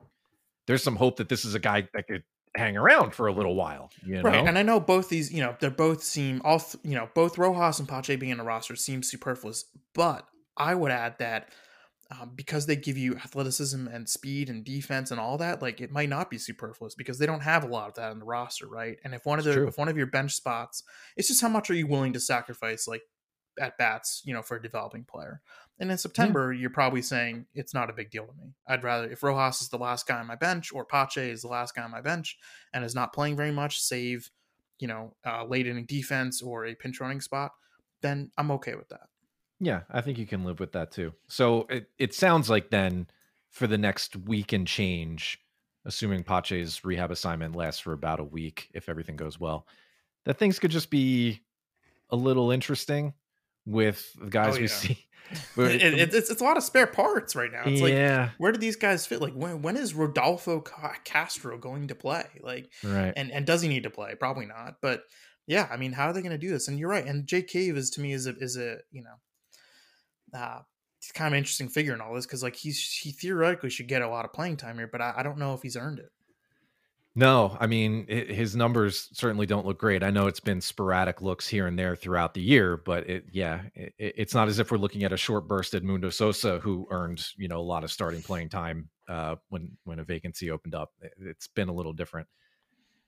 there's 0.68 0.84
some 0.84 0.96
hope 0.96 1.18
that 1.18 1.30
this 1.30 1.44
is 1.44 1.56
a 1.56 1.60
guy 1.60 1.88
that 1.94 2.08
could 2.08 2.24
hang 2.56 2.78
around 2.78 3.14
for 3.14 3.28
a 3.28 3.34
little 3.34 3.56
while. 3.56 3.92
You 4.06 4.16
know? 4.16 4.22
Right. 4.24 4.48
And 4.48 4.58
I 4.58 4.64
know 4.64 4.80
both 4.80 5.10
these, 5.10 5.32
you 5.34 5.42
know, 5.42 5.56
they're 5.60 5.70
both 5.70 6.04
seem 6.04 6.42
all 6.44 6.64
you 6.84 6.96
know, 6.96 7.10
both 7.14 7.38
Rojas 7.38 7.80
and 7.80 7.90
Pache 7.90 8.16
being 8.16 8.32
in 8.32 8.38
the 8.38 8.44
roster 8.44 8.76
seems 8.76 9.10
superfluous, 9.10 9.66
but 9.94 10.28
I 10.56 10.76
would 10.76 10.92
add 10.92 11.16
that 11.20 11.50
um, 12.20 12.32
because 12.36 12.66
they 12.66 12.76
give 12.76 12.98
you 12.98 13.16
athleticism 13.16 13.88
and 13.88 14.08
speed 14.08 14.50
and 14.50 14.66
defense 14.66 15.12
and 15.12 15.20
all 15.20 15.38
that, 15.38 15.62
like 15.62 15.80
it 15.80 15.92
might 15.92 16.10
not 16.10 16.30
be 16.30 16.38
superfluous 16.38 16.96
because 16.96 17.18
they 17.18 17.26
don't 17.26 17.42
have 17.42 17.64
a 17.64 17.68
lot 17.68 17.88
of 17.88 17.96
that 17.96 18.12
in 18.12 18.20
the 18.20 18.26
roster, 18.26 18.68
right? 18.68 18.98
And 19.04 19.16
if 19.16 19.26
one 19.26 19.40
of 19.40 19.46
the 19.46 19.68
if 19.68 19.78
one 19.78 19.88
of 19.88 19.98
your 19.98 20.08
bench 20.08 20.34
spots, 20.34 20.84
it's 21.16 21.28
just 21.28 21.42
how 21.42 21.50
much 21.50 21.70
are 21.70 21.76
you 21.76 21.88
willing 21.88 22.14
to 22.14 22.20
sacrifice, 22.20 22.88
like 22.88 23.04
at 23.60 23.78
bats, 23.78 24.22
you 24.26 24.34
know, 24.34 24.42
for 24.42 24.58
a 24.58 24.62
developing 24.62 25.04
player. 25.04 25.42
And 25.80 25.92
in 25.92 25.98
September, 25.98 26.54
yeah. 26.54 26.62
you're 26.62 26.70
probably 26.70 27.02
saying 27.02 27.46
it's 27.54 27.74
not 27.74 27.90
a 27.90 27.94
big 27.94 28.12
deal 28.12 28.26
to 28.26 28.34
me. 28.34 28.54
I'd 28.68 28.84
rather 28.84 29.10
if 29.10 29.24
Rojas 29.24 29.62
is 29.62 29.70
the 29.70 29.78
last 29.78 30.06
guy 30.06 30.20
on 30.20 30.28
my 30.28 30.36
bench 30.36 30.72
or 30.74 30.86
Pache 30.86 31.32
is 31.32 31.42
the 31.42 31.48
last 31.48 31.76
guy 31.76 31.84
on 31.84 31.92
my 31.92 32.02
bench 32.02 32.38
and 32.74 32.84
is 32.84 32.96
not 32.96 33.14
playing 33.14 33.36
very 33.36 33.52
much, 33.52 33.82
save 33.82 34.30
you 34.82 34.88
know, 34.88 35.14
uh, 35.26 35.46
late 35.46 35.68
inning 35.68 35.86
defense 35.86 36.42
or 36.42 36.66
a 36.66 36.76
pinch 36.76 37.00
running 37.00 37.22
spot, 37.22 37.52
then 38.02 38.32
I'm 38.38 38.52
okay 38.52 38.76
with 38.76 38.90
that. 38.90 39.11
Yeah, 39.64 39.82
I 39.92 40.02
think 40.02 40.18
you 40.18 40.26
can 40.26 40.44
live 40.44 40.60
with 40.60 40.72
that 40.72 40.92
too. 40.92 41.14
So 41.28 41.68
it, 41.70 41.88
it 42.00 42.16
sounds 42.16 42.50
like 42.50 42.72
then 42.72 43.08
for 43.52 43.68
the 43.68 43.78
next 43.78 44.16
week 44.16 44.54
and 44.54 44.68
change, 44.68 45.40
assuming 45.86 46.24
Pache's 46.24 46.84
rehab 46.84 47.12
assignment 47.12 47.56
lasts 47.56 47.80
for 47.80 47.94
about 47.94 48.20
a 48.20 48.24
week, 48.24 48.70
if 48.74 48.90
everything 48.90 49.16
goes 49.16 49.40
well, 49.40 49.68
that 50.26 50.40
things 50.40 50.58
could 50.58 50.72
just 50.72 50.90
be 50.90 51.42
a 52.10 52.16
little 52.16 52.50
interesting 52.50 53.14
with 53.68 54.12
the 54.14 54.26
oh, 54.26 54.30
guys 54.30 54.54
oh, 54.54 54.56
yeah. 54.56 54.62
we 54.62 54.68
see. 54.68 54.98
it, 55.58 55.82
it, 55.82 56.14
it's, 56.14 56.30
it's 56.30 56.42
a 56.42 56.44
lot 56.44 56.58
of 56.58 56.64
spare 56.64 56.88
parts 56.88 57.36
right 57.36 57.52
now. 57.52 57.62
It's 57.66 57.80
yeah. 57.80 58.22
like, 58.22 58.30
where 58.38 58.52
do 58.52 58.58
these 58.58 58.76
guys 58.76 59.06
fit? 59.06 59.22
Like, 59.22 59.34
when, 59.34 59.62
when 59.62 59.78
is 59.78 59.94
Rodolfo 59.94 60.62
Castro 61.06 61.58
going 61.58 61.88
to 61.88 61.96
play? 61.96 62.26
Like, 62.42 62.70
right. 62.84 63.14
And, 63.16 63.32
and 63.32 63.46
does 63.46 63.62
he 63.62 63.70
need 63.70 63.84
to 63.84 63.90
play? 63.90 64.16
Probably 64.16 64.46
not. 64.46 64.78
But 64.82 65.04
yeah, 65.48 65.68
I 65.72 65.78
mean, 65.78 65.94
how 65.94 66.08
are 66.08 66.14
they 66.14 66.22
going 66.22 66.32
to 66.34 66.38
do 66.38 66.50
this? 66.50 66.68
And 66.68 66.78
you're 66.78 66.90
right. 66.90 67.06
And 67.06 67.28
Jake 67.28 67.48
Cave 67.48 67.78
is 67.78 67.92
to 67.92 68.02
me 68.02 68.12
is 68.12 68.28
a, 68.28 68.36
is 68.40 68.58
a, 68.58 68.80
you 68.92 69.04
know, 69.04 69.16
uh, 70.34 70.60
kind 71.14 71.34
of 71.34 71.38
interesting 71.38 71.68
figure 71.68 71.94
in 71.94 72.02
all 72.02 72.14
this 72.14 72.26
because 72.26 72.44
like 72.44 72.56
he's 72.56 72.82
he 73.02 73.12
theoretically 73.12 73.70
should 73.70 73.88
get 73.88 74.04
a 74.04 74.08
lot 74.08 74.26
of 74.26 74.34
playing 74.34 74.58
time 74.58 74.78
here, 74.78 74.88
but 74.88 75.02
I, 75.02 75.16
I 75.18 75.24
don't 75.24 75.40
know 75.40 75.54
if 75.54 75.64
he's 75.64 75.76
earned 75.76 76.00
it. 76.00 76.12
No, 77.14 77.58
I 77.60 77.68
mean 77.68 78.06
it, 78.08 78.30
his 78.30 78.56
numbers 78.56 79.10
certainly 79.14 79.46
don't 79.46 79.66
look 79.66 79.80
great. 79.80 80.04
I 80.04 80.12
know 80.12 80.28
it's 80.28 80.40
been 80.40 80.62
sporadic 80.62 81.22
looks 81.22 81.48
here 81.48 81.68
and 81.68 81.78
there 81.78 81.96
throughout 81.96 82.34
the 82.34 82.42
year, 82.42 82.78
but 82.78 83.10
it 83.10 83.26
yeah, 83.32 83.64
it, 83.74 83.94
it's 83.98 84.36
not 84.36 84.48
as 84.48 84.60
if 84.60 84.72
we're 84.72 84.78
looking 84.78 85.04
at 85.04 85.12
a 85.12 85.18
short 85.18 85.48
burst 85.48 85.74
at 85.74 85.84
Mundo 85.84 86.10
Sosa 86.10 86.60
who 86.60 86.88
earned 86.92 87.26
you 87.38 87.48
know 87.48 87.60
a 87.60 87.64
lot 87.64 87.84
of 87.84 87.92
starting 87.92 88.22
playing 88.22 88.50
time 88.50 88.90
uh, 89.10 89.36
when 89.50 89.76
when 89.84 90.00
a 90.00 90.04
vacancy 90.04 90.52
opened 90.52 90.76
up. 90.76 90.92
It, 91.02 91.14
it's 91.20 91.48
been 91.48 91.68
a 91.68 91.74
little 91.74 91.94
different. 91.94 92.28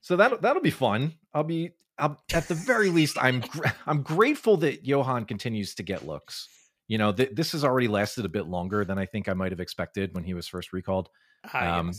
So 0.00 0.16
that 0.16 0.42
that'll 0.42 0.62
be 0.62 0.70
fun. 0.70 1.14
I'll 1.32 1.44
be 1.44 1.70
I'll, 1.96 2.20
at 2.34 2.48
the 2.48 2.54
very 2.54 2.90
least 2.90 3.16
I'm 3.18 3.42
I'm 3.86 4.02
grateful 4.02 4.58
that 4.58 4.84
Johan 4.84 5.24
continues 5.24 5.76
to 5.76 5.82
get 5.82 6.06
looks 6.06 6.48
you 6.88 6.98
know, 6.98 7.12
th- 7.12 7.30
this 7.32 7.52
has 7.52 7.64
already 7.64 7.88
lasted 7.88 8.24
a 8.24 8.28
bit 8.28 8.46
longer 8.46 8.84
than 8.84 8.98
I 8.98 9.06
think 9.06 9.28
I 9.28 9.34
might 9.34 9.52
have 9.52 9.60
expected 9.60 10.14
when 10.14 10.24
he 10.24 10.34
was 10.34 10.46
first 10.46 10.72
recalled. 10.72 11.08
Um, 11.52 11.92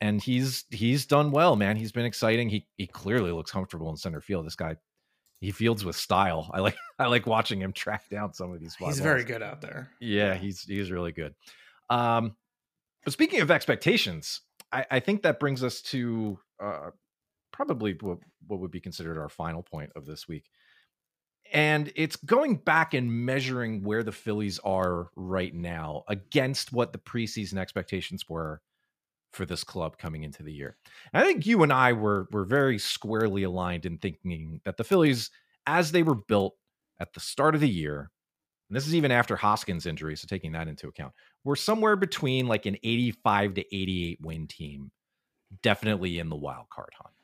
and 0.00 0.20
he's 0.20 0.64
he's 0.70 1.06
done 1.06 1.30
well, 1.30 1.54
man. 1.56 1.76
He's 1.76 1.92
been 1.92 2.04
exciting. 2.04 2.48
He 2.48 2.66
he 2.76 2.86
clearly 2.86 3.30
looks 3.30 3.50
comfortable 3.50 3.88
in 3.90 3.96
center 3.96 4.20
field. 4.20 4.46
This 4.46 4.56
guy, 4.56 4.76
he 5.40 5.52
fields 5.52 5.84
with 5.84 5.96
style. 5.96 6.50
I 6.52 6.60
like 6.60 6.76
I 6.98 7.06
like 7.06 7.26
watching 7.26 7.60
him 7.60 7.72
track 7.72 8.08
down 8.10 8.32
some 8.32 8.52
of 8.52 8.60
these. 8.60 8.74
He's 8.74 8.86
balls. 8.86 8.98
very 8.98 9.24
good 9.24 9.42
out 9.42 9.60
there. 9.60 9.90
Yeah, 10.00 10.34
he's 10.34 10.62
he's 10.62 10.90
really 10.90 11.12
good. 11.12 11.34
Um, 11.88 12.36
but 13.04 13.12
speaking 13.12 13.40
of 13.40 13.50
expectations, 13.50 14.40
I, 14.72 14.86
I 14.90 15.00
think 15.00 15.22
that 15.22 15.38
brings 15.38 15.62
us 15.62 15.82
to 15.82 16.38
uh, 16.60 16.90
probably 17.52 17.96
what, 18.00 18.18
what 18.46 18.60
would 18.60 18.70
be 18.70 18.80
considered 18.80 19.18
our 19.18 19.28
final 19.28 19.62
point 19.62 19.90
of 19.94 20.06
this 20.06 20.26
week 20.26 20.44
and 21.52 21.92
it's 21.94 22.16
going 22.16 22.56
back 22.56 22.94
and 22.94 23.12
measuring 23.12 23.82
where 23.82 24.02
the 24.02 24.10
Phillies 24.10 24.58
are 24.60 25.08
right 25.16 25.54
now 25.54 26.02
against 26.08 26.72
what 26.72 26.92
the 26.92 26.98
preseason 26.98 27.58
expectations 27.58 28.28
were 28.28 28.62
for 29.32 29.44
this 29.44 29.62
club 29.62 29.98
coming 29.98 30.24
into 30.24 30.42
the 30.42 30.52
year. 30.52 30.76
And 31.12 31.22
I 31.22 31.26
think 31.26 31.46
you 31.46 31.62
and 31.62 31.72
I 31.72 31.92
were 31.92 32.26
were 32.32 32.44
very 32.44 32.78
squarely 32.78 33.42
aligned 33.42 33.86
in 33.86 33.98
thinking 33.98 34.60
that 34.64 34.78
the 34.78 34.84
Phillies, 34.84 35.30
as 35.66 35.92
they 35.92 36.02
were 36.02 36.14
built 36.14 36.54
at 36.98 37.12
the 37.12 37.20
start 37.20 37.54
of 37.54 37.60
the 37.60 37.68
year, 37.68 38.10
and 38.68 38.76
this 38.76 38.86
is 38.86 38.94
even 38.94 39.10
after 39.10 39.36
Hoskins' 39.36 39.86
injury, 39.86 40.16
so 40.16 40.26
taking 40.26 40.52
that 40.52 40.68
into 40.68 40.88
account, 40.88 41.12
were 41.44 41.56
somewhere 41.56 41.96
between 41.96 42.46
like 42.46 42.64
an 42.64 42.76
85 42.82 43.54
to 43.54 43.76
88 43.76 44.18
win 44.22 44.46
team, 44.46 44.90
definitely 45.62 46.18
in 46.18 46.30
the 46.30 46.36
wild 46.36 46.70
card 46.70 46.90
hunt 46.96 47.14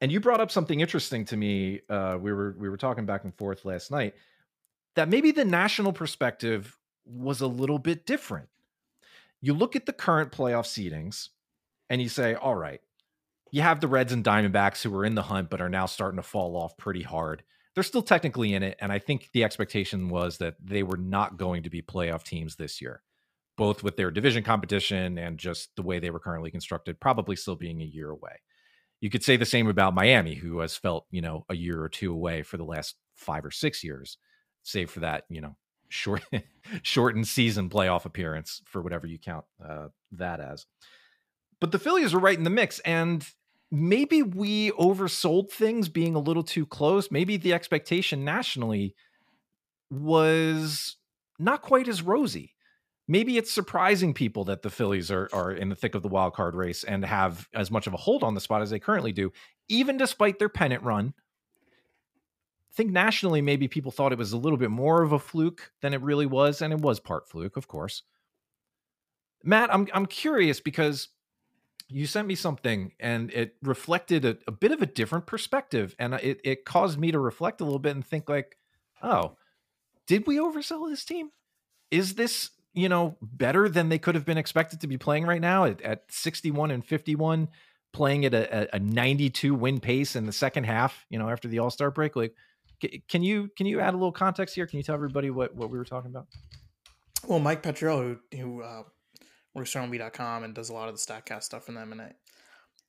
and 0.00 0.12
you 0.12 0.20
brought 0.20 0.40
up 0.40 0.50
something 0.50 0.80
interesting 0.80 1.24
to 1.26 1.36
me. 1.36 1.80
Uh, 1.88 2.18
we 2.20 2.32
were 2.32 2.54
we 2.58 2.68
were 2.68 2.76
talking 2.76 3.06
back 3.06 3.24
and 3.24 3.34
forth 3.34 3.64
last 3.64 3.90
night 3.90 4.14
that 4.96 5.08
maybe 5.08 5.30
the 5.30 5.44
national 5.44 5.92
perspective 5.92 6.78
was 7.04 7.40
a 7.40 7.46
little 7.46 7.78
bit 7.78 8.06
different. 8.06 8.48
You 9.40 9.54
look 9.54 9.76
at 9.76 9.86
the 9.86 9.92
current 9.92 10.32
playoff 10.32 10.66
seedings, 10.66 11.28
and 11.88 12.02
you 12.02 12.08
say, 12.08 12.34
all 12.34 12.56
right, 12.56 12.80
you 13.50 13.62
have 13.62 13.80
the 13.80 13.88
Reds 13.88 14.12
and 14.12 14.24
Diamondbacks 14.24 14.82
who 14.82 14.94
are 14.96 15.04
in 15.04 15.14
the 15.14 15.22
hunt, 15.22 15.50
but 15.50 15.60
are 15.60 15.68
now 15.68 15.86
starting 15.86 16.16
to 16.16 16.22
fall 16.22 16.56
off 16.56 16.76
pretty 16.76 17.02
hard. 17.02 17.42
They're 17.74 17.84
still 17.84 18.02
technically 18.02 18.54
in 18.54 18.62
it. 18.62 18.76
And 18.80 18.92
I 18.92 18.98
think 18.98 19.30
the 19.32 19.44
expectation 19.44 20.08
was 20.08 20.38
that 20.38 20.56
they 20.62 20.82
were 20.82 20.96
not 20.96 21.36
going 21.36 21.62
to 21.62 21.70
be 21.70 21.80
playoff 21.80 22.24
teams 22.24 22.56
this 22.56 22.80
year, 22.80 23.02
both 23.56 23.82
with 23.82 23.96
their 23.96 24.10
division 24.10 24.42
competition 24.42 25.16
and 25.16 25.38
just 25.38 25.74
the 25.76 25.82
way 25.82 25.98
they 25.98 26.10
were 26.10 26.18
currently 26.18 26.50
constructed, 26.50 27.00
probably 27.00 27.36
still 27.36 27.56
being 27.56 27.80
a 27.80 27.86
year 27.86 28.10
away. 28.10 28.40
You 29.00 29.10
could 29.10 29.22
say 29.22 29.36
the 29.36 29.46
same 29.46 29.68
about 29.68 29.94
Miami, 29.94 30.34
who 30.34 30.58
has 30.60 30.76
felt, 30.76 31.06
you 31.10 31.20
know, 31.20 31.44
a 31.48 31.54
year 31.54 31.80
or 31.82 31.88
two 31.88 32.12
away 32.12 32.42
for 32.42 32.56
the 32.56 32.64
last 32.64 32.96
five 33.14 33.44
or 33.44 33.50
six 33.50 33.84
years, 33.84 34.18
save 34.62 34.90
for 34.90 35.00
that, 35.00 35.24
you 35.28 35.40
know, 35.40 35.56
short 35.88 36.22
shortened 36.82 37.26
season 37.26 37.70
playoff 37.70 38.04
appearance 38.04 38.62
for 38.66 38.82
whatever 38.82 39.06
you 39.06 39.18
count 39.18 39.44
uh, 39.64 39.88
that 40.12 40.40
as. 40.40 40.66
But 41.60 41.72
the 41.72 41.78
Phillies 41.78 42.14
are 42.14 42.18
right 42.20 42.38
in 42.38 42.44
the 42.44 42.50
mix, 42.50 42.78
and 42.80 43.26
maybe 43.70 44.22
we 44.22 44.70
oversold 44.72 45.50
things 45.50 45.88
being 45.88 46.14
a 46.14 46.20
little 46.20 46.44
too 46.44 46.66
close. 46.66 47.10
Maybe 47.10 47.36
the 47.36 47.52
expectation 47.52 48.24
nationally 48.24 48.94
was 49.90 50.96
not 51.38 51.62
quite 51.62 51.88
as 51.88 52.02
rosy. 52.02 52.54
Maybe 53.10 53.38
it's 53.38 53.50
surprising 53.50 54.12
people 54.12 54.44
that 54.44 54.60
the 54.60 54.70
Phillies 54.70 55.10
are 55.10 55.30
are 55.32 55.50
in 55.50 55.70
the 55.70 55.74
thick 55.74 55.94
of 55.94 56.02
the 56.02 56.08
wild 56.08 56.34
card 56.34 56.54
race 56.54 56.84
and 56.84 57.04
have 57.04 57.48
as 57.54 57.70
much 57.70 57.86
of 57.86 57.94
a 57.94 57.96
hold 57.96 58.22
on 58.22 58.34
the 58.34 58.40
spot 58.40 58.60
as 58.60 58.70
they 58.70 58.78
currently 58.78 59.12
do, 59.12 59.32
even 59.68 59.96
despite 59.96 60.38
their 60.38 60.50
pennant 60.50 60.82
run. 60.82 61.14
I 62.70 62.74
think 62.74 62.92
nationally, 62.92 63.40
maybe 63.40 63.66
people 63.66 63.90
thought 63.90 64.12
it 64.12 64.18
was 64.18 64.32
a 64.32 64.36
little 64.36 64.58
bit 64.58 64.70
more 64.70 65.02
of 65.02 65.12
a 65.12 65.18
fluke 65.18 65.72
than 65.80 65.94
it 65.94 66.02
really 66.02 66.26
was, 66.26 66.60
and 66.60 66.72
it 66.72 66.80
was 66.80 67.00
part 67.00 67.28
fluke, 67.28 67.56
of 67.56 67.66
course. 67.66 68.02
Matt, 69.42 69.72
I'm 69.72 69.88
I'm 69.94 70.06
curious 70.06 70.60
because 70.60 71.08
you 71.88 72.06
sent 72.06 72.28
me 72.28 72.34
something 72.34 72.92
and 73.00 73.30
it 73.30 73.56
reflected 73.62 74.24
a, 74.24 74.36
a, 74.46 74.52
bit 74.52 74.72
of 74.72 74.82
a 74.82 74.86
different 74.86 75.26
perspective 75.26 75.96
and 75.98 76.14
it, 76.14 76.38
it 76.44 76.64
caused 76.66 76.98
me 76.98 77.10
to 77.10 77.18
reflect 77.18 77.60
a 77.60 77.64
little 77.64 77.78
bit 77.78 77.94
and 77.94 78.06
think 78.06 78.28
like 78.28 78.58
oh 79.02 79.36
did 80.06 80.26
we 80.26 80.36
oversell 80.36 80.88
this 80.88 81.04
team 81.04 81.30
is 81.90 82.14
this 82.14 82.50
you 82.78 82.88
know 82.88 83.16
better 83.22 83.68
than 83.68 83.88
they 83.88 83.98
could 83.98 84.14
have 84.14 84.24
been 84.24 84.38
expected 84.38 84.80
to 84.80 84.86
be 84.86 84.98
playing 84.98 85.24
right 85.24 85.40
now 85.40 85.64
at, 85.64 85.80
at 85.82 86.04
61 86.08 86.70
and 86.70 86.84
51 86.84 87.48
playing 87.92 88.24
at 88.24 88.34
a, 88.34 88.76
a 88.76 88.78
92 88.78 89.54
win 89.54 89.80
pace 89.80 90.14
in 90.14 90.26
the 90.26 90.32
second 90.32 90.64
half 90.64 91.06
you 91.08 91.18
know 91.18 91.28
after 91.28 91.48
the 91.48 91.58
all-star 91.58 91.90
break 91.90 92.16
like 92.16 92.34
can 93.08 93.22
you 93.22 93.50
can 93.56 93.66
you 93.66 93.80
add 93.80 93.94
a 93.94 93.96
little 93.96 94.12
context 94.12 94.54
here 94.54 94.66
can 94.66 94.76
you 94.76 94.82
tell 94.82 94.94
everybody 94.94 95.30
what 95.30 95.54
what 95.54 95.70
we 95.70 95.78
were 95.78 95.84
talking 95.84 96.10
about 96.10 96.26
well 97.26 97.40
mike 97.40 97.62
petriello 97.62 98.18
who, 98.32 98.38
who 98.38 98.62
uh, 98.62 98.82
worksstrongly.com 99.58 100.44
and 100.44 100.54
does 100.54 100.68
a 100.68 100.74
lot 100.74 100.88
of 100.88 100.94
the 100.94 101.00
Statcast 101.00 101.44
stuff 101.44 101.66
for 101.66 101.72
them. 101.72 101.92
And 101.92 102.00
I, 102.00 102.12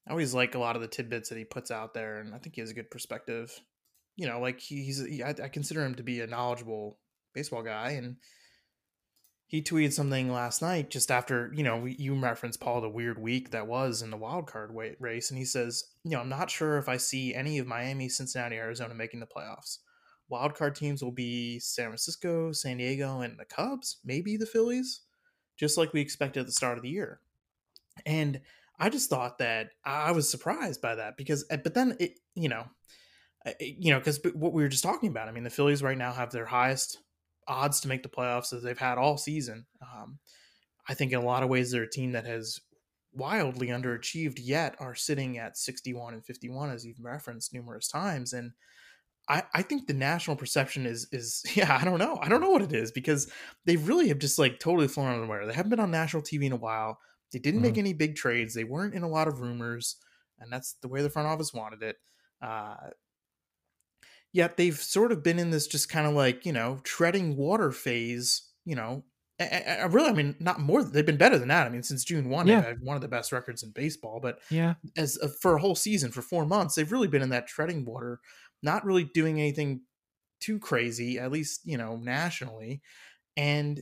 I 0.07 0.11
always 0.11 0.33
like 0.33 0.55
a 0.55 0.59
lot 0.59 0.75
of 0.75 0.81
the 0.81 0.87
tidbits 0.87 1.29
that 1.29 1.37
he 1.37 1.45
puts 1.45 1.71
out 1.71 1.93
there, 1.93 2.19
and 2.19 2.33
I 2.33 2.37
think 2.37 2.55
he 2.55 2.61
has 2.61 2.71
a 2.71 2.75
good 2.75 2.91
perspective. 2.91 3.59
You 4.15 4.27
know, 4.27 4.39
like 4.39 4.59
he's, 4.59 5.05
he, 5.05 5.23
I 5.23 5.33
consider 5.33 5.85
him 5.85 5.95
to 5.95 6.03
be 6.03 6.21
a 6.21 6.27
knowledgeable 6.27 6.97
baseball 7.33 7.63
guy, 7.63 7.91
and 7.91 8.17
he 9.49 9.61
tweeted 9.61 9.91
something 9.91 10.31
last 10.31 10.61
night 10.61 10.89
just 10.89 11.11
after 11.11 11.51
you 11.53 11.63
know 11.63 11.85
you 11.85 12.17
referenced 12.17 12.61
Paul 12.61 12.81
the 12.81 12.89
weird 12.89 13.19
week 13.19 13.49
that 13.51 13.67
was 13.67 14.01
in 14.01 14.11
the 14.11 14.17
wild 14.17 14.47
card 14.47 14.71
race, 14.99 15.31
and 15.31 15.37
he 15.37 15.45
says, 15.45 15.83
you 16.03 16.11
know, 16.11 16.19
I'm 16.19 16.29
not 16.29 16.49
sure 16.49 16.77
if 16.77 16.87
I 16.87 16.97
see 16.97 17.35
any 17.35 17.57
of 17.57 17.67
Miami, 17.67 18.09
Cincinnati, 18.09 18.55
Arizona 18.55 18.93
making 18.93 19.19
the 19.19 19.25
playoffs. 19.25 19.79
Wild 20.29 20.55
card 20.55 20.75
teams 20.75 21.03
will 21.03 21.11
be 21.11 21.59
San 21.59 21.87
Francisco, 21.87 22.51
San 22.51 22.77
Diego, 22.77 23.21
and 23.21 23.39
the 23.39 23.45
Cubs, 23.45 23.97
maybe 24.05 24.37
the 24.37 24.45
Phillies 24.45 25.01
just 25.59 25.77
like 25.77 25.91
we 25.93 25.99
expected 25.99 26.39
at 26.39 26.45
the 26.45 26.53
start 26.53 26.77
of 26.77 26.83
the 26.83 26.89
year. 26.89 27.19
And 28.05 28.39
I 28.79 28.89
just 28.89 29.09
thought 29.09 29.39
that 29.39 29.71
I 29.83 30.11
was 30.13 30.29
surprised 30.29 30.81
by 30.81 30.95
that 30.95 31.17
because, 31.17 31.45
eh, 31.51 31.57
but 31.57 31.73
then 31.73 31.97
it, 31.99 32.19
you 32.33 32.47
know, 32.47 32.63
you 33.59 33.91
know, 33.91 33.99
because 33.99 34.21
what 34.33 34.53
we 34.53 34.63
were 34.63 34.69
just 34.69 34.83
talking 34.83 35.09
about. 35.09 35.27
I 35.27 35.31
mean, 35.31 35.43
the 35.43 35.49
Phillies 35.49 35.83
right 35.83 35.97
now 35.97 36.13
have 36.13 36.31
their 36.31 36.45
highest 36.45 36.99
odds 37.49 37.81
to 37.81 37.87
make 37.87 38.03
the 38.03 38.09
playoffs 38.09 38.49
that 38.51 38.63
they've 38.63 38.77
had 38.77 38.97
all 38.97 39.17
season. 39.17 39.65
Um, 39.81 40.19
I 40.87 40.93
think 40.93 41.11
in 41.11 41.19
a 41.19 41.25
lot 41.25 41.43
of 41.43 41.49
ways 41.49 41.71
they're 41.71 41.83
a 41.83 41.89
team 41.89 42.13
that 42.13 42.25
has 42.25 42.59
wildly 43.13 43.67
underachieved, 43.67 44.39
yet 44.41 44.75
are 44.79 44.95
sitting 44.95 45.37
at 45.37 45.57
61 45.57 46.13
and 46.13 46.25
51, 46.25 46.71
as 46.71 46.85
you've 46.85 47.03
referenced 47.03 47.53
numerous 47.53 47.87
times. 47.87 48.33
And 48.33 48.51
I, 49.27 49.43
I 49.53 49.61
think 49.61 49.85
the 49.85 49.93
national 49.93 50.35
perception 50.35 50.85
is 50.85 51.07
is 51.11 51.43
yeah 51.55 51.77
I 51.79 51.85
don't 51.85 51.99
know 51.99 52.17
I 52.21 52.27
don't 52.29 52.41
know 52.41 52.49
what 52.49 52.63
it 52.63 52.73
is 52.73 52.91
because 52.91 53.31
they 53.65 53.77
really 53.77 54.07
have 54.09 54.19
just 54.19 54.39
like 54.39 54.59
totally 54.59 54.87
flown 54.87 55.07
under 55.07 55.21
the 55.21 55.27
wire. 55.27 55.45
They 55.45 55.53
haven't 55.53 55.69
been 55.69 55.79
on 55.79 55.91
national 55.91 56.23
TV 56.23 56.43
in 56.43 56.51
a 56.51 56.57
while. 56.57 56.99
They 57.31 57.39
didn't 57.39 57.59
mm-hmm. 57.59 57.67
make 57.67 57.77
any 57.77 57.93
big 57.93 58.15
trades. 58.15 58.53
They 58.53 58.63
weren't 58.63 58.95
in 58.95 59.03
a 59.03 59.09
lot 59.09 59.27
of 59.27 59.39
rumors, 59.39 59.97
and 60.39 60.51
that's 60.51 60.73
the 60.81 60.87
way 60.87 61.03
the 61.03 61.11
front 61.11 61.27
office 61.27 61.53
wanted 61.53 61.83
it. 61.83 61.97
Uh, 62.41 62.75
yet 64.34 64.57
they've 64.57 64.77
sort 64.77 65.11
of 65.11 65.23
been 65.23 65.39
in 65.39 65.51
this 65.51 65.67
just 65.67 65.89
kind 65.89 66.07
of 66.07 66.13
like 66.13 66.45
you 66.45 66.53
know 66.53 66.80
treading 66.84 67.36
water 67.36 67.71
phase. 67.71 68.43
You 68.65 68.75
know, 68.75 69.03
I, 69.39 69.88
really, 69.89 70.09
I 70.09 70.13
mean, 70.13 70.36
not 70.39 70.59
more. 70.59 70.84
They've 70.84 71.05
been 71.05 71.17
better 71.17 71.38
than 71.38 71.47
that. 71.47 71.65
I 71.65 71.69
mean, 71.69 71.84
since 71.84 72.03
June 72.03 72.30
one, 72.30 72.45
yeah. 72.45 72.57
they've 72.57 72.69
had 72.69 72.82
one 72.82 72.95
of 72.95 73.01
the 73.01 73.07
best 73.07 73.32
records 73.32 73.63
in 73.63 73.71
baseball. 73.71 74.19
But 74.21 74.39
yeah, 74.49 74.75
as 74.97 75.17
a, 75.17 75.30
for 75.30 75.55
a 75.55 75.61
whole 75.61 75.75
season, 75.75 76.11
for 76.11 76.21
four 76.21 76.45
months, 76.45 76.75
they've 76.75 76.91
really 76.91 77.07
been 77.07 77.21
in 77.21 77.30
that 77.30 77.47
treading 77.47 77.86
water 77.86 78.19
not 78.61 78.86
really 78.86 79.05
doing 79.05 79.39
anything 79.39 79.82
too 80.39 80.59
crazy, 80.59 81.19
at 81.19 81.32
least, 81.32 81.61
you 81.65 81.77
know, 81.77 81.97
nationally. 81.97 82.82
And 83.38 83.82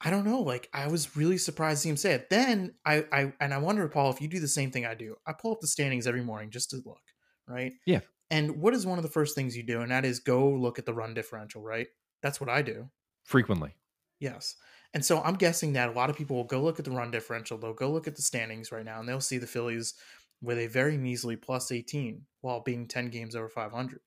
I 0.00 0.10
don't 0.10 0.24
know, 0.24 0.40
like 0.40 0.68
I 0.72 0.88
was 0.88 1.16
really 1.16 1.38
surprised 1.38 1.78
to 1.78 1.82
see 1.82 1.88
him 1.90 1.96
say 1.96 2.12
it. 2.12 2.30
Then 2.30 2.74
I, 2.84 3.04
I 3.12 3.32
and 3.40 3.54
I 3.54 3.58
wonder, 3.58 3.86
Paul, 3.88 4.10
if 4.10 4.20
you 4.20 4.28
do 4.28 4.40
the 4.40 4.48
same 4.48 4.70
thing 4.70 4.84
I 4.84 4.94
do. 4.94 5.16
I 5.26 5.32
pull 5.32 5.52
up 5.52 5.60
the 5.60 5.66
standings 5.66 6.06
every 6.06 6.22
morning 6.22 6.50
just 6.50 6.70
to 6.70 6.76
look, 6.76 7.00
right? 7.46 7.72
Yeah. 7.86 8.00
And 8.32 8.62
what 8.62 8.72
is 8.72 8.86
one 8.86 8.98
of 8.98 9.02
the 9.02 9.10
first 9.10 9.34
things 9.34 9.54
you 9.54 9.62
do? 9.62 9.82
And 9.82 9.90
that 9.90 10.06
is 10.06 10.18
go 10.18 10.48
look 10.48 10.78
at 10.78 10.86
the 10.86 10.94
run 10.94 11.12
differential, 11.12 11.60
right? 11.62 11.86
That's 12.22 12.40
what 12.40 12.48
I 12.48 12.62
do. 12.62 12.88
Frequently. 13.24 13.76
Yes. 14.20 14.56
And 14.94 15.04
so 15.04 15.20
I'm 15.20 15.34
guessing 15.34 15.74
that 15.74 15.90
a 15.90 15.92
lot 15.92 16.08
of 16.08 16.16
people 16.16 16.36
will 16.36 16.44
go 16.44 16.62
look 16.62 16.78
at 16.78 16.86
the 16.86 16.92
run 16.92 17.10
differential. 17.10 17.58
They'll 17.58 17.74
go 17.74 17.92
look 17.92 18.08
at 18.08 18.16
the 18.16 18.22
standings 18.22 18.72
right 18.72 18.86
now 18.86 19.00
and 19.00 19.08
they'll 19.08 19.20
see 19.20 19.36
the 19.36 19.46
Phillies 19.46 19.94
with 20.40 20.58
a 20.58 20.66
very 20.66 20.96
measly 20.96 21.36
plus 21.36 21.70
18 21.70 22.22
while 22.40 22.60
being 22.60 22.88
10 22.88 23.10
games 23.10 23.36
over 23.36 23.50
500. 23.50 24.00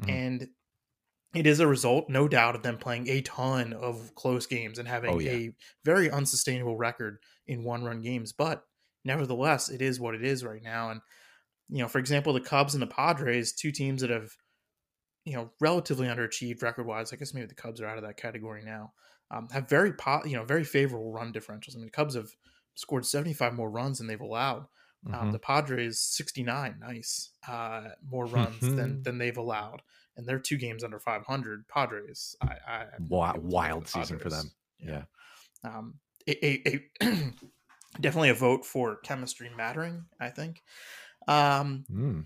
Mm-hmm. 0.00 0.10
And 0.10 0.48
it 1.34 1.46
is 1.46 1.60
a 1.60 1.66
result, 1.66 2.08
no 2.08 2.26
doubt, 2.26 2.54
of 2.54 2.62
them 2.62 2.78
playing 2.78 3.06
a 3.08 3.20
ton 3.20 3.74
of 3.74 4.14
close 4.14 4.46
games 4.46 4.78
and 4.78 4.88
having 4.88 5.10
oh, 5.10 5.18
yeah. 5.18 5.30
a 5.32 5.50
very 5.84 6.10
unsustainable 6.10 6.78
record 6.78 7.18
in 7.46 7.64
one 7.64 7.84
run 7.84 8.00
games. 8.00 8.32
But 8.32 8.64
nevertheless, 9.04 9.68
it 9.68 9.82
is 9.82 10.00
what 10.00 10.14
it 10.14 10.24
is 10.24 10.42
right 10.42 10.62
now. 10.62 10.90
And, 10.90 11.02
you 11.68 11.82
know, 11.82 11.88
for 11.88 11.98
example, 11.98 12.32
the 12.32 12.40
Cubs 12.40 12.74
and 12.74 12.82
the 12.82 12.86
Padres, 12.86 13.52
two 13.52 13.70
teams 13.70 14.00
that 14.00 14.10
have, 14.10 14.30
you 15.24 15.34
know, 15.34 15.50
relatively 15.60 16.06
underachieved 16.06 16.62
record 16.62 16.86
wise. 16.86 17.12
I 17.12 17.16
guess 17.16 17.34
maybe 17.34 17.46
the 17.46 17.54
Cubs 17.54 17.80
are 17.80 17.86
out 17.86 17.98
of 17.98 18.04
that 18.04 18.16
category 18.16 18.62
now. 18.64 18.92
Um, 19.30 19.48
have 19.52 19.68
very, 19.68 19.92
po- 19.92 20.24
you 20.24 20.36
know, 20.36 20.44
very 20.44 20.64
favorable 20.64 21.12
run 21.12 21.32
differentials. 21.32 21.74
I 21.74 21.78
mean, 21.78 21.86
the 21.86 21.92
Cubs 21.92 22.14
have 22.14 22.30
scored 22.74 23.04
75 23.04 23.52
more 23.52 23.70
runs 23.70 23.98
than 23.98 24.06
they've 24.06 24.20
allowed. 24.20 24.66
Um, 25.06 25.12
mm-hmm. 25.12 25.30
The 25.32 25.38
Padres 25.38 26.00
69, 26.00 26.76
nice, 26.80 27.30
uh, 27.46 27.88
more 28.04 28.26
runs 28.26 28.60
than 28.60 28.76
mm-hmm. 28.76 29.02
than 29.02 29.18
they've 29.18 29.36
allowed, 29.36 29.82
and 30.16 30.26
they're 30.26 30.40
two 30.40 30.56
games 30.56 30.82
under 30.82 30.98
500. 30.98 31.68
Padres, 31.68 32.34
I, 32.42 32.54
I 32.66 32.84
wild, 33.08 33.38
wild 33.38 33.86
season 33.86 34.18
for 34.18 34.28
them. 34.28 34.50
Yeah, 34.80 35.04
yeah. 35.64 35.70
Um, 35.70 35.94
a, 36.26 36.46
a, 36.46 36.80
a 37.02 37.32
definitely 38.00 38.30
a 38.30 38.34
vote 38.34 38.66
for 38.66 38.96
chemistry 38.96 39.50
mattering. 39.56 40.06
I 40.20 40.30
think. 40.30 40.62
Um, 41.28 41.84
mm. 41.90 42.24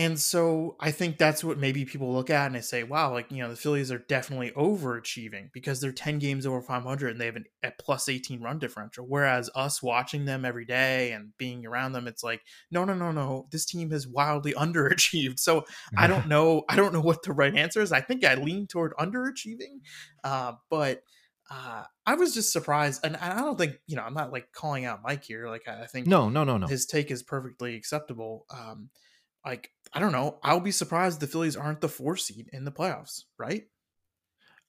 And 0.00 0.18
so 0.18 0.76
I 0.80 0.92
think 0.92 1.18
that's 1.18 1.44
what 1.44 1.58
maybe 1.58 1.84
people 1.84 2.10
look 2.10 2.30
at 2.30 2.46
and 2.46 2.54
they 2.54 2.62
say, 2.62 2.84
wow, 2.84 3.12
like, 3.12 3.30
you 3.30 3.42
know, 3.42 3.50
the 3.50 3.56
Phillies 3.56 3.92
are 3.92 3.98
definitely 3.98 4.50
overachieving 4.52 5.52
because 5.52 5.78
they're 5.78 5.92
10 5.92 6.18
games 6.18 6.46
over 6.46 6.62
500 6.62 7.10
and 7.10 7.20
they 7.20 7.26
have 7.26 7.36
an, 7.36 7.44
a 7.62 7.70
plus 7.78 8.08
18 8.08 8.40
run 8.40 8.58
differential. 8.58 9.04
Whereas 9.06 9.50
us 9.54 9.82
watching 9.82 10.24
them 10.24 10.46
every 10.46 10.64
day 10.64 11.12
and 11.12 11.36
being 11.36 11.66
around 11.66 11.92
them, 11.92 12.08
it's 12.08 12.24
like, 12.24 12.40
no, 12.70 12.86
no, 12.86 12.94
no, 12.94 13.12
no, 13.12 13.46
this 13.50 13.66
team 13.66 13.90
has 13.90 14.08
wildly 14.08 14.54
underachieved. 14.58 15.38
So 15.38 15.64
I 15.98 16.06
don't 16.06 16.28
know. 16.28 16.62
I 16.66 16.76
don't 16.76 16.94
know 16.94 17.02
what 17.02 17.22
the 17.22 17.34
right 17.34 17.54
answer 17.54 17.82
is. 17.82 17.92
I 17.92 18.00
think 18.00 18.24
I 18.24 18.36
lean 18.36 18.68
toward 18.68 18.94
underachieving. 18.94 19.80
Uh, 20.24 20.52
but 20.70 21.02
uh, 21.50 21.84
I 22.06 22.14
was 22.14 22.32
just 22.32 22.52
surprised. 22.52 23.04
And 23.04 23.16
I 23.16 23.40
don't 23.40 23.58
think, 23.58 23.78
you 23.86 23.96
know, 23.96 24.02
I'm 24.02 24.14
not 24.14 24.32
like 24.32 24.52
calling 24.52 24.84
out 24.84 25.02
Mike 25.02 25.24
here. 25.24 25.48
Like, 25.48 25.66
I 25.66 25.86
think 25.86 26.06
no, 26.06 26.28
no, 26.28 26.44
no, 26.44 26.56
no. 26.56 26.66
His 26.66 26.86
take 26.86 27.10
is 27.10 27.22
perfectly 27.22 27.74
acceptable. 27.74 28.46
Um, 28.50 28.90
like 29.44 29.70
I 29.92 30.00
don't 30.00 30.12
know. 30.12 30.38
I'll 30.42 30.60
be 30.60 30.70
surprised 30.70 31.20
the 31.20 31.26
Phillies 31.26 31.56
aren't 31.56 31.80
the 31.80 31.88
four 31.88 32.16
seed 32.16 32.48
in 32.52 32.64
the 32.64 32.72
playoffs, 32.72 33.24
right? 33.38 33.64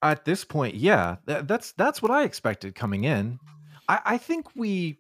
At 0.02 0.26
this 0.26 0.44
point, 0.44 0.76
yeah, 0.76 1.18
that, 1.26 1.48
that's 1.48 1.74
that's 1.74 2.02
what 2.02 2.12
I 2.12 2.24
expected 2.24 2.74
coming 2.74 3.04
in. 3.04 3.40
I, 3.88 4.00
I 4.06 4.18
think 4.18 4.48
we 4.56 5.00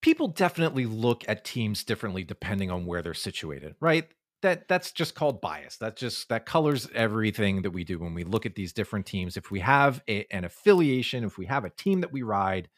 people 0.00 0.28
definitely 0.28 0.86
look 0.86 1.24
at 1.28 1.44
teams 1.44 1.82
differently 1.82 2.22
depending 2.22 2.70
on 2.70 2.86
where 2.86 3.02
they're 3.02 3.14
situated, 3.14 3.74
right? 3.80 4.08
That 4.42 4.68
that's 4.68 4.92
just 4.92 5.14
called 5.14 5.40
bias. 5.40 5.78
That 5.78 5.96
just 5.96 6.28
that 6.28 6.46
colors 6.46 6.88
everything 6.94 7.62
that 7.62 7.72
we 7.72 7.84
do 7.84 7.98
when 7.98 8.14
we 8.14 8.24
look 8.24 8.46
at 8.46 8.54
these 8.54 8.72
different 8.72 9.06
teams. 9.06 9.36
If 9.36 9.50
we 9.50 9.60
have 9.60 10.02
a, 10.08 10.26
an 10.30 10.44
affiliation, 10.44 11.24
if 11.24 11.38
we 11.38 11.46
have 11.46 11.64
a 11.64 11.70
team 11.70 12.02
that 12.02 12.12
we 12.12 12.22
ride, 12.22 12.68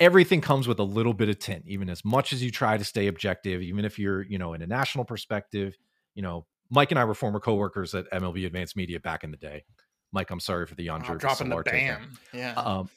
everything 0.00 0.40
comes 0.40 0.66
with 0.66 0.80
a 0.80 0.84
little 0.84 1.14
bit 1.14 1.28
of 1.28 1.38
tint, 1.38 1.64
even 1.66 1.88
as 1.88 2.04
much 2.04 2.32
as 2.32 2.42
you 2.42 2.50
try 2.50 2.76
to 2.76 2.84
stay 2.84 3.06
objective, 3.06 3.62
even 3.62 3.84
if 3.84 3.98
you're, 3.98 4.22
you 4.22 4.38
know, 4.38 4.54
in 4.54 4.62
a 4.62 4.66
national 4.66 5.04
perspective, 5.04 5.76
you 6.14 6.22
know, 6.22 6.46
Mike 6.70 6.90
and 6.90 6.98
I 6.98 7.04
were 7.04 7.14
former 7.14 7.38
coworkers 7.38 7.94
at 7.94 8.10
MLB 8.10 8.46
Advanced 8.46 8.76
Media 8.76 8.98
back 8.98 9.22
in 9.22 9.30
the 9.30 9.36
day. 9.36 9.64
Mike, 10.12 10.30
I'm 10.30 10.40
sorry 10.40 10.66
for 10.66 10.74
the 10.74 10.86
Jan 10.86 11.04
oh, 11.08 11.14
dropping 11.16 11.50
the 11.50 11.62
bam. 11.64 12.18
Yeah. 12.32 12.54
Um, 12.54 12.90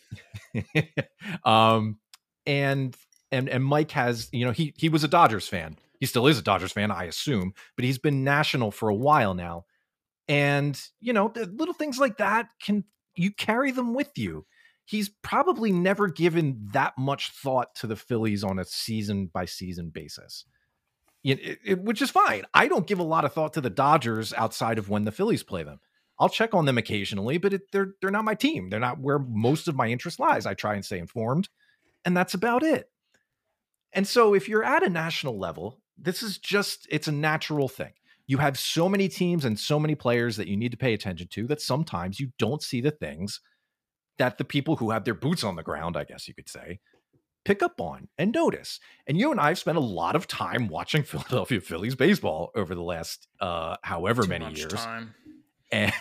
um, 1.43 1.99
and 2.45 2.95
and 3.31 3.49
and 3.49 3.63
Mike 3.63 3.91
has, 3.91 4.29
you 4.31 4.45
know, 4.45 4.51
he 4.51 4.73
he 4.77 4.89
was 4.89 5.03
a 5.03 5.07
Dodgers 5.07 5.47
fan. 5.47 5.77
He 6.03 6.07
still 6.07 6.27
is 6.27 6.37
a 6.37 6.41
Dodgers 6.41 6.73
fan, 6.73 6.91
I 6.91 7.05
assume, 7.05 7.53
but 7.77 7.85
he's 7.85 7.97
been 7.97 8.25
national 8.25 8.71
for 8.71 8.89
a 8.89 8.93
while 8.93 9.33
now. 9.33 9.63
And 10.27 10.77
you 10.99 11.13
know, 11.13 11.31
little 11.33 11.73
things 11.73 11.97
like 11.97 12.17
that 12.17 12.49
can 12.61 12.83
you 13.15 13.31
carry 13.31 13.71
them 13.71 13.93
with 13.93 14.17
you. 14.17 14.45
He's 14.83 15.07
probably 15.07 15.71
never 15.71 16.09
given 16.09 16.67
that 16.73 16.97
much 16.97 17.31
thought 17.31 17.73
to 17.75 17.87
the 17.87 17.95
Phillies 17.95 18.43
on 18.43 18.59
a 18.59 18.65
season 18.65 19.27
by 19.27 19.45
season 19.45 19.91
basis. 19.91 20.43
It, 21.23 21.59
it, 21.63 21.81
which 21.81 22.01
is 22.01 22.09
fine. 22.09 22.43
I 22.53 22.67
don't 22.67 22.85
give 22.85 22.99
a 22.99 23.03
lot 23.03 23.23
of 23.23 23.31
thought 23.31 23.53
to 23.53 23.61
the 23.61 23.69
Dodgers 23.69 24.33
outside 24.33 24.77
of 24.77 24.89
when 24.89 25.05
the 25.05 25.11
Phillies 25.13 25.43
play 25.43 25.63
them. 25.63 25.79
I'll 26.19 26.27
check 26.27 26.53
on 26.53 26.65
them 26.65 26.77
occasionally, 26.77 27.37
but 27.37 27.53
it, 27.53 27.71
they're 27.71 27.93
they're 28.01 28.11
not 28.11 28.25
my 28.25 28.35
team. 28.35 28.69
They're 28.69 28.81
not 28.81 28.99
where 28.99 29.19
most 29.19 29.69
of 29.69 29.77
my 29.77 29.87
interest 29.87 30.19
lies. 30.19 30.45
I 30.45 30.53
try 30.53 30.73
and 30.73 30.83
stay 30.83 30.99
informed, 30.99 31.47
and 32.03 32.17
that's 32.17 32.33
about 32.33 32.61
it. 32.61 32.89
And 33.93 34.05
so, 34.05 34.33
if 34.33 34.49
you're 34.49 34.65
at 34.65 34.83
a 34.83 34.89
national 34.89 35.39
level, 35.39 35.79
this 35.97 36.23
is 36.23 36.37
just 36.37 36.87
it's 36.89 37.07
a 37.07 37.11
natural 37.11 37.67
thing. 37.67 37.93
You 38.25 38.37
have 38.37 38.57
so 38.57 38.87
many 38.87 39.09
teams 39.09 39.43
and 39.45 39.59
so 39.59 39.79
many 39.79 39.95
players 39.95 40.37
that 40.37 40.47
you 40.47 40.55
need 40.55 40.71
to 40.71 40.77
pay 40.77 40.93
attention 40.93 41.27
to 41.31 41.47
that 41.47 41.61
sometimes 41.61 42.19
you 42.19 42.31
don't 42.39 42.63
see 42.63 42.79
the 42.79 42.91
things 42.91 43.41
that 44.17 44.37
the 44.37 44.45
people 44.45 44.77
who 44.77 44.91
have 44.91 45.03
their 45.03 45.13
boots 45.13 45.43
on 45.43 45.55
the 45.55 45.63
ground, 45.63 45.97
I 45.97 46.03
guess 46.03 46.27
you 46.27 46.33
could 46.33 46.47
say, 46.47 46.79
pick 47.43 47.61
up 47.61 47.81
on 47.81 48.07
and 48.17 48.31
notice. 48.31 48.79
And 49.07 49.17
you 49.17 49.31
and 49.31 49.39
I 49.39 49.49
have 49.49 49.59
spent 49.59 49.77
a 49.77 49.81
lot 49.81 50.15
of 50.15 50.27
time 50.27 50.67
watching 50.67 51.03
Philadelphia 51.03 51.59
Phillies 51.59 51.95
baseball 51.95 52.51
over 52.55 52.75
the 52.75 52.83
last 52.83 53.27
uh 53.39 53.77
however 53.83 54.23
Too 54.23 54.29
many 54.29 54.53
years. 54.53 54.73
Time 54.73 55.13
and 55.73 55.91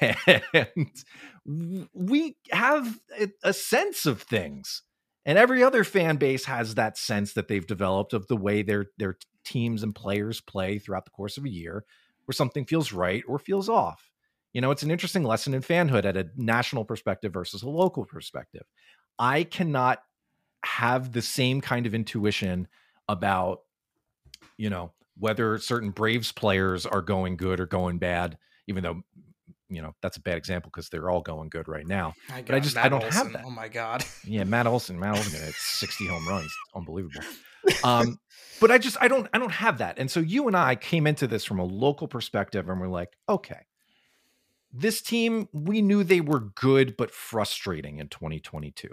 we 1.95 2.37
have 2.51 3.01
a 3.43 3.53
sense 3.53 4.07
of 4.07 4.23
things 4.23 4.83
and 5.25 5.39
every 5.39 5.63
other 5.63 5.85
fan 5.85 6.17
base 6.17 6.45
has 6.45 6.75
that 6.75 6.99
sense 6.99 7.33
that 7.33 7.49
they've 7.49 7.67
developed 7.67 8.13
of 8.13 8.27
the 8.27 8.37
way 8.37 8.63
their 8.63 8.87
their 8.99 9.17
teams 9.45 9.83
and 9.83 9.95
players 9.95 10.41
play 10.41 10.79
throughout 10.79 11.05
the 11.05 11.11
course 11.11 11.37
of 11.37 11.45
a 11.45 11.51
year 11.51 11.85
where 12.25 12.33
something 12.35 12.65
feels 12.65 12.93
right 12.93 13.23
or 13.27 13.39
feels 13.39 13.69
off 13.69 14.11
you 14.53 14.61
know 14.61 14.71
it's 14.71 14.83
an 14.83 14.91
interesting 14.91 15.25
lesson 15.25 15.55
in 15.55 15.63
fanhood 15.63 16.05
at 16.05 16.17
a 16.17 16.29
national 16.37 16.85
perspective 16.85 17.33
versus 17.33 17.63
a 17.63 17.69
local 17.69 18.05
perspective 18.05 18.65
i 19.19 19.43
cannot 19.43 20.03
have 20.65 21.13
the 21.13 21.23
same 21.23 21.61
kind 21.61 21.87
of 21.87 21.95
intuition 21.95 22.69
about 23.09 23.63
you 24.57 24.71
know 24.71 24.93
whether 25.19 25.59
certain 25.59 25.91
braves 25.91 26.33
players 26.33 26.87
are 26.87 27.03
going 27.03 27.37
good 27.37 27.61
or 27.61 27.67
going 27.67 27.99
bad 27.99 28.39
even 28.67 28.83
though 28.83 29.03
you 29.69 29.81
know 29.83 29.95
that's 30.03 30.19
a 30.19 30.21
bad 30.21 30.37
example 30.37 30.71
because 30.73 30.89
they're 30.91 31.09
all 31.11 31.23
going 31.23 31.49
good 31.49 31.67
right 31.67 31.87
now. 31.87 32.13
I 32.31 32.43
but 32.43 32.55
I 32.55 32.61
just 32.61 32.75
Matt 32.75 32.85
I 32.85 32.89
don't 32.91 33.03
Olson. 33.05 33.25
have 33.25 33.33
that. 33.33 33.45
Oh 33.47 33.51
my 33.51 33.69
god. 33.69 34.05
Yeah, 34.25 34.45
Matt 34.45 34.67
Olson. 34.67 34.99
Matt 34.99 35.17
Olson 35.17 35.41
hit 35.41 35.55
60 35.57 36.07
home 36.09 36.29
runs. 36.29 36.55
Unbelievable. 36.75 37.23
Um, 37.85 38.19
but 38.61 38.71
I 38.71 38.79
just 38.79 38.97
I 39.01 39.09
don't 39.09 39.29
I 39.33 39.39
don't 39.39 39.53
have 39.53 39.79
that. 39.79 39.99
And 39.99 40.11
so 40.11 40.21
you 40.21 40.47
and 40.47 40.57
I 40.57 40.75
came 40.77 41.07
into 41.07 41.27
this 41.27 41.45
from 41.45 41.59
a 41.59 41.65
local 41.65 42.09
perspective, 42.09 42.69
and 42.69 42.81
we're 42.81 42.89
like, 42.89 43.17
okay, 43.29 43.67
this 44.73 45.03
team 45.03 45.49
we 45.53 45.83
knew 45.83 46.05
they 46.05 46.21
were 46.21 46.41
good 46.41 46.97
but 46.97 47.11
frustrating 47.11 47.99
in 47.99 48.09
2022. 48.09 48.89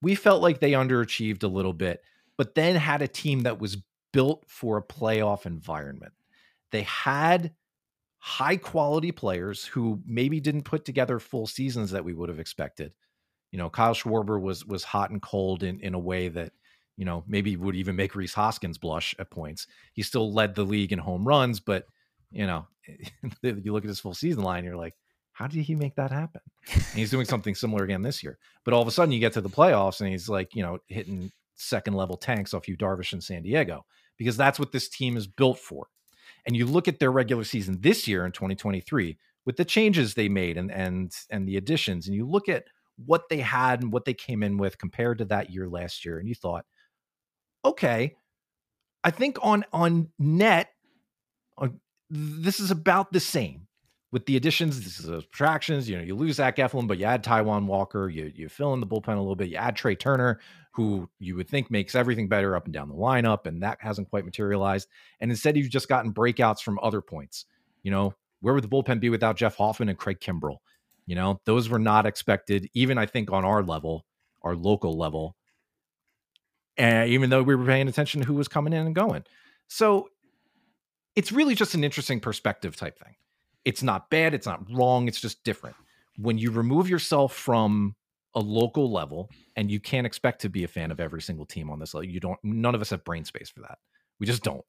We 0.00 0.14
felt 0.14 0.42
like 0.42 0.60
they 0.60 0.72
underachieved 0.72 1.42
a 1.42 1.48
little 1.48 1.72
bit, 1.72 2.02
but 2.36 2.54
then 2.54 2.76
had 2.76 3.02
a 3.02 3.08
team 3.08 3.40
that 3.40 3.58
was 3.58 3.78
built 4.12 4.44
for 4.46 4.76
a 4.76 4.82
playoff 4.82 5.46
environment. 5.46 6.12
They 6.70 6.82
had 6.82 7.52
high 8.18 8.56
quality 8.56 9.12
players 9.12 9.64
who 9.64 10.00
maybe 10.06 10.40
didn't 10.40 10.62
put 10.62 10.84
together 10.84 11.18
full 11.18 11.46
seasons 11.46 11.90
that 11.90 12.04
we 12.04 12.14
would 12.14 12.28
have 12.28 12.40
expected. 12.40 12.92
You 13.50 13.58
know, 13.58 13.70
Kyle 13.70 13.94
Schwarber 13.94 14.40
was 14.40 14.64
was 14.64 14.84
hot 14.84 15.10
and 15.10 15.20
cold 15.20 15.62
in 15.62 15.80
in 15.80 15.94
a 15.94 15.98
way 15.98 16.28
that 16.28 16.52
you 16.96 17.04
know 17.04 17.24
maybe 17.26 17.56
would 17.56 17.76
even 17.76 17.96
make 17.96 18.14
Rhys 18.14 18.34
Hoskins 18.34 18.78
blush 18.78 19.14
at 19.18 19.30
points. 19.30 19.66
He 19.92 20.02
still 20.02 20.32
led 20.32 20.54
the 20.54 20.64
league 20.64 20.92
in 20.92 20.98
home 20.98 21.26
runs, 21.26 21.60
but 21.60 21.86
you 22.30 22.46
know, 22.46 22.66
you 23.42 23.72
look 23.72 23.84
at 23.84 23.88
his 23.88 24.00
full 24.00 24.14
season 24.14 24.42
line, 24.42 24.64
you're 24.64 24.76
like, 24.76 24.94
how 25.32 25.46
did 25.46 25.62
he 25.62 25.74
make 25.74 25.96
that 25.96 26.10
happen? 26.10 26.40
And 26.68 26.82
he's 26.94 27.10
doing 27.10 27.26
something 27.26 27.54
similar 27.54 27.84
again 27.84 28.02
this 28.02 28.22
year. 28.22 28.38
But 28.64 28.74
all 28.74 28.82
of 28.82 28.88
a 28.88 28.90
sudden, 28.90 29.12
you 29.12 29.20
get 29.20 29.32
to 29.34 29.40
the 29.40 29.48
playoffs, 29.48 30.00
and 30.00 30.08
he's 30.08 30.28
like, 30.28 30.54
you 30.54 30.62
know, 30.62 30.78
hitting 30.88 31.30
second 31.56 31.94
level 31.94 32.16
tanks 32.16 32.54
off 32.54 32.68
Yu, 32.68 32.76
Darvish 32.76 33.12
in 33.12 33.20
San 33.20 33.42
Diego 33.42 33.84
because 34.16 34.36
that's 34.36 34.58
what 34.58 34.72
this 34.72 34.88
team 34.88 35.16
is 35.16 35.26
built 35.26 35.58
for 35.58 35.86
and 36.46 36.56
you 36.56 36.66
look 36.66 36.88
at 36.88 36.98
their 36.98 37.12
regular 37.12 37.44
season 37.44 37.80
this 37.80 38.06
year 38.06 38.24
in 38.24 38.32
2023 38.32 39.16
with 39.44 39.56
the 39.56 39.64
changes 39.64 40.14
they 40.14 40.28
made 40.28 40.56
and 40.56 40.70
and 40.70 41.12
and 41.30 41.48
the 41.48 41.56
additions 41.56 42.06
and 42.06 42.16
you 42.16 42.28
look 42.28 42.48
at 42.48 42.64
what 43.04 43.28
they 43.28 43.38
had 43.38 43.82
and 43.82 43.92
what 43.92 44.04
they 44.04 44.14
came 44.14 44.42
in 44.42 44.56
with 44.56 44.78
compared 44.78 45.18
to 45.18 45.24
that 45.24 45.50
year 45.50 45.68
last 45.68 46.04
year 46.04 46.18
and 46.18 46.28
you 46.28 46.34
thought 46.34 46.64
okay 47.64 48.14
i 49.02 49.10
think 49.10 49.38
on 49.42 49.64
on 49.72 50.08
net 50.18 50.70
uh, 51.58 51.68
this 52.10 52.60
is 52.60 52.70
about 52.70 53.12
the 53.12 53.20
same 53.20 53.64
with 54.14 54.26
the 54.26 54.36
additions, 54.36 54.80
this 54.80 55.00
is 55.00 55.06
subtractions. 55.06 55.90
You 55.90 55.96
know, 55.96 56.04
you 56.04 56.14
lose 56.14 56.36
Zach 56.36 56.56
Eflin, 56.58 56.86
but 56.86 56.98
you 56.98 57.04
add 57.04 57.24
Taijuan 57.24 57.66
Walker. 57.66 58.08
You 58.08 58.30
you 58.32 58.48
fill 58.48 58.72
in 58.72 58.78
the 58.78 58.86
bullpen 58.86 59.16
a 59.16 59.18
little 59.18 59.34
bit. 59.34 59.48
You 59.48 59.56
add 59.56 59.74
Trea 59.74 59.96
Turner, 59.96 60.38
who 60.70 61.10
you 61.18 61.34
would 61.34 61.50
think 61.50 61.68
makes 61.68 61.96
everything 61.96 62.28
better 62.28 62.54
up 62.54 62.66
and 62.66 62.72
down 62.72 62.88
the 62.88 62.94
lineup, 62.94 63.46
and 63.46 63.60
that 63.64 63.78
hasn't 63.80 64.08
quite 64.08 64.24
materialized. 64.24 64.86
And 65.18 65.32
instead, 65.32 65.56
you've 65.56 65.68
just 65.68 65.88
gotten 65.88 66.14
breakouts 66.14 66.60
from 66.60 66.78
other 66.80 67.00
points. 67.00 67.46
You 67.82 67.90
know, 67.90 68.14
where 68.40 68.54
would 68.54 68.62
the 68.62 68.68
bullpen 68.68 69.00
be 69.00 69.10
without 69.10 69.36
Jeff 69.36 69.56
Hoffman 69.56 69.88
and 69.88 69.98
Craig 69.98 70.20
Kimbrel? 70.20 70.58
You 71.06 71.16
know, 71.16 71.40
those 71.44 71.68
were 71.68 71.80
not 71.80 72.06
expected, 72.06 72.70
even 72.72 72.98
I 72.98 73.06
think 73.06 73.32
on 73.32 73.44
our 73.44 73.64
level, 73.64 74.06
our 74.42 74.54
local 74.54 74.96
level. 74.96 75.34
And 76.76 77.10
even 77.10 77.30
though 77.30 77.42
we 77.42 77.54
were 77.54 77.64
paying 77.64 77.88
attention 77.88 78.20
to 78.20 78.26
who 78.26 78.34
was 78.34 78.48
coming 78.48 78.72
in 78.72 78.86
and 78.86 78.94
going. 78.94 79.24
So 79.68 80.08
it's 81.16 81.32
really 81.32 81.54
just 81.54 81.74
an 81.74 81.84
interesting 81.84 82.20
perspective 82.20 82.76
type 82.76 82.98
thing. 82.98 83.14
It's 83.64 83.82
not 83.82 84.10
bad, 84.10 84.34
it's 84.34 84.46
not 84.46 84.70
wrong, 84.70 85.08
it's 85.08 85.20
just 85.20 85.42
different. 85.44 85.76
When 86.16 86.38
you 86.38 86.50
remove 86.50 86.88
yourself 86.88 87.34
from 87.34 87.94
a 88.34 88.40
local 88.40 88.92
level 88.92 89.30
and 89.56 89.70
you 89.70 89.80
can't 89.80 90.06
expect 90.06 90.40
to 90.42 90.48
be 90.48 90.64
a 90.64 90.68
fan 90.68 90.90
of 90.90 91.00
every 91.00 91.22
single 91.22 91.46
team 91.46 91.70
on 91.70 91.78
this 91.78 91.94
level, 91.94 92.08
you 92.08 92.20
don't 92.20 92.38
none 92.42 92.74
of 92.74 92.80
us 92.80 92.90
have 92.90 93.04
brain 93.04 93.24
space 93.24 93.48
for 93.48 93.60
that. 93.60 93.78
We 94.18 94.26
just 94.26 94.42
don't. 94.42 94.64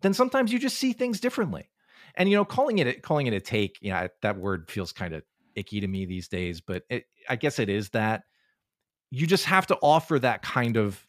Then 0.00 0.14
sometimes 0.14 0.52
you 0.52 0.58
just 0.58 0.78
see 0.78 0.92
things 0.92 1.20
differently. 1.20 1.68
And 2.14 2.28
you 2.28 2.36
know, 2.36 2.44
calling 2.44 2.78
it 2.78 3.02
calling 3.02 3.26
it 3.26 3.34
a 3.34 3.40
take, 3.40 3.78
you 3.80 3.90
know, 3.90 4.08
that 4.22 4.38
word 4.38 4.70
feels 4.70 4.92
kind 4.92 5.14
of 5.14 5.22
icky 5.54 5.80
to 5.80 5.88
me 5.88 6.06
these 6.06 6.28
days, 6.28 6.60
but 6.60 6.84
it, 6.88 7.04
I 7.28 7.36
guess 7.36 7.58
it 7.58 7.68
is 7.68 7.90
that 7.90 8.22
you 9.10 9.26
just 9.26 9.44
have 9.46 9.66
to 9.68 9.78
offer 9.82 10.18
that 10.18 10.42
kind 10.42 10.76
of 10.76 11.06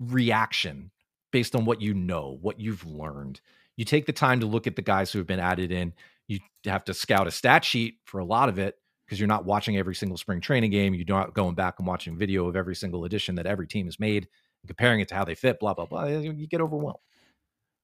reaction 0.00 0.90
based 1.32 1.54
on 1.54 1.64
what 1.64 1.80
you 1.80 1.94
know, 1.94 2.38
what 2.40 2.60
you've 2.60 2.86
learned 2.86 3.40
you 3.76 3.84
take 3.84 4.06
the 4.06 4.12
time 4.12 4.40
to 4.40 4.46
look 4.46 4.66
at 4.66 4.76
the 4.76 4.82
guys 4.82 5.12
who 5.12 5.18
have 5.18 5.26
been 5.26 5.40
added 5.40 5.70
in. 5.70 5.92
You 6.28 6.40
have 6.64 6.84
to 6.84 6.94
scout 6.94 7.26
a 7.26 7.30
stat 7.30 7.64
sheet 7.64 7.98
for 8.04 8.18
a 8.18 8.24
lot 8.24 8.48
of 8.48 8.58
it 8.58 8.76
because 9.06 9.20
you're 9.20 9.28
not 9.28 9.44
watching 9.44 9.76
every 9.76 9.94
single 9.94 10.16
spring 10.16 10.40
training 10.40 10.70
game. 10.70 10.94
You're 10.94 11.04
not 11.06 11.34
going 11.34 11.54
back 11.54 11.76
and 11.78 11.86
watching 11.86 12.16
video 12.16 12.48
of 12.48 12.56
every 12.56 12.74
single 12.74 13.04
edition 13.04 13.36
that 13.36 13.46
every 13.46 13.66
team 13.66 13.86
has 13.86 14.00
made 14.00 14.26
and 14.62 14.68
comparing 14.68 15.00
it 15.00 15.08
to 15.08 15.14
how 15.14 15.24
they 15.24 15.34
fit, 15.34 15.60
blah, 15.60 15.74
blah, 15.74 15.86
blah. 15.86 16.06
You 16.06 16.46
get 16.48 16.60
overwhelmed. 16.60 16.98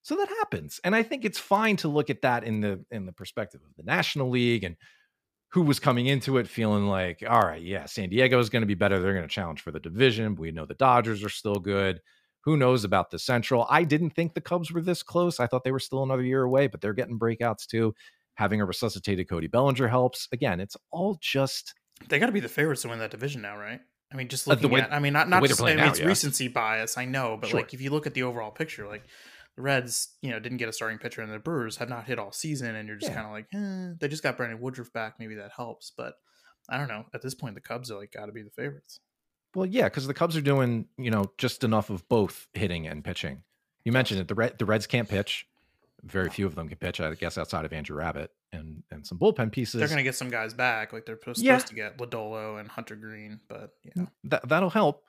So 0.03 0.17
that 0.17 0.29
happens. 0.29 0.81
And 0.83 0.97
I 0.97 1.05
think 1.05 1.25
it's 1.25 1.39
fine 1.39 1.77
to 1.77 1.89
look 1.89 2.11
at 2.11 2.23
that 2.23 2.43
in 2.43 2.61
the 2.61 2.85
in 2.91 3.07
the 3.07 3.13
perspective 3.13 3.61
of 3.69 3.77
the 3.77 3.85
National 3.85 4.31
League 4.31 4.65
and 4.65 4.77
who 5.53 5.63
was 5.63 5.79
coming 5.79 6.07
into 6.07 6.39
it 6.39 6.49
feeling 6.49 6.87
like, 6.87 7.23
all 7.29 7.43
right, 7.43 7.63
yeah, 7.63 7.85
San 7.85 8.09
Diego 8.09 8.39
is 8.39 8.49
going 8.49 8.63
to 8.63 8.67
be 8.67 8.75
better. 8.75 8.99
They're 8.99 9.13
going 9.13 9.29
to 9.29 9.35
challenge 9.35 9.61
for 9.61 9.71
the 9.71 9.81
division. 9.81 10.35
We 10.35 10.51
know 10.51 10.65
the 10.65 10.75
Dodgers 10.75 11.23
are 11.23 11.29
still 11.29 11.57
good. 11.57 12.01
Who 12.45 12.57
knows 12.57 12.85
about 12.85 13.11
the 13.11 13.19
Central? 13.19 13.67
I 13.69 13.85
didn't 13.85 14.11
think 14.11 14.35
the 14.35 14.41
Cubs 14.41 14.73
were 14.73 14.81
this 14.81 15.03
close. 15.03 15.39
I 15.39 15.47
thought 15.47 15.63
they 15.63 15.71
were 15.71 15.79
still 15.79 16.03
another 16.03 16.23
year 16.23 16.43
away, 16.43 16.69
but 16.69 16.81
they're 16.81 16.95
getting 16.95 17.19
breakouts 17.19 17.67
too. 17.67 17.95
Having 18.35 18.63
a 18.63 18.65
resuscitated 18.65 19.29
Cody 19.29 19.47
Bellinger 19.47 19.89
helps. 19.89 20.27
Again, 20.33 20.59
it's 20.59 20.77
all 20.91 21.19
just 21.21 21.75
they 22.09 22.19
got 22.19 22.27
to 22.27 22.33
be 22.33 22.41
the 22.41 22.49
favorites 22.49 22.83
to 22.83 22.89
win 22.89 22.99
that 22.99 23.11
division 23.11 23.43
now, 23.43 23.57
right? 23.57 23.81
I 24.11 24.17
mean, 24.17 24.29
just 24.29 24.47
looking 24.47 24.67
uh, 24.67 24.69
way, 24.69 24.81
at, 24.81 24.93
I 24.93 24.99
mean, 24.99 25.13
not 25.13 25.29
not 25.29 25.45
just 25.45 25.61
I 25.63 25.67
mean, 25.67 25.77
now, 25.77 25.91
it's 25.91 26.01
yeah. 26.01 26.07
recency 26.07 26.49
bias, 26.49 26.99
I 26.99 27.05
know, 27.05 27.39
but 27.41 27.51
sure. 27.51 27.61
like 27.61 27.75
if 27.75 27.81
you 27.81 27.91
look 27.91 28.07
at 28.07 28.15
the 28.15 28.23
overall 28.25 28.51
picture, 28.51 28.87
like 28.87 29.05
the 29.57 29.63
Reds, 29.63 30.17
you 30.23 30.31
know, 30.31 30.41
didn't 30.41 30.59
get 30.59 30.69
a 30.69 30.73
starting 30.73 30.99
pitcher, 30.99 31.23
and 31.23 31.33
the 31.33 31.39
Brewers 31.39 31.77
have 31.77 31.89
not 31.89 32.07
hit 32.07 32.19
all 32.19 32.33
season, 32.33 32.75
and 32.75 32.89
you're 32.89 32.97
just 32.97 33.11
yeah. 33.11 33.23
kind 33.23 33.27
of 33.27 33.33
like, 33.33 33.47
eh, 33.55 33.95
they 34.01 34.09
just 34.09 34.23
got 34.23 34.37
Brandon 34.37 34.61
Woodruff 34.61 34.93
back, 34.93 35.17
maybe 35.19 35.35
that 35.37 35.53
helps, 35.55 35.93
but 35.97 36.15
I 36.69 36.79
don't 36.79 36.89
know. 36.89 37.05
At 37.13 37.23
this 37.23 37.35
point, 37.35 37.55
the 37.55 37.61
Cubs 37.61 37.91
are 37.91 37.99
like 37.99 38.13
got 38.13 38.27
to 38.27 38.33
be 38.33 38.43
the 38.43 38.51
favorites. 38.51 39.01
Well, 39.55 39.67
yeah, 39.67 39.85
because 39.85 40.07
the 40.07 40.15
Cubs 40.15 40.37
are 40.37 40.43
doing 40.43 40.87
you 40.97 41.11
know 41.11 41.33
just 41.39 41.65
enough 41.65 41.91
of 41.91 42.09
both 42.09 42.49
hitting 42.55 42.87
and 42.87 43.05
pitching. 43.05 43.43
You 43.85 43.93
mentioned 43.93 44.21
it. 44.21 44.29
The 44.29 44.35
Red, 44.35 44.59
the 44.59 44.65
Reds 44.65 44.87
can't 44.87 45.09
pitch. 45.09 45.47
Very 46.05 46.31
few 46.31 46.47
of 46.47 46.55
them 46.57 46.69
can 46.69 46.79
pitch, 46.79 47.01
I 47.01 47.15
guess, 47.15 47.39
outside 47.39 47.65
of 47.65 47.73
Andrew 47.73 48.01
Abbott 48.01 48.33
and 48.53 48.83
and 48.91 49.07
some 49.07 49.19
bullpen 49.19 49.53
pieces. 49.53 49.79
They're 49.79 49.89
going 49.89 49.99
to 49.99 50.05
get 50.05 50.15
some 50.15 50.31
guys 50.31 50.55
back, 50.55 50.93
like 50.93 51.07
they're 51.07 51.19
supposed, 51.19 51.43
yeah. 51.43 51.59
to 51.59 51.75
get 51.75 51.99
Lodolo 51.99 52.59
and 52.59 52.69
Hunter 52.69 52.97
Greene, 52.97 53.41
but 53.49 53.71
yeah, 53.85 54.07
that 54.25 54.49
that'll 54.49 54.71
help. 54.71 55.05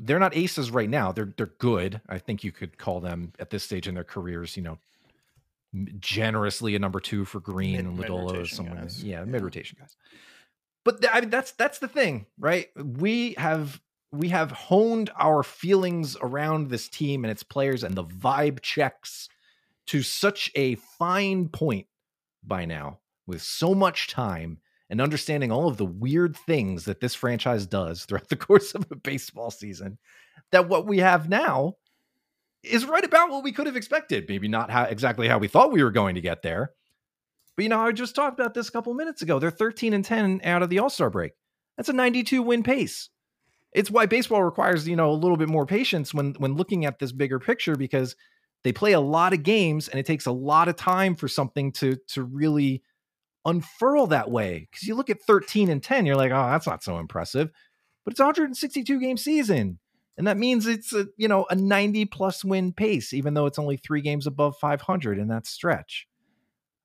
They're 0.00 0.18
not 0.18 0.36
aces 0.36 0.70
right 0.70 0.88
now. 0.88 1.12
They're 1.12 1.32
they're 1.36 1.52
good. 1.58 2.00
I 2.08 2.18
think 2.18 2.44
you 2.44 2.52
could 2.52 2.78
call 2.78 3.00
them 3.00 3.32
at 3.38 3.50
this 3.50 3.64
stage 3.64 3.88
in 3.88 3.94
their 3.94 4.04
careers, 4.04 4.56
you 4.56 4.62
know, 4.62 4.78
generously 5.98 6.74
a 6.74 6.78
number 6.78 7.00
two 7.00 7.24
for 7.24 7.40
Greene 7.40 7.76
mid, 7.76 7.86
and 7.86 7.98
Lodolo 7.98 8.40
is 8.42 8.50
someone. 8.50 8.78
Guys. 8.78 9.02
Yeah, 9.02 9.20
yeah. 9.20 9.24
mid 9.24 9.42
rotation 9.42 9.76
guys. 9.80 9.96
But 10.84 11.02
th- 11.02 11.12
I 11.12 11.20
mean, 11.20 11.30
that's 11.30 11.52
that's 11.52 11.80
the 11.80 11.88
thing, 11.88 12.26
right? 12.38 12.68
We 12.76 13.34
have 13.38 13.80
we 14.12 14.28
have 14.28 14.50
honed 14.50 15.10
our 15.18 15.42
feelings 15.42 16.16
around 16.22 16.70
this 16.70 16.88
team 16.88 17.24
and 17.24 17.30
its 17.30 17.42
players 17.42 17.84
and 17.84 17.94
the 17.94 18.04
vibe 18.04 18.60
checks 18.60 19.28
to 19.88 20.02
such 20.02 20.50
a 20.54 20.76
fine 20.76 21.48
point 21.48 21.86
by 22.42 22.64
now 22.64 22.98
with 23.26 23.42
so 23.42 23.74
much 23.74 24.08
time 24.08 24.58
and 24.90 25.00
understanding 25.00 25.52
all 25.52 25.68
of 25.68 25.76
the 25.76 25.84
weird 25.84 26.36
things 26.36 26.84
that 26.86 27.00
this 27.00 27.14
franchise 27.14 27.66
does 27.66 28.04
throughout 28.04 28.28
the 28.28 28.36
course 28.48 28.74
of 28.74 28.86
a 28.90 28.96
baseball 28.96 29.50
season 29.50 29.98
that 30.52 30.68
what 30.68 30.86
we 30.86 30.98
have 30.98 31.28
now 31.28 31.74
is 32.62 32.84
right 32.84 33.04
about 33.04 33.30
what 33.30 33.44
we 33.44 33.52
could 33.52 33.66
have 33.66 33.76
expected. 33.76 34.26
Maybe 34.28 34.48
not 34.48 34.70
how 34.70 34.84
exactly 34.84 35.28
how 35.28 35.38
we 35.38 35.48
thought 35.48 35.72
we 35.72 35.82
were 35.82 35.90
going 35.90 36.14
to 36.14 36.20
get 36.20 36.42
there 36.42 36.72
but 37.58 37.64
you 37.64 37.68
know 37.68 37.80
i 37.80 37.90
just 37.90 38.14
talked 38.14 38.38
about 38.38 38.54
this 38.54 38.68
a 38.68 38.72
couple 38.72 38.94
minutes 38.94 39.20
ago. 39.20 39.40
They're 39.40 39.50
13 39.50 39.92
and 39.92 40.04
10 40.04 40.42
out 40.44 40.62
of 40.62 40.70
the 40.70 40.78
all-star 40.78 41.10
break. 41.10 41.32
That's 41.76 41.88
a 41.88 41.92
92 41.92 42.40
win 42.40 42.62
pace. 42.62 43.10
It's 43.72 43.90
why 43.90 44.06
baseball 44.06 44.44
requires 44.44 44.86
you 44.86 44.94
know 44.94 45.10
a 45.10 45.12
little 45.18 45.36
bit 45.36 45.48
more 45.48 45.66
patience 45.66 46.14
when 46.14 46.34
when 46.38 46.54
looking 46.54 46.84
at 46.86 47.00
this 47.00 47.10
bigger 47.10 47.40
picture 47.40 47.74
because 47.74 48.14
they 48.62 48.72
play 48.72 48.92
a 48.92 49.00
lot 49.00 49.32
of 49.32 49.42
games 49.42 49.88
and 49.88 49.98
it 49.98 50.06
takes 50.06 50.26
a 50.26 50.32
lot 50.32 50.68
of 50.68 50.76
time 50.76 51.16
for 51.16 51.26
something 51.26 51.72
to 51.72 51.96
to 52.10 52.22
really 52.22 52.80
unfurl 53.48 54.06
that 54.08 54.30
way 54.30 54.68
because 54.70 54.86
you 54.86 54.94
look 54.94 55.10
at 55.10 55.22
13 55.22 55.68
and 55.68 55.82
10 55.82 56.06
you're 56.06 56.16
like 56.16 56.32
oh 56.32 56.50
that's 56.50 56.66
not 56.66 56.82
so 56.82 56.98
impressive. 56.98 57.50
But 58.04 58.12
it's 58.12 58.20
162 58.20 59.00
game 59.00 59.16
season 59.16 59.78
and 60.16 60.26
that 60.26 60.36
means 60.36 60.66
it's 60.66 60.92
a 60.92 61.06
you 61.16 61.28
know 61.28 61.46
a 61.50 61.54
90 61.54 62.06
plus 62.06 62.44
win 62.44 62.72
pace 62.72 63.12
even 63.12 63.34
though 63.34 63.46
it's 63.46 63.58
only 63.58 63.76
three 63.76 64.00
games 64.00 64.26
above 64.26 64.56
500 64.58 65.18
in 65.18 65.28
that 65.28 65.46
stretch. 65.46 66.06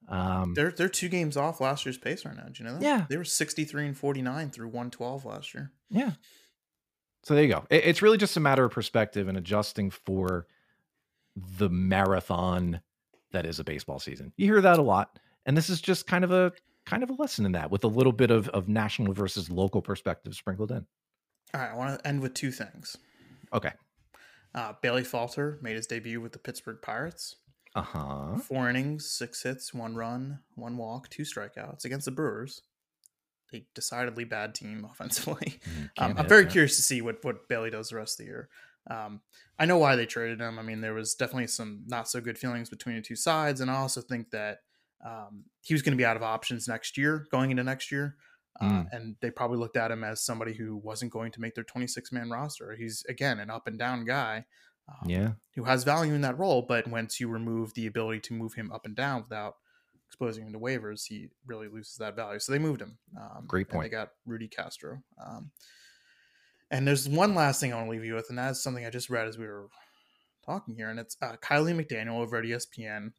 Um 0.07 0.53
they're 0.53 0.71
they're 0.71 0.89
two 0.89 1.09
games 1.09 1.37
off 1.37 1.61
last 1.61 1.85
year's 1.85 1.97
pace 1.97 2.25
right 2.25 2.35
now 2.35 2.43
do 2.43 2.63
you 2.63 2.65
know 2.65 2.75
that? 2.77 2.83
Yeah. 2.83 3.05
They 3.09 3.17
were 3.17 3.23
63 3.23 3.87
and 3.87 3.97
49 3.97 4.49
through 4.49 4.67
112 4.67 5.25
last 5.25 5.53
year. 5.53 5.71
Yeah. 5.89 6.11
So 7.23 7.35
there 7.35 7.43
you 7.43 7.49
go. 7.49 7.65
It, 7.69 7.85
it's 7.85 8.01
really 8.01 8.17
just 8.17 8.37
a 8.37 8.41
matter 8.41 8.65
of 8.65 8.71
perspective 8.71 9.27
and 9.27 9.37
adjusting 9.37 9.91
for 9.91 10.47
the 11.35 11.69
marathon 11.69 12.81
that 13.31 13.45
is 13.45 13.59
a 13.59 13.63
baseball 13.63 13.99
season. 13.99 14.31
You 14.37 14.45
hear 14.45 14.61
that 14.61 14.79
a 14.79 14.83
lot, 14.83 15.19
and 15.45 15.57
this 15.57 15.69
is 15.69 15.81
just 15.81 16.07
kind 16.07 16.23
of 16.23 16.31
a 16.31 16.51
kind 16.85 17.03
of 17.03 17.09
a 17.09 17.13
lesson 17.13 17.45
in 17.45 17.53
that 17.53 17.71
with 17.71 17.83
a 17.83 17.87
little 17.87 18.11
bit 18.11 18.31
of 18.31 18.49
of 18.49 18.67
national 18.67 19.13
versus 19.13 19.49
local 19.49 19.81
perspective 19.81 20.35
sprinkled 20.35 20.71
in. 20.71 20.85
All 21.53 21.61
right, 21.61 21.71
I 21.71 21.75
want 21.75 21.99
to 21.99 22.07
end 22.07 22.21
with 22.21 22.33
two 22.33 22.51
things. 22.51 22.97
Okay. 23.53 23.71
Uh, 24.55 24.73
Bailey 24.81 25.03
Falter 25.03 25.59
made 25.61 25.75
his 25.75 25.87
debut 25.87 26.21
with 26.21 26.31
the 26.31 26.39
Pittsburgh 26.39 26.77
Pirates. 26.81 27.37
Uh 27.75 27.81
huh. 27.81 28.37
Four 28.37 28.69
innings, 28.69 29.09
six 29.09 29.41
hits, 29.41 29.73
one 29.73 29.95
run, 29.95 30.39
one 30.55 30.77
walk, 30.77 31.09
two 31.09 31.23
strikeouts 31.23 31.85
against 31.85 32.05
the 32.05 32.11
Brewers. 32.11 32.61
A 33.53 33.65
decidedly 33.73 34.23
bad 34.25 34.53
team 34.55 34.87
offensively. 34.91 35.59
Mm, 35.67 35.89
um, 35.97 36.15
I'm 36.17 36.27
very 36.27 36.43
that. 36.43 36.51
curious 36.51 36.75
to 36.75 36.81
see 36.81 37.01
what 37.01 37.23
what 37.23 37.47
Bailey 37.47 37.69
does 37.69 37.89
the 37.89 37.95
rest 37.95 38.19
of 38.19 38.25
the 38.25 38.31
year. 38.31 38.49
Um, 38.89 39.21
I 39.57 39.65
know 39.65 39.77
why 39.77 39.95
they 39.95 40.05
traded 40.05 40.41
him. 40.41 40.59
I 40.59 40.61
mean, 40.61 40.81
there 40.81 40.93
was 40.93 41.15
definitely 41.15 41.47
some 41.47 41.83
not 41.87 42.09
so 42.09 42.19
good 42.19 42.37
feelings 42.37 42.69
between 42.69 42.95
the 42.95 43.01
two 43.01 43.15
sides, 43.15 43.61
and 43.61 43.71
I 43.71 43.75
also 43.75 44.01
think 44.01 44.31
that 44.31 44.59
um, 45.05 45.43
he 45.61 45.73
was 45.73 45.81
going 45.81 45.93
to 45.93 45.97
be 45.97 46.05
out 46.05 46.15
of 46.15 46.23
options 46.23 46.67
next 46.67 46.97
year, 46.97 47.25
going 47.31 47.51
into 47.51 47.63
next 47.63 47.91
year. 47.91 48.15
Uh, 48.61 48.65
mm. 48.65 48.87
And 48.91 49.15
they 49.21 49.31
probably 49.31 49.57
looked 49.57 49.77
at 49.77 49.91
him 49.91 50.03
as 50.03 50.23
somebody 50.23 50.53
who 50.53 50.77
wasn't 50.77 51.11
going 51.11 51.31
to 51.31 51.41
make 51.41 51.55
their 51.55 51.63
26 51.63 52.11
man 52.11 52.29
roster. 52.29 52.75
He's 52.75 53.03
again 53.09 53.39
an 53.39 53.49
up 53.49 53.67
and 53.67 53.79
down 53.79 54.05
guy, 54.05 54.45
um, 54.87 55.09
yeah, 55.09 55.31
who 55.55 55.63
has 55.63 55.83
value 55.83 56.13
in 56.13 56.21
that 56.21 56.37
role. 56.37 56.61
But 56.67 56.87
once 56.87 57.19
you 57.19 57.27
remove 57.27 57.73
the 57.73 57.87
ability 57.87 58.19
to 58.21 58.33
move 58.33 58.53
him 58.53 58.71
up 58.71 58.85
and 58.85 58.95
down 58.95 59.23
without 59.23 59.55
exposing 60.07 60.45
him 60.45 60.53
to 60.53 60.59
waivers, 60.59 61.07
he 61.07 61.29
really 61.47 61.67
loses 61.67 61.95
that 61.95 62.15
value. 62.15 62.39
So 62.39 62.51
they 62.51 62.59
moved 62.59 62.81
him. 62.81 62.97
Um, 63.19 63.45
Great 63.47 63.69
point. 63.69 63.85
They 63.85 63.89
got 63.89 64.11
Rudy 64.27 64.47
Castro. 64.47 65.01
Um, 65.25 65.49
and 66.69 66.87
there's 66.87 67.09
one 67.09 67.33
last 67.33 67.59
thing 67.59 67.73
I 67.73 67.75
want 67.75 67.87
to 67.87 67.91
leave 67.91 68.05
you 68.05 68.15
with, 68.15 68.29
and 68.29 68.37
that's 68.37 68.61
something 68.61 68.85
I 68.85 68.89
just 68.91 69.09
read 69.09 69.27
as 69.27 69.37
we 69.37 69.47
were 69.47 69.67
talking 70.45 70.75
here, 70.75 70.89
and 70.89 70.99
it's 70.99 71.17
uh, 71.21 71.35
Kiley 71.41 71.73
McDaniel 71.73 72.19
over 72.19 72.37
at 72.37 72.45
ESPN. 72.45 73.13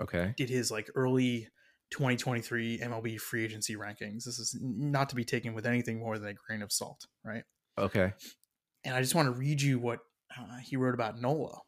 Okay. 0.00 0.34
Did 0.36 0.48
his 0.48 0.70
like 0.70 0.90
early 0.94 1.48
2023 1.90 2.78
MLB 2.78 3.20
free 3.20 3.44
agency 3.44 3.76
rankings. 3.76 4.24
This 4.24 4.38
is 4.38 4.56
not 4.60 5.08
to 5.08 5.16
be 5.16 5.24
taken 5.24 5.54
with 5.54 5.66
anything 5.66 5.98
more 5.98 6.18
than 6.18 6.28
a 6.28 6.34
grain 6.34 6.62
of 6.62 6.72
salt, 6.72 7.06
right? 7.24 7.42
Okay. 7.78 8.12
And 8.84 8.94
I 8.94 9.00
just 9.00 9.14
want 9.14 9.26
to 9.26 9.38
read 9.38 9.60
you 9.60 9.78
what 9.78 10.00
uh, 10.38 10.58
he 10.62 10.76
wrote 10.76 10.94
about 10.94 11.20
Nola. 11.20 11.58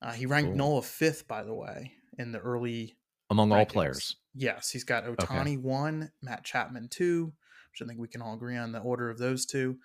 Uh, 0.00 0.12
he 0.12 0.26
ranked 0.26 0.50
cool. 0.50 0.56
Nola 0.56 0.82
fifth, 0.82 1.26
by 1.26 1.42
the 1.42 1.54
way, 1.54 1.92
in 2.18 2.32
the 2.32 2.38
early 2.38 2.96
among 3.30 3.50
rankings. 3.50 3.58
all 3.58 3.66
players. 3.66 4.16
Yes, 4.34 4.70
he's 4.70 4.84
got 4.84 5.04
Ohtani 5.04 5.40
okay. 5.40 5.56
one, 5.56 6.10
Matt 6.22 6.44
Chapman 6.44 6.88
two, 6.90 7.32
which 7.72 7.82
I 7.82 7.86
think 7.86 7.98
we 7.98 8.08
can 8.08 8.22
all 8.22 8.34
agree 8.34 8.56
on 8.56 8.72
the 8.72 8.78
order 8.78 9.10
of 9.10 9.18
those 9.18 9.44
two. 9.44 9.78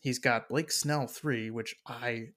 He's 0.00 0.18
got 0.18 0.48
Blake 0.48 0.72
Snell 0.72 1.06
three, 1.06 1.50
which 1.50 1.76
I 1.86 2.30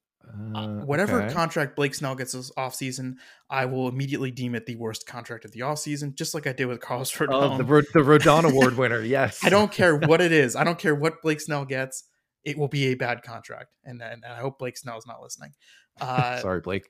uh, 0.55 0.67
whatever 0.86 1.21
okay. 1.21 1.34
contract 1.34 1.76
Blake 1.76 1.93
Snell 1.93 2.15
gets 2.15 2.32
this 2.32 2.51
offseason, 2.51 3.15
I 3.49 3.65
will 3.65 3.88
immediately 3.88 4.32
deem 4.32 4.55
it 4.55 4.65
the 4.65 4.76
worst 4.76 5.05
contract 5.05 5.45
of 5.45 5.51
the 5.51 5.61
offseason, 5.61 6.15
just 6.15 6.34
like 6.34 6.47
I 6.47 6.53
did 6.53 6.65
with 6.65 6.80
Carlos 6.80 7.11
Rodon. 7.11 7.34
Oh, 7.34 7.57
the, 7.57 7.63
the 7.93 7.99
Rodon 7.99 8.43
Award 8.51 8.78
winner, 8.78 9.01
yes. 9.01 9.39
I 9.43 9.49
don't 9.49 9.71
care 9.71 9.95
what 9.95 10.21
it 10.21 10.32
is. 10.32 10.55
I 10.55 10.63
don't 10.63 10.80
care 10.80 10.95
what 10.95 11.21
Blake 11.21 11.41
Snell 11.41 11.65
gets. 11.65 12.05
It 12.43 12.57
will 12.57 12.67
be 12.67 12.88
a 12.88 12.95
bad 12.95 13.21
contract, 13.24 13.69
and 13.84 14.01
and, 14.01 14.24
and 14.24 14.34
I 14.34 14.39
hope 14.39 14.59
Blake 14.59 14.78
Snell 14.78 14.97
is 14.97 15.07
not 15.07 15.21
listening. 15.21 15.51
Uh, 15.99 16.39
Sorry, 16.39 16.61
Blake. 16.61 16.89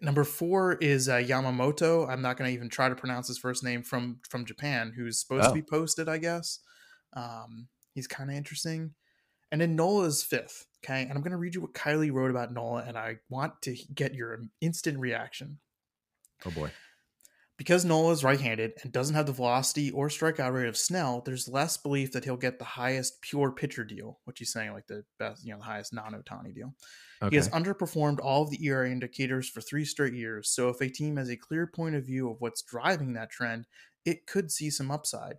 Number 0.00 0.22
four 0.22 0.74
is 0.74 1.08
uh, 1.08 1.16
Yamamoto. 1.16 2.08
I'm 2.08 2.22
not 2.22 2.36
going 2.36 2.48
to 2.48 2.54
even 2.54 2.68
try 2.68 2.88
to 2.88 2.94
pronounce 2.94 3.26
his 3.26 3.38
first 3.38 3.64
name 3.64 3.82
from 3.82 4.20
from 4.28 4.44
Japan, 4.44 4.92
who's 4.96 5.20
supposed 5.20 5.46
oh. 5.46 5.48
to 5.48 5.54
be 5.54 5.62
posted, 5.62 6.08
I 6.08 6.18
guess. 6.18 6.60
Um, 7.16 7.68
he's 7.94 8.06
kind 8.06 8.30
of 8.30 8.36
interesting. 8.36 8.94
And 9.50 9.60
then 9.60 9.74
Nola 9.74 10.04
is 10.04 10.22
fifth. 10.22 10.67
Okay. 10.84 11.02
And 11.02 11.12
I'm 11.12 11.22
going 11.22 11.32
to 11.32 11.38
read 11.38 11.54
you 11.54 11.60
what 11.60 11.74
Kiley 11.74 12.12
wrote 12.12 12.30
about 12.30 12.52
Nola, 12.52 12.84
and 12.86 12.96
I 12.96 13.16
want 13.28 13.60
to 13.62 13.76
get 13.94 14.14
your 14.14 14.40
instant 14.60 14.98
reaction. 14.98 15.58
Oh, 16.46 16.50
boy. 16.50 16.70
Because 17.56 17.84
Nola 17.84 18.12
is 18.12 18.22
right 18.22 18.40
handed 18.40 18.74
and 18.84 18.92
doesn't 18.92 19.16
have 19.16 19.26
the 19.26 19.32
velocity 19.32 19.90
or 19.90 20.08
strikeout 20.08 20.54
rate 20.54 20.68
of 20.68 20.76
Snell, 20.76 21.22
there's 21.26 21.48
less 21.48 21.76
belief 21.76 22.12
that 22.12 22.24
he'll 22.24 22.36
get 22.36 22.60
the 22.60 22.64
highest 22.64 23.20
pure 23.20 23.50
pitcher 23.50 23.84
deal, 23.84 24.20
which 24.26 24.38
he's 24.38 24.52
saying 24.52 24.72
like 24.72 24.86
the 24.86 25.04
best, 25.18 25.44
you 25.44 25.50
know, 25.50 25.58
the 25.58 25.64
highest 25.64 25.92
non 25.92 26.14
Ohtani 26.14 26.54
deal. 26.54 26.72
Okay. 27.20 27.30
He 27.30 27.36
has 27.36 27.48
underperformed 27.48 28.20
all 28.22 28.44
of 28.44 28.50
the 28.50 28.64
ERA 28.64 28.88
indicators 28.88 29.48
for 29.48 29.60
three 29.60 29.84
straight 29.84 30.14
years. 30.14 30.50
So 30.50 30.68
if 30.68 30.80
a 30.80 30.88
team 30.88 31.16
has 31.16 31.30
a 31.30 31.36
clear 31.36 31.66
point 31.66 31.96
of 31.96 32.06
view 32.06 32.30
of 32.30 32.36
what's 32.38 32.62
driving 32.62 33.14
that 33.14 33.30
trend, 33.30 33.66
it 34.04 34.28
could 34.28 34.52
see 34.52 34.70
some 34.70 34.92
upside. 34.92 35.34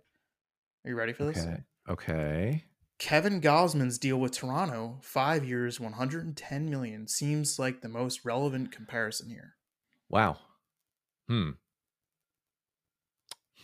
Are 0.84 0.90
you 0.90 0.96
ready 0.96 1.14
for 1.14 1.24
this? 1.24 1.38
Okay. 1.38 1.62
Okay. 1.88 2.64
Kevin 3.00 3.40
Gausman's 3.40 3.96
deal 3.98 4.18
with 4.18 4.32
Toronto, 4.32 4.98
five 5.00 5.42
years, 5.42 5.80
110 5.80 6.70
million, 6.70 7.08
seems 7.08 7.58
like 7.58 7.80
the 7.80 7.88
most 7.88 8.26
relevant 8.26 8.70
comparison 8.70 9.30
here. 9.30 9.54
Wow. 10.10 10.36
Hmm. 11.26 11.52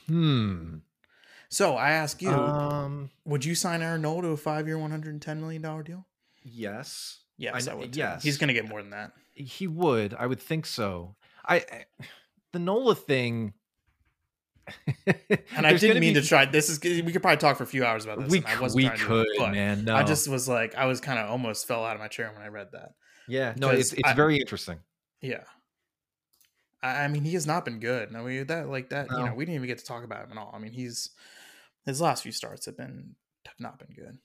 Hmm. 0.06 0.76
So 1.50 1.76
I 1.76 1.90
ask 1.90 2.22
you, 2.22 2.30
um, 2.30 3.10
would 3.26 3.44
you 3.44 3.54
sign 3.54 3.82
Aaron 3.82 4.02
Nola 4.02 4.22
to 4.22 4.28
a 4.28 4.36
five-year, 4.38 4.78
110 4.78 5.40
million 5.40 5.60
dollar 5.60 5.82
deal? 5.82 6.06
Yes. 6.42 7.18
Yes, 7.36 7.68
I, 7.68 7.72
I 7.72 7.74
would. 7.74 7.92
Too. 7.92 7.98
Yes, 7.98 8.22
he's 8.22 8.38
going 8.38 8.48
to 8.48 8.54
get 8.54 8.66
more 8.66 8.80
than 8.80 8.92
that. 8.92 9.12
He 9.34 9.66
would. 9.66 10.14
I 10.14 10.26
would 10.26 10.40
think 10.40 10.64
so. 10.64 11.14
I, 11.44 11.56
I 11.56 11.84
the 12.54 12.58
Nola 12.58 12.94
thing 12.94 13.52
and 15.06 15.66
I 15.66 15.76
didn't 15.76 16.00
mean 16.00 16.14
be... 16.14 16.20
to 16.20 16.26
try. 16.26 16.44
This 16.44 16.68
is 16.68 16.80
we 16.82 17.12
could 17.12 17.22
probably 17.22 17.38
talk 17.38 17.56
for 17.56 17.64
a 17.64 17.66
few 17.66 17.84
hours 17.84 18.04
about 18.04 18.20
this. 18.20 18.30
We, 18.30 18.44
I 18.44 18.60
wasn't 18.60 18.76
we 18.76 18.98
could, 18.98 19.26
it, 19.28 19.52
man. 19.52 19.84
No. 19.84 19.94
I 19.94 20.02
just 20.02 20.28
was 20.28 20.48
like, 20.48 20.74
I 20.74 20.86
was 20.86 21.00
kind 21.00 21.18
of 21.18 21.30
almost 21.30 21.66
fell 21.66 21.84
out 21.84 21.94
of 21.94 22.00
my 22.00 22.08
chair 22.08 22.30
when 22.32 22.42
I 22.42 22.48
read 22.48 22.68
that. 22.72 22.90
Yeah, 23.28 23.54
no, 23.56 23.70
it's 23.70 23.92
it's 23.92 24.08
I, 24.08 24.14
very 24.14 24.38
interesting. 24.38 24.78
Yeah, 25.20 25.44
I, 26.82 27.04
I, 27.04 27.08
mean, 27.08 27.24
he 27.24 27.34
has 27.34 27.46
not 27.46 27.64
been 27.64 27.80
good. 27.80 28.12
No, 28.12 28.24
we 28.24 28.42
that 28.42 28.68
like 28.68 28.90
that. 28.90 29.10
No. 29.10 29.18
You 29.18 29.24
know, 29.26 29.34
we 29.34 29.44
didn't 29.44 29.56
even 29.56 29.66
get 29.66 29.78
to 29.78 29.84
talk 29.84 30.04
about 30.04 30.24
him 30.24 30.32
at 30.32 30.38
all. 30.38 30.52
I 30.54 30.58
mean, 30.58 30.72
he's 30.72 31.10
his 31.84 32.00
last 32.00 32.22
few 32.22 32.32
starts 32.32 32.66
have 32.66 32.76
been 32.76 33.14
have 33.46 33.60
not 33.60 33.78
been 33.78 33.94
good. 33.94 34.18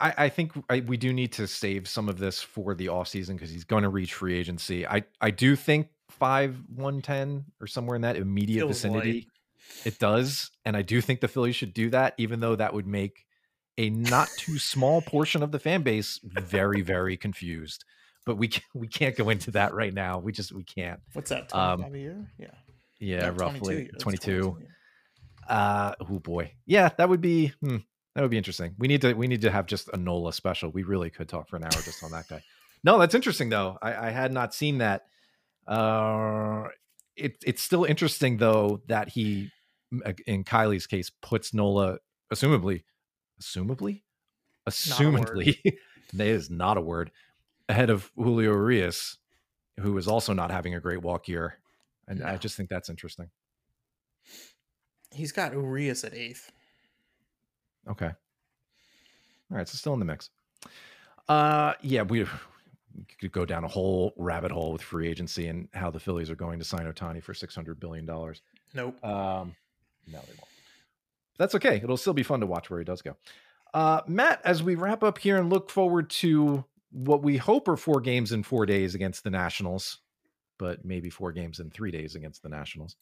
I, 0.00 0.14
I 0.16 0.28
think 0.28 0.52
I, 0.70 0.80
we 0.80 0.96
do 0.96 1.12
need 1.12 1.32
to 1.32 1.48
save 1.48 1.88
some 1.88 2.08
of 2.08 2.18
this 2.18 2.40
for 2.40 2.74
the 2.74 2.88
off 2.88 3.08
season 3.08 3.36
because 3.36 3.50
he's 3.50 3.64
going 3.64 3.82
to 3.82 3.88
reach 3.88 4.14
free 4.14 4.38
agency. 4.38 4.86
I 4.86 5.04
I 5.20 5.30
do 5.30 5.56
think 5.56 5.88
five 6.10 6.56
one 6.74 7.02
ten 7.02 7.44
or 7.60 7.66
somewhere 7.66 7.96
in 7.96 8.02
that 8.02 8.16
immediate 8.16 8.60
Feels 8.60 8.82
vicinity. 8.82 9.12
Light 9.12 9.26
it 9.84 9.98
does. 9.98 10.50
And 10.64 10.76
I 10.76 10.82
do 10.82 11.00
think 11.00 11.20
the 11.20 11.28
Phillies 11.28 11.56
should 11.56 11.74
do 11.74 11.90
that, 11.90 12.14
even 12.18 12.40
though 12.40 12.56
that 12.56 12.74
would 12.74 12.86
make 12.86 13.24
a 13.76 13.90
not 13.90 14.28
too 14.36 14.58
small 14.58 15.00
portion 15.02 15.42
of 15.42 15.52
the 15.52 15.58
fan 15.58 15.82
base 15.82 16.20
very, 16.24 16.80
very 16.82 17.16
confused. 17.16 17.84
But 18.26 18.36
we 18.36 18.48
can, 18.48 18.62
we 18.74 18.88
can't 18.88 19.16
go 19.16 19.30
into 19.30 19.52
that 19.52 19.72
right 19.72 19.94
now. 19.94 20.18
We 20.18 20.32
just 20.32 20.52
we 20.52 20.64
can't. 20.64 21.00
What's 21.12 21.30
that? 21.30 21.54
Um, 21.54 21.82
a 21.82 21.96
year? 21.96 22.30
Yeah. 22.38 22.48
Yeah, 23.00 23.20
no, 23.20 23.30
roughly 23.30 23.90
22. 23.98 23.98
22. 23.98 24.58
Uh 25.48 25.94
oh 26.00 26.18
boy. 26.18 26.52
Yeah, 26.66 26.90
that 26.98 27.08
would 27.08 27.20
be 27.20 27.52
hmm, 27.60 27.78
that 28.14 28.22
would 28.22 28.30
be 28.30 28.36
interesting. 28.36 28.74
We 28.78 28.88
need 28.88 29.00
to 29.02 29.14
we 29.14 29.28
need 29.28 29.42
to 29.42 29.50
have 29.50 29.66
just 29.66 29.88
a 29.92 29.96
Nola 29.96 30.32
special. 30.32 30.70
We 30.70 30.82
really 30.82 31.08
could 31.08 31.28
talk 31.28 31.48
for 31.48 31.56
an 31.56 31.64
hour 31.64 31.70
just 31.70 32.02
on 32.02 32.10
that 32.10 32.28
guy. 32.28 32.42
No, 32.84 32.98
that's 32.98 33.14
interesting 33.14 33.48
though. 33.48 33.78
I, 33.80 34.08
I 34.08 34.10
had 34.10 34.32
not 34.32 34.52
seen 34.54 34.78
that. 34.78 35.06
Uh, 35.66 36.64
it, 37.16 37.36
it's 37.44 37.62
still 37.62 37.84
interesting 37.84 38.36
though 38.36 38.82
that 38.88 39.08
he, 39.08 39.50
in 40.26 40.44
Kiley's 40.44 40.86
case, 40.86 41.10
puts 41.10 41.54
Nola, 41.54 41.98
assumably, 42.32 42.84
assumably, 43.40 44.02
assumedly, 44.68 45.58
that 46.12 46.26
is 46.26 46.50
not 46.50 46.76
a 46.76 46.80
word, 46.80 47.10
ahead 47.68 47.90
of 47.90 48.10
Julio 48.16 48.52
Urias, 48.52 49.18
who 49.80 49.96
is 49.98 50.08
also 50.08 50.32
not 50.32 50.50
having 50.50 50.74
a 50.74 50.80
great 50.80 51.02
walk 51.02 51.28
year. 51.28 51.54
And 52.06 52.20
no. 52.20 52.26
I 52.26 52.36
just 52.36 52.56
think 52.56 52.68
that's 52.68 52.88
interesting. 52.88 53.30
He's 55.10 55.32
got 55.32 55.52
Urias 55.52 56.04
at 56.04 56.14
eighth. 56.14 56.52
Okay. 57.88 58.10
All 59.50 59.56
right, 59.56 59.68
so 59.68 59.76
still 59.76 59.94
in 59.94 59.98
the 59.98 60.04
mix. 60.04 60.30
Uh, 61.28 61.74
yeah, 61.80 62.02
we, 62.02 62.24
we 62.24 63.04
could 63.18 63.32
go 63.32 63.44
down 63.44 63.64
a 63.64 63.68
whole 63.68 64.12
rabbit 64.16 64.50
hole 64.50 64.72
with 64.72 64.82
free 64.82 65.08
agency 65.08 65.48
and 65.48 65.68
how 65.72 65.90
the 65.90 66.00
Phillies 66.00 66.30
are 66.30 66.36
going 66.36 66.58
to 66.58 66.64
sign 66.64 66.90
Ohtani 66.90 67.22
for 67.22 67.32
six 67.32 67.54
hundred 67.54 67.80
billion 67.80 68.04
dollars. 68.04 68.42
Nope. 68.74 69.02
Um, 69.04 69.54
no, 70.12 70.18
they 70.20 70.34
won't. 70.34 70.48
That's 71.38 71.54
okay. 71.54 71.76
It'll 71.76 71.96
still 71.96 72.14
be 72.14 72.22
fun 72.22 72.40
to 72.40 72.46
watch 72.46 72.68
where 72.68 72.80
he 72.80 72.84
does 72.84 73.02
go. 73.02 73.16
Uh, 73.72 74.00
Matt, 74.06 74.40
as 74.44 74.62
we 74.62 74.74
wrap 74.74 75.02
up 75.02 75.18
here 75.18 75.36
and 75.36 75.50
look 75.50 75.70
forward 75.70 76.10
to 76.10 76.64
what 76.90 77.22
we 77.22 77.36
hope 77.36 77.68
are 77.68 77.76
four 77.76 78.00
games 78.00 78.32
in 78.32 78.42
four 78.42 78.66
days 78.66 78.94
against 78.94 79.24
the 79.24 79.30
Nationals, 79.30 79.98
but 80.58 80.84
maybe 80.84 81.10
four 81.10 81.32
games 81.32 81.60
in 81.60 81.70
three 81.70 81.90
days 81.90 82.14
against 82.14 82.42
the 82.42 82.48
Nationals. 82.48 82.96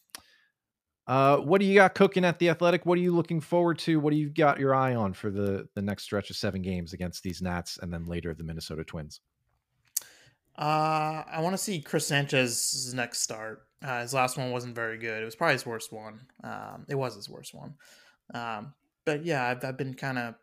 Uh, 1.06 1.36
what 1.36 1.60
do 1.60 1.66
you 1.66 1.74
got 1.76 1.94
cooking 1.94 2.24
at 2.24 2.38
the 2.40 2.50
Athletic? 2.50 2.84
What 2.84 2.98
are 2.98 3.02
you 3.02 3.14
looking 3.14 3.40
forward 3.40 3.78
to? 3.80 4.00
What 4.00 4.10
do 4.10 4.16
you 4.16 4.28
got 4.28 4.58
your 4.58 4.74
eye 4.74 4.96
on 4.96 5.12
for 5.12 5.30
the 5.30 5.68
the 5.74 5.82
next 5.82 6.02
stretch 6.02 6.30
of 6.30 6.36
seven 6.36 6.62
games 6.62 6.92
against 6.92 7.22
these 7.22 7.40
Nats 7.40 7.78
and 7.80 7.92
then 7.92 8.06
later 8.06 8.34
the 8.34 8.42
Minnesota 8.42 8.82
Twins? 8.82 9.20
Uh, 10.58 11.22
I 11.30 11.40
want 11.40 11.54
to 11.54 11.62
see 11.62 11.80
Chris 11.80 12.06
Sanchez's 12.06 12.94
next 12.94 13.20
start. 13.20 13.66
Uh, 13.84 14.00
his 14.00 14.14
last 14.14 14.38
one 14.38 14.50
wasn't 14.50 14.74
very 14.74 14.98
good. 14.98 15.22
It 15.22 15.24
was 15.24 15.36
probably 15.36 15.54
his 15.54 15.66
worst 15.66 15.92
one. 15.92 16.20
Um, 16.42 16.86
it 16.88 16.94
was 16.94 17.14
his 17.14 17.28
worst 17.28 17.54
one. 17.54 17.74
Um, 18.32 18.72
but 19.04 19.24
yeah, 19.24 19.46
I've, 19.46 19.64
I've 19.64 19.76
been 19.76 19.94
kind 19.94 20.18
of 20.18 20.34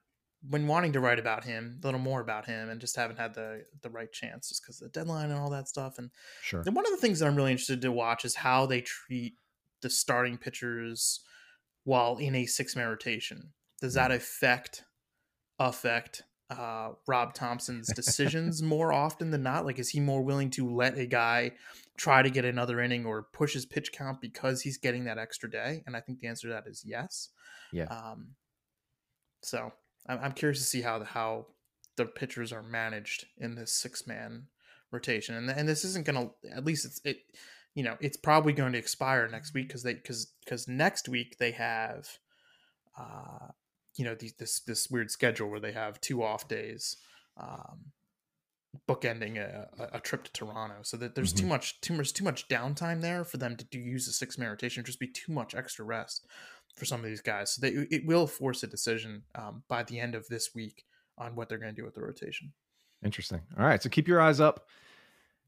been 0.49 0.67
wanting 0.67 0.93
to 0.93 0.99
write 0.99 1.19
about 1.19 1.43
him, 1.43 1.79
a 1.81 1.87
little 1.87 1.99
more 1.99 2.21
about 2.21 2.45
him, 2.45 2.69
and 2.69 2.79
just 2.79 2.95
haven't 2.95 3.19
had 3.19 3.33
the 3.33 3.65
the 3.81 3.89
right 3.89 4.11
chance, 4.11 4.49
just 4.49 4.61
because 4.61 4.79
the 4.79 4.89
deadline 4.89 5.31
and 5.31 5.39
all 5.39 5.49
that 5.49 5.67
stuff. 5.67 5.97
And 5.97 6.11
sure, 6.41 6.63
and 6.65 6.75
one 6.75 6.85
of 6.85 6.91
the 6.91 6.97
things 6.97 7.19
that 7.19 7.27
I'm 7.27 7.35
really 7.35 7.51
interested 7.51 7.81
to 7.81 7.91
watch 7.91 8.25
is 8.25 8.35
how 8.35 8.65
they 8.65 8.81
treat 8.81 9.33
the 9.81 9.89
starting 9.89 10.37
pitchers 10.37 11.21
while 11.85 12.17
in 12.17 12.35
a 12.35 12.45
six 12.45 12.75
man 12.75 12.87
rotation. 12.87 13.53
Does 13.81 13.95
that 13.95 14.11
mm. 14.11 14.15
affect 14.15 14.83
affect 15.59 16.23
uh, 16.57 16.93
Rob 17.07 17.33
Thomson's 17.33 17.87
decisions 17.95 18.61
more 18.61 18.93
often 18.93 19.31
than 19.31 19.43
not? 19.43 19.65
Like, 19.65 19.79
is 19.79 19.89
he 19.89 19.99
more 19.99 20.21
willing 20.21 20.49
to 20.51 20.69
let 20.69 20.97
a 20.97 21.05
guy 21.05 21.51
try 21.97 22.21
to 22.21 22.29
get 22.29 22.45
another 22.45 22.79
inning 22.79 23.05
or 23.05 23.23
push 23.33 23.53
his 23.53 23.65
pitch 23.65 23.91
count 23.91 24.21
because 24.21 24.61
he's 24.61 24.77
getting 24.77 25.05
that 25.05 25.17
extra 25.17 25.49
day? 25.49 25.83
And 25.85 25.95
I 25.95 26.01
think 26.01 26.19
the 26.19 26.27
answer 26.27 26.47
to 26.47 26.53
that 26.53 26.67
is 26.67 26.83
yes. 26.85 27.29
Yeah. 27.71 27.85
Um, 27.85 28.35
so 29.41 29.73
I'm 30.07 30.33
curious 30.33 30.59
to 30.59 30.65
see 30.65 30.81
how 30.81 30.99
the 30.99 31.05
how 31.05 31.47
the 31.95 32.05
pitchers 32.05 32.51
are 32.51 32.63
managed 32.63 33.25
in 33.37 33.55
this 33.55 33.73
six 33.73 34.07
man 34.07 34.47
rotation, 34.91 35.35
and 35.35 35.49
and 35.49 35.67
this 35.67 35.85
isn't 35.85 36.05
going 36.05 36.27
to 36.27 36.55
at 36.55 36.65
least 36.65 36.85
it's 36.85 37.01
it 37.03 37.17
you 37.75 37.83
know 37.83 37.97
it's 37.99 38.17
probably 38.17 38.53
going 38.53 38.73
to 38.73 38.79
expire 38.79 39.27
next 39.27 39.53
week 39.53 39.67
because 39.67 39.83
they 39.83 39.93
because 39.93 40.33
because 40.43 40.67
next 40.67 41.09
week 41.09 41.37
they 41.39 41.51
have 41.51 42.07
uh 42.97 43.47
you 43.95 44.05
know 44.05 44.15
these, 44.15 44.33
this 44.33 44.59
this 44.61 44.89
weird 44.89 45.11
schedule 45.11 45.49
where 45.49 45.59
they 45.59 45.71
have 45.71 46.01
two 46.01 46.23
off 46.23 46.47
days 46.47 46.97
um 47.37 47.91
bookending 48.89 49.37
a, 49.37 49.67
a 49.93 49.99
trip 49.99 50.23
to 50.23 50.31
Toronto 50.31 50.77
so 50.81 50.97
that 50.97 51.13
there's 51.13 51.31
mm-hmm. 51.31 51.45
too 51.45 51.47
much 51.47 51.81
too 51.81 51.93
much 51.93 52.13
too 52.13 52.23
much 52.23 52.47
downtime 52.47 53.01
there 53.01 53.23
for 53.23 53.37
them 53.37 53.55
to 53.55 53.65
do 53.65 53.77
use 53.77 54.07
a 54.07 54.11
six 54.11 54.37
man 54.37 54.49
rotation 54.49 54.83
just 54.83 54.99
be 54.99 55.07
too 55.07 55.31
much 55.31 55.53
extra 55.53 55.85
rest 55.85 56.25
for 56.75 56.85
some 56.85 56.99
of 56.99 57.05
these 57.05 57.21
guys 57.21 57.51
so 57.51 57.61
they, 57.61 57.69
it 57.91 58.05
will 58.05 58.25
force 58.25 58.63
a 58.63 58.67
decision 58.67 59.23
um, 59.35 59.63
by 59.67 59.83
the 59.83 59.99
end 59.99 60.15
of 60.15 60.27
this 60.27 60.55
week 60.55 60.85
on 61.17 61.35
what 61.35 61.47
they're 61.47 61.59
going 61.59 61.73
to 61.73 61.79
do 61.79 61.85
with 61.85 61.93
the 61.93 62.01
rotation 62.01 62.51
interesting 63.05 63.41
all 63.57 63.65
right 63.65 63.83
so 63.83 63.89
keep 63.89 64.07
your 64.07 64.19
eyes 64.19 64.39
up 64.39 64.67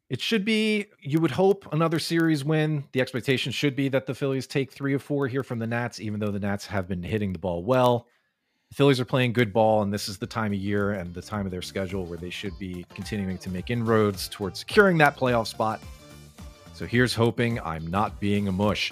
it 0.07 0.21
should 0.21 0.45
be, 0.45 0.85
you 0.99 1.19
would 1.19 1.31
hope, 1.31 1.67
another 1.73 1.97
series 1.97 2.45
win. 2.45 2.83
The 2.91 3.01
expectation 3.01 3.51
should 3.51 3.75
be 3.75 3.89
that 3.89 4.05
the 4.05 4.13
Phillies 4.13 4.45
take 4.45 4.71
three 4.71 4.93
or 4.93 4.99
four 4.99 5.27
here 5.27 5.41
from 5.41 5.57
the 5.57 5.65
Nats, 5.65 5.99
even 5.99 6.19
though 6.19 6.29
the 6.29 6.39
Nats 6.39 6.67
have 6.67 6.87
been 6.87 7.01
hitting 7.01 7.33
the 7.33 7.39
ball 7.39 7.63
well. 7.63 8.07
Phillies 8.75 8.99
are 8.99 9.05
playing 9.05 9.31
good 9.31 9.53
ball, 9.53 9.83
and 9.83 9.93
this 9.93 10.09
is 10.09 10.17
the 10.17 10.27
time 10.27 10.51
of 10.51 10.59
year 10.59 10.91
and 10.91 11.13
the 11.13 11.21
time 11.21 11.45
of 11.45 11.51
their 11.51 11.61
schedule 11.61 12.03
where 12.03 12.17
they 12.17 12.29
should 12.29 12.59
be 12.59 12.85
continuing 12.93 13.37
to 13.37 13.49
make 13.49 13.69
inroads 13.69 14.27
towards 14.27 14.59
securing 14.59 14.97
that 14.97 15.15
playoff 15.15 15.47
spot. 15.47 15.79
So 16.73 16.85
here's 16.85 17.15
hoping 17.15 17.57
I'm 17.61 17.87
not 17.87 18.19
being 18.19 18.49
a 18.49 18.51
mush. 18.51 18.91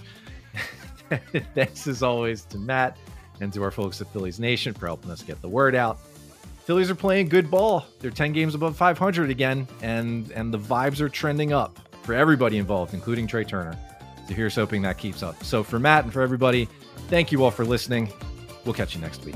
Thanks 1.54 1.86
as 1.86 2.02
always 2.02 2.46
to 2.46 2.58
Matt 2.58 2.96
and 3.42 3.52
to 3.52 3.62
our 3.62 3.72
folks 3.72 4.00
at 4.00 4.08
Phillies 4.14 4.40
Nation 4.40 4.74
for 4.74 4.86
helping 4.86 5.12
us 5.12 5.22
get 5.22 5.42
the 5.42 5.50
word 5.50 5.76
out. 5.76 6.00
Phillies 6.64 6.90
are 6.90 6.96
playing 6.96 7.28
good 7.28 7.52
ball. 7.52 7.86
They're 8.00 8.10
10 8.10 8.32
games 8.32 8.56
above 8.56 8.78
500 8.78 9.30
again, 9.30 9.68
and 9.82 10.32
and 10.32 10.54
the 10.54 10.60
vibes 10.60 11.02
are 11.02 11.10
trending 11.10 11.52
up 11.52 11.78
for 12.04 12.14
everybody 12.14 12.58
involved, 12.58 12.94
including 12.94 13.28
Trea 13.28 13.44
Turner. 13.44 13.78
So 14.30 14.34
here's 14.34 14.56
hoping 14.56 14.82
that 14.84 14.98
keeps 14.98 15.22
up. 15.22 15.44
So 15.44 15.62
for 15.62 15.78
Matt 15.78 16.06
and 16.06 16.14
for 16.14 16.22
everybody, 16.22 16.70
thank 17.10 17.34
you 17.34 17.44
all 17.44 17.52
for 17.52 17.66
listening. 17.66 18.14
We'll 18.64 18.74
catch 18.74 18.96
you 18.96 19.02
next 19.02 19.26
week. 19.26 19.36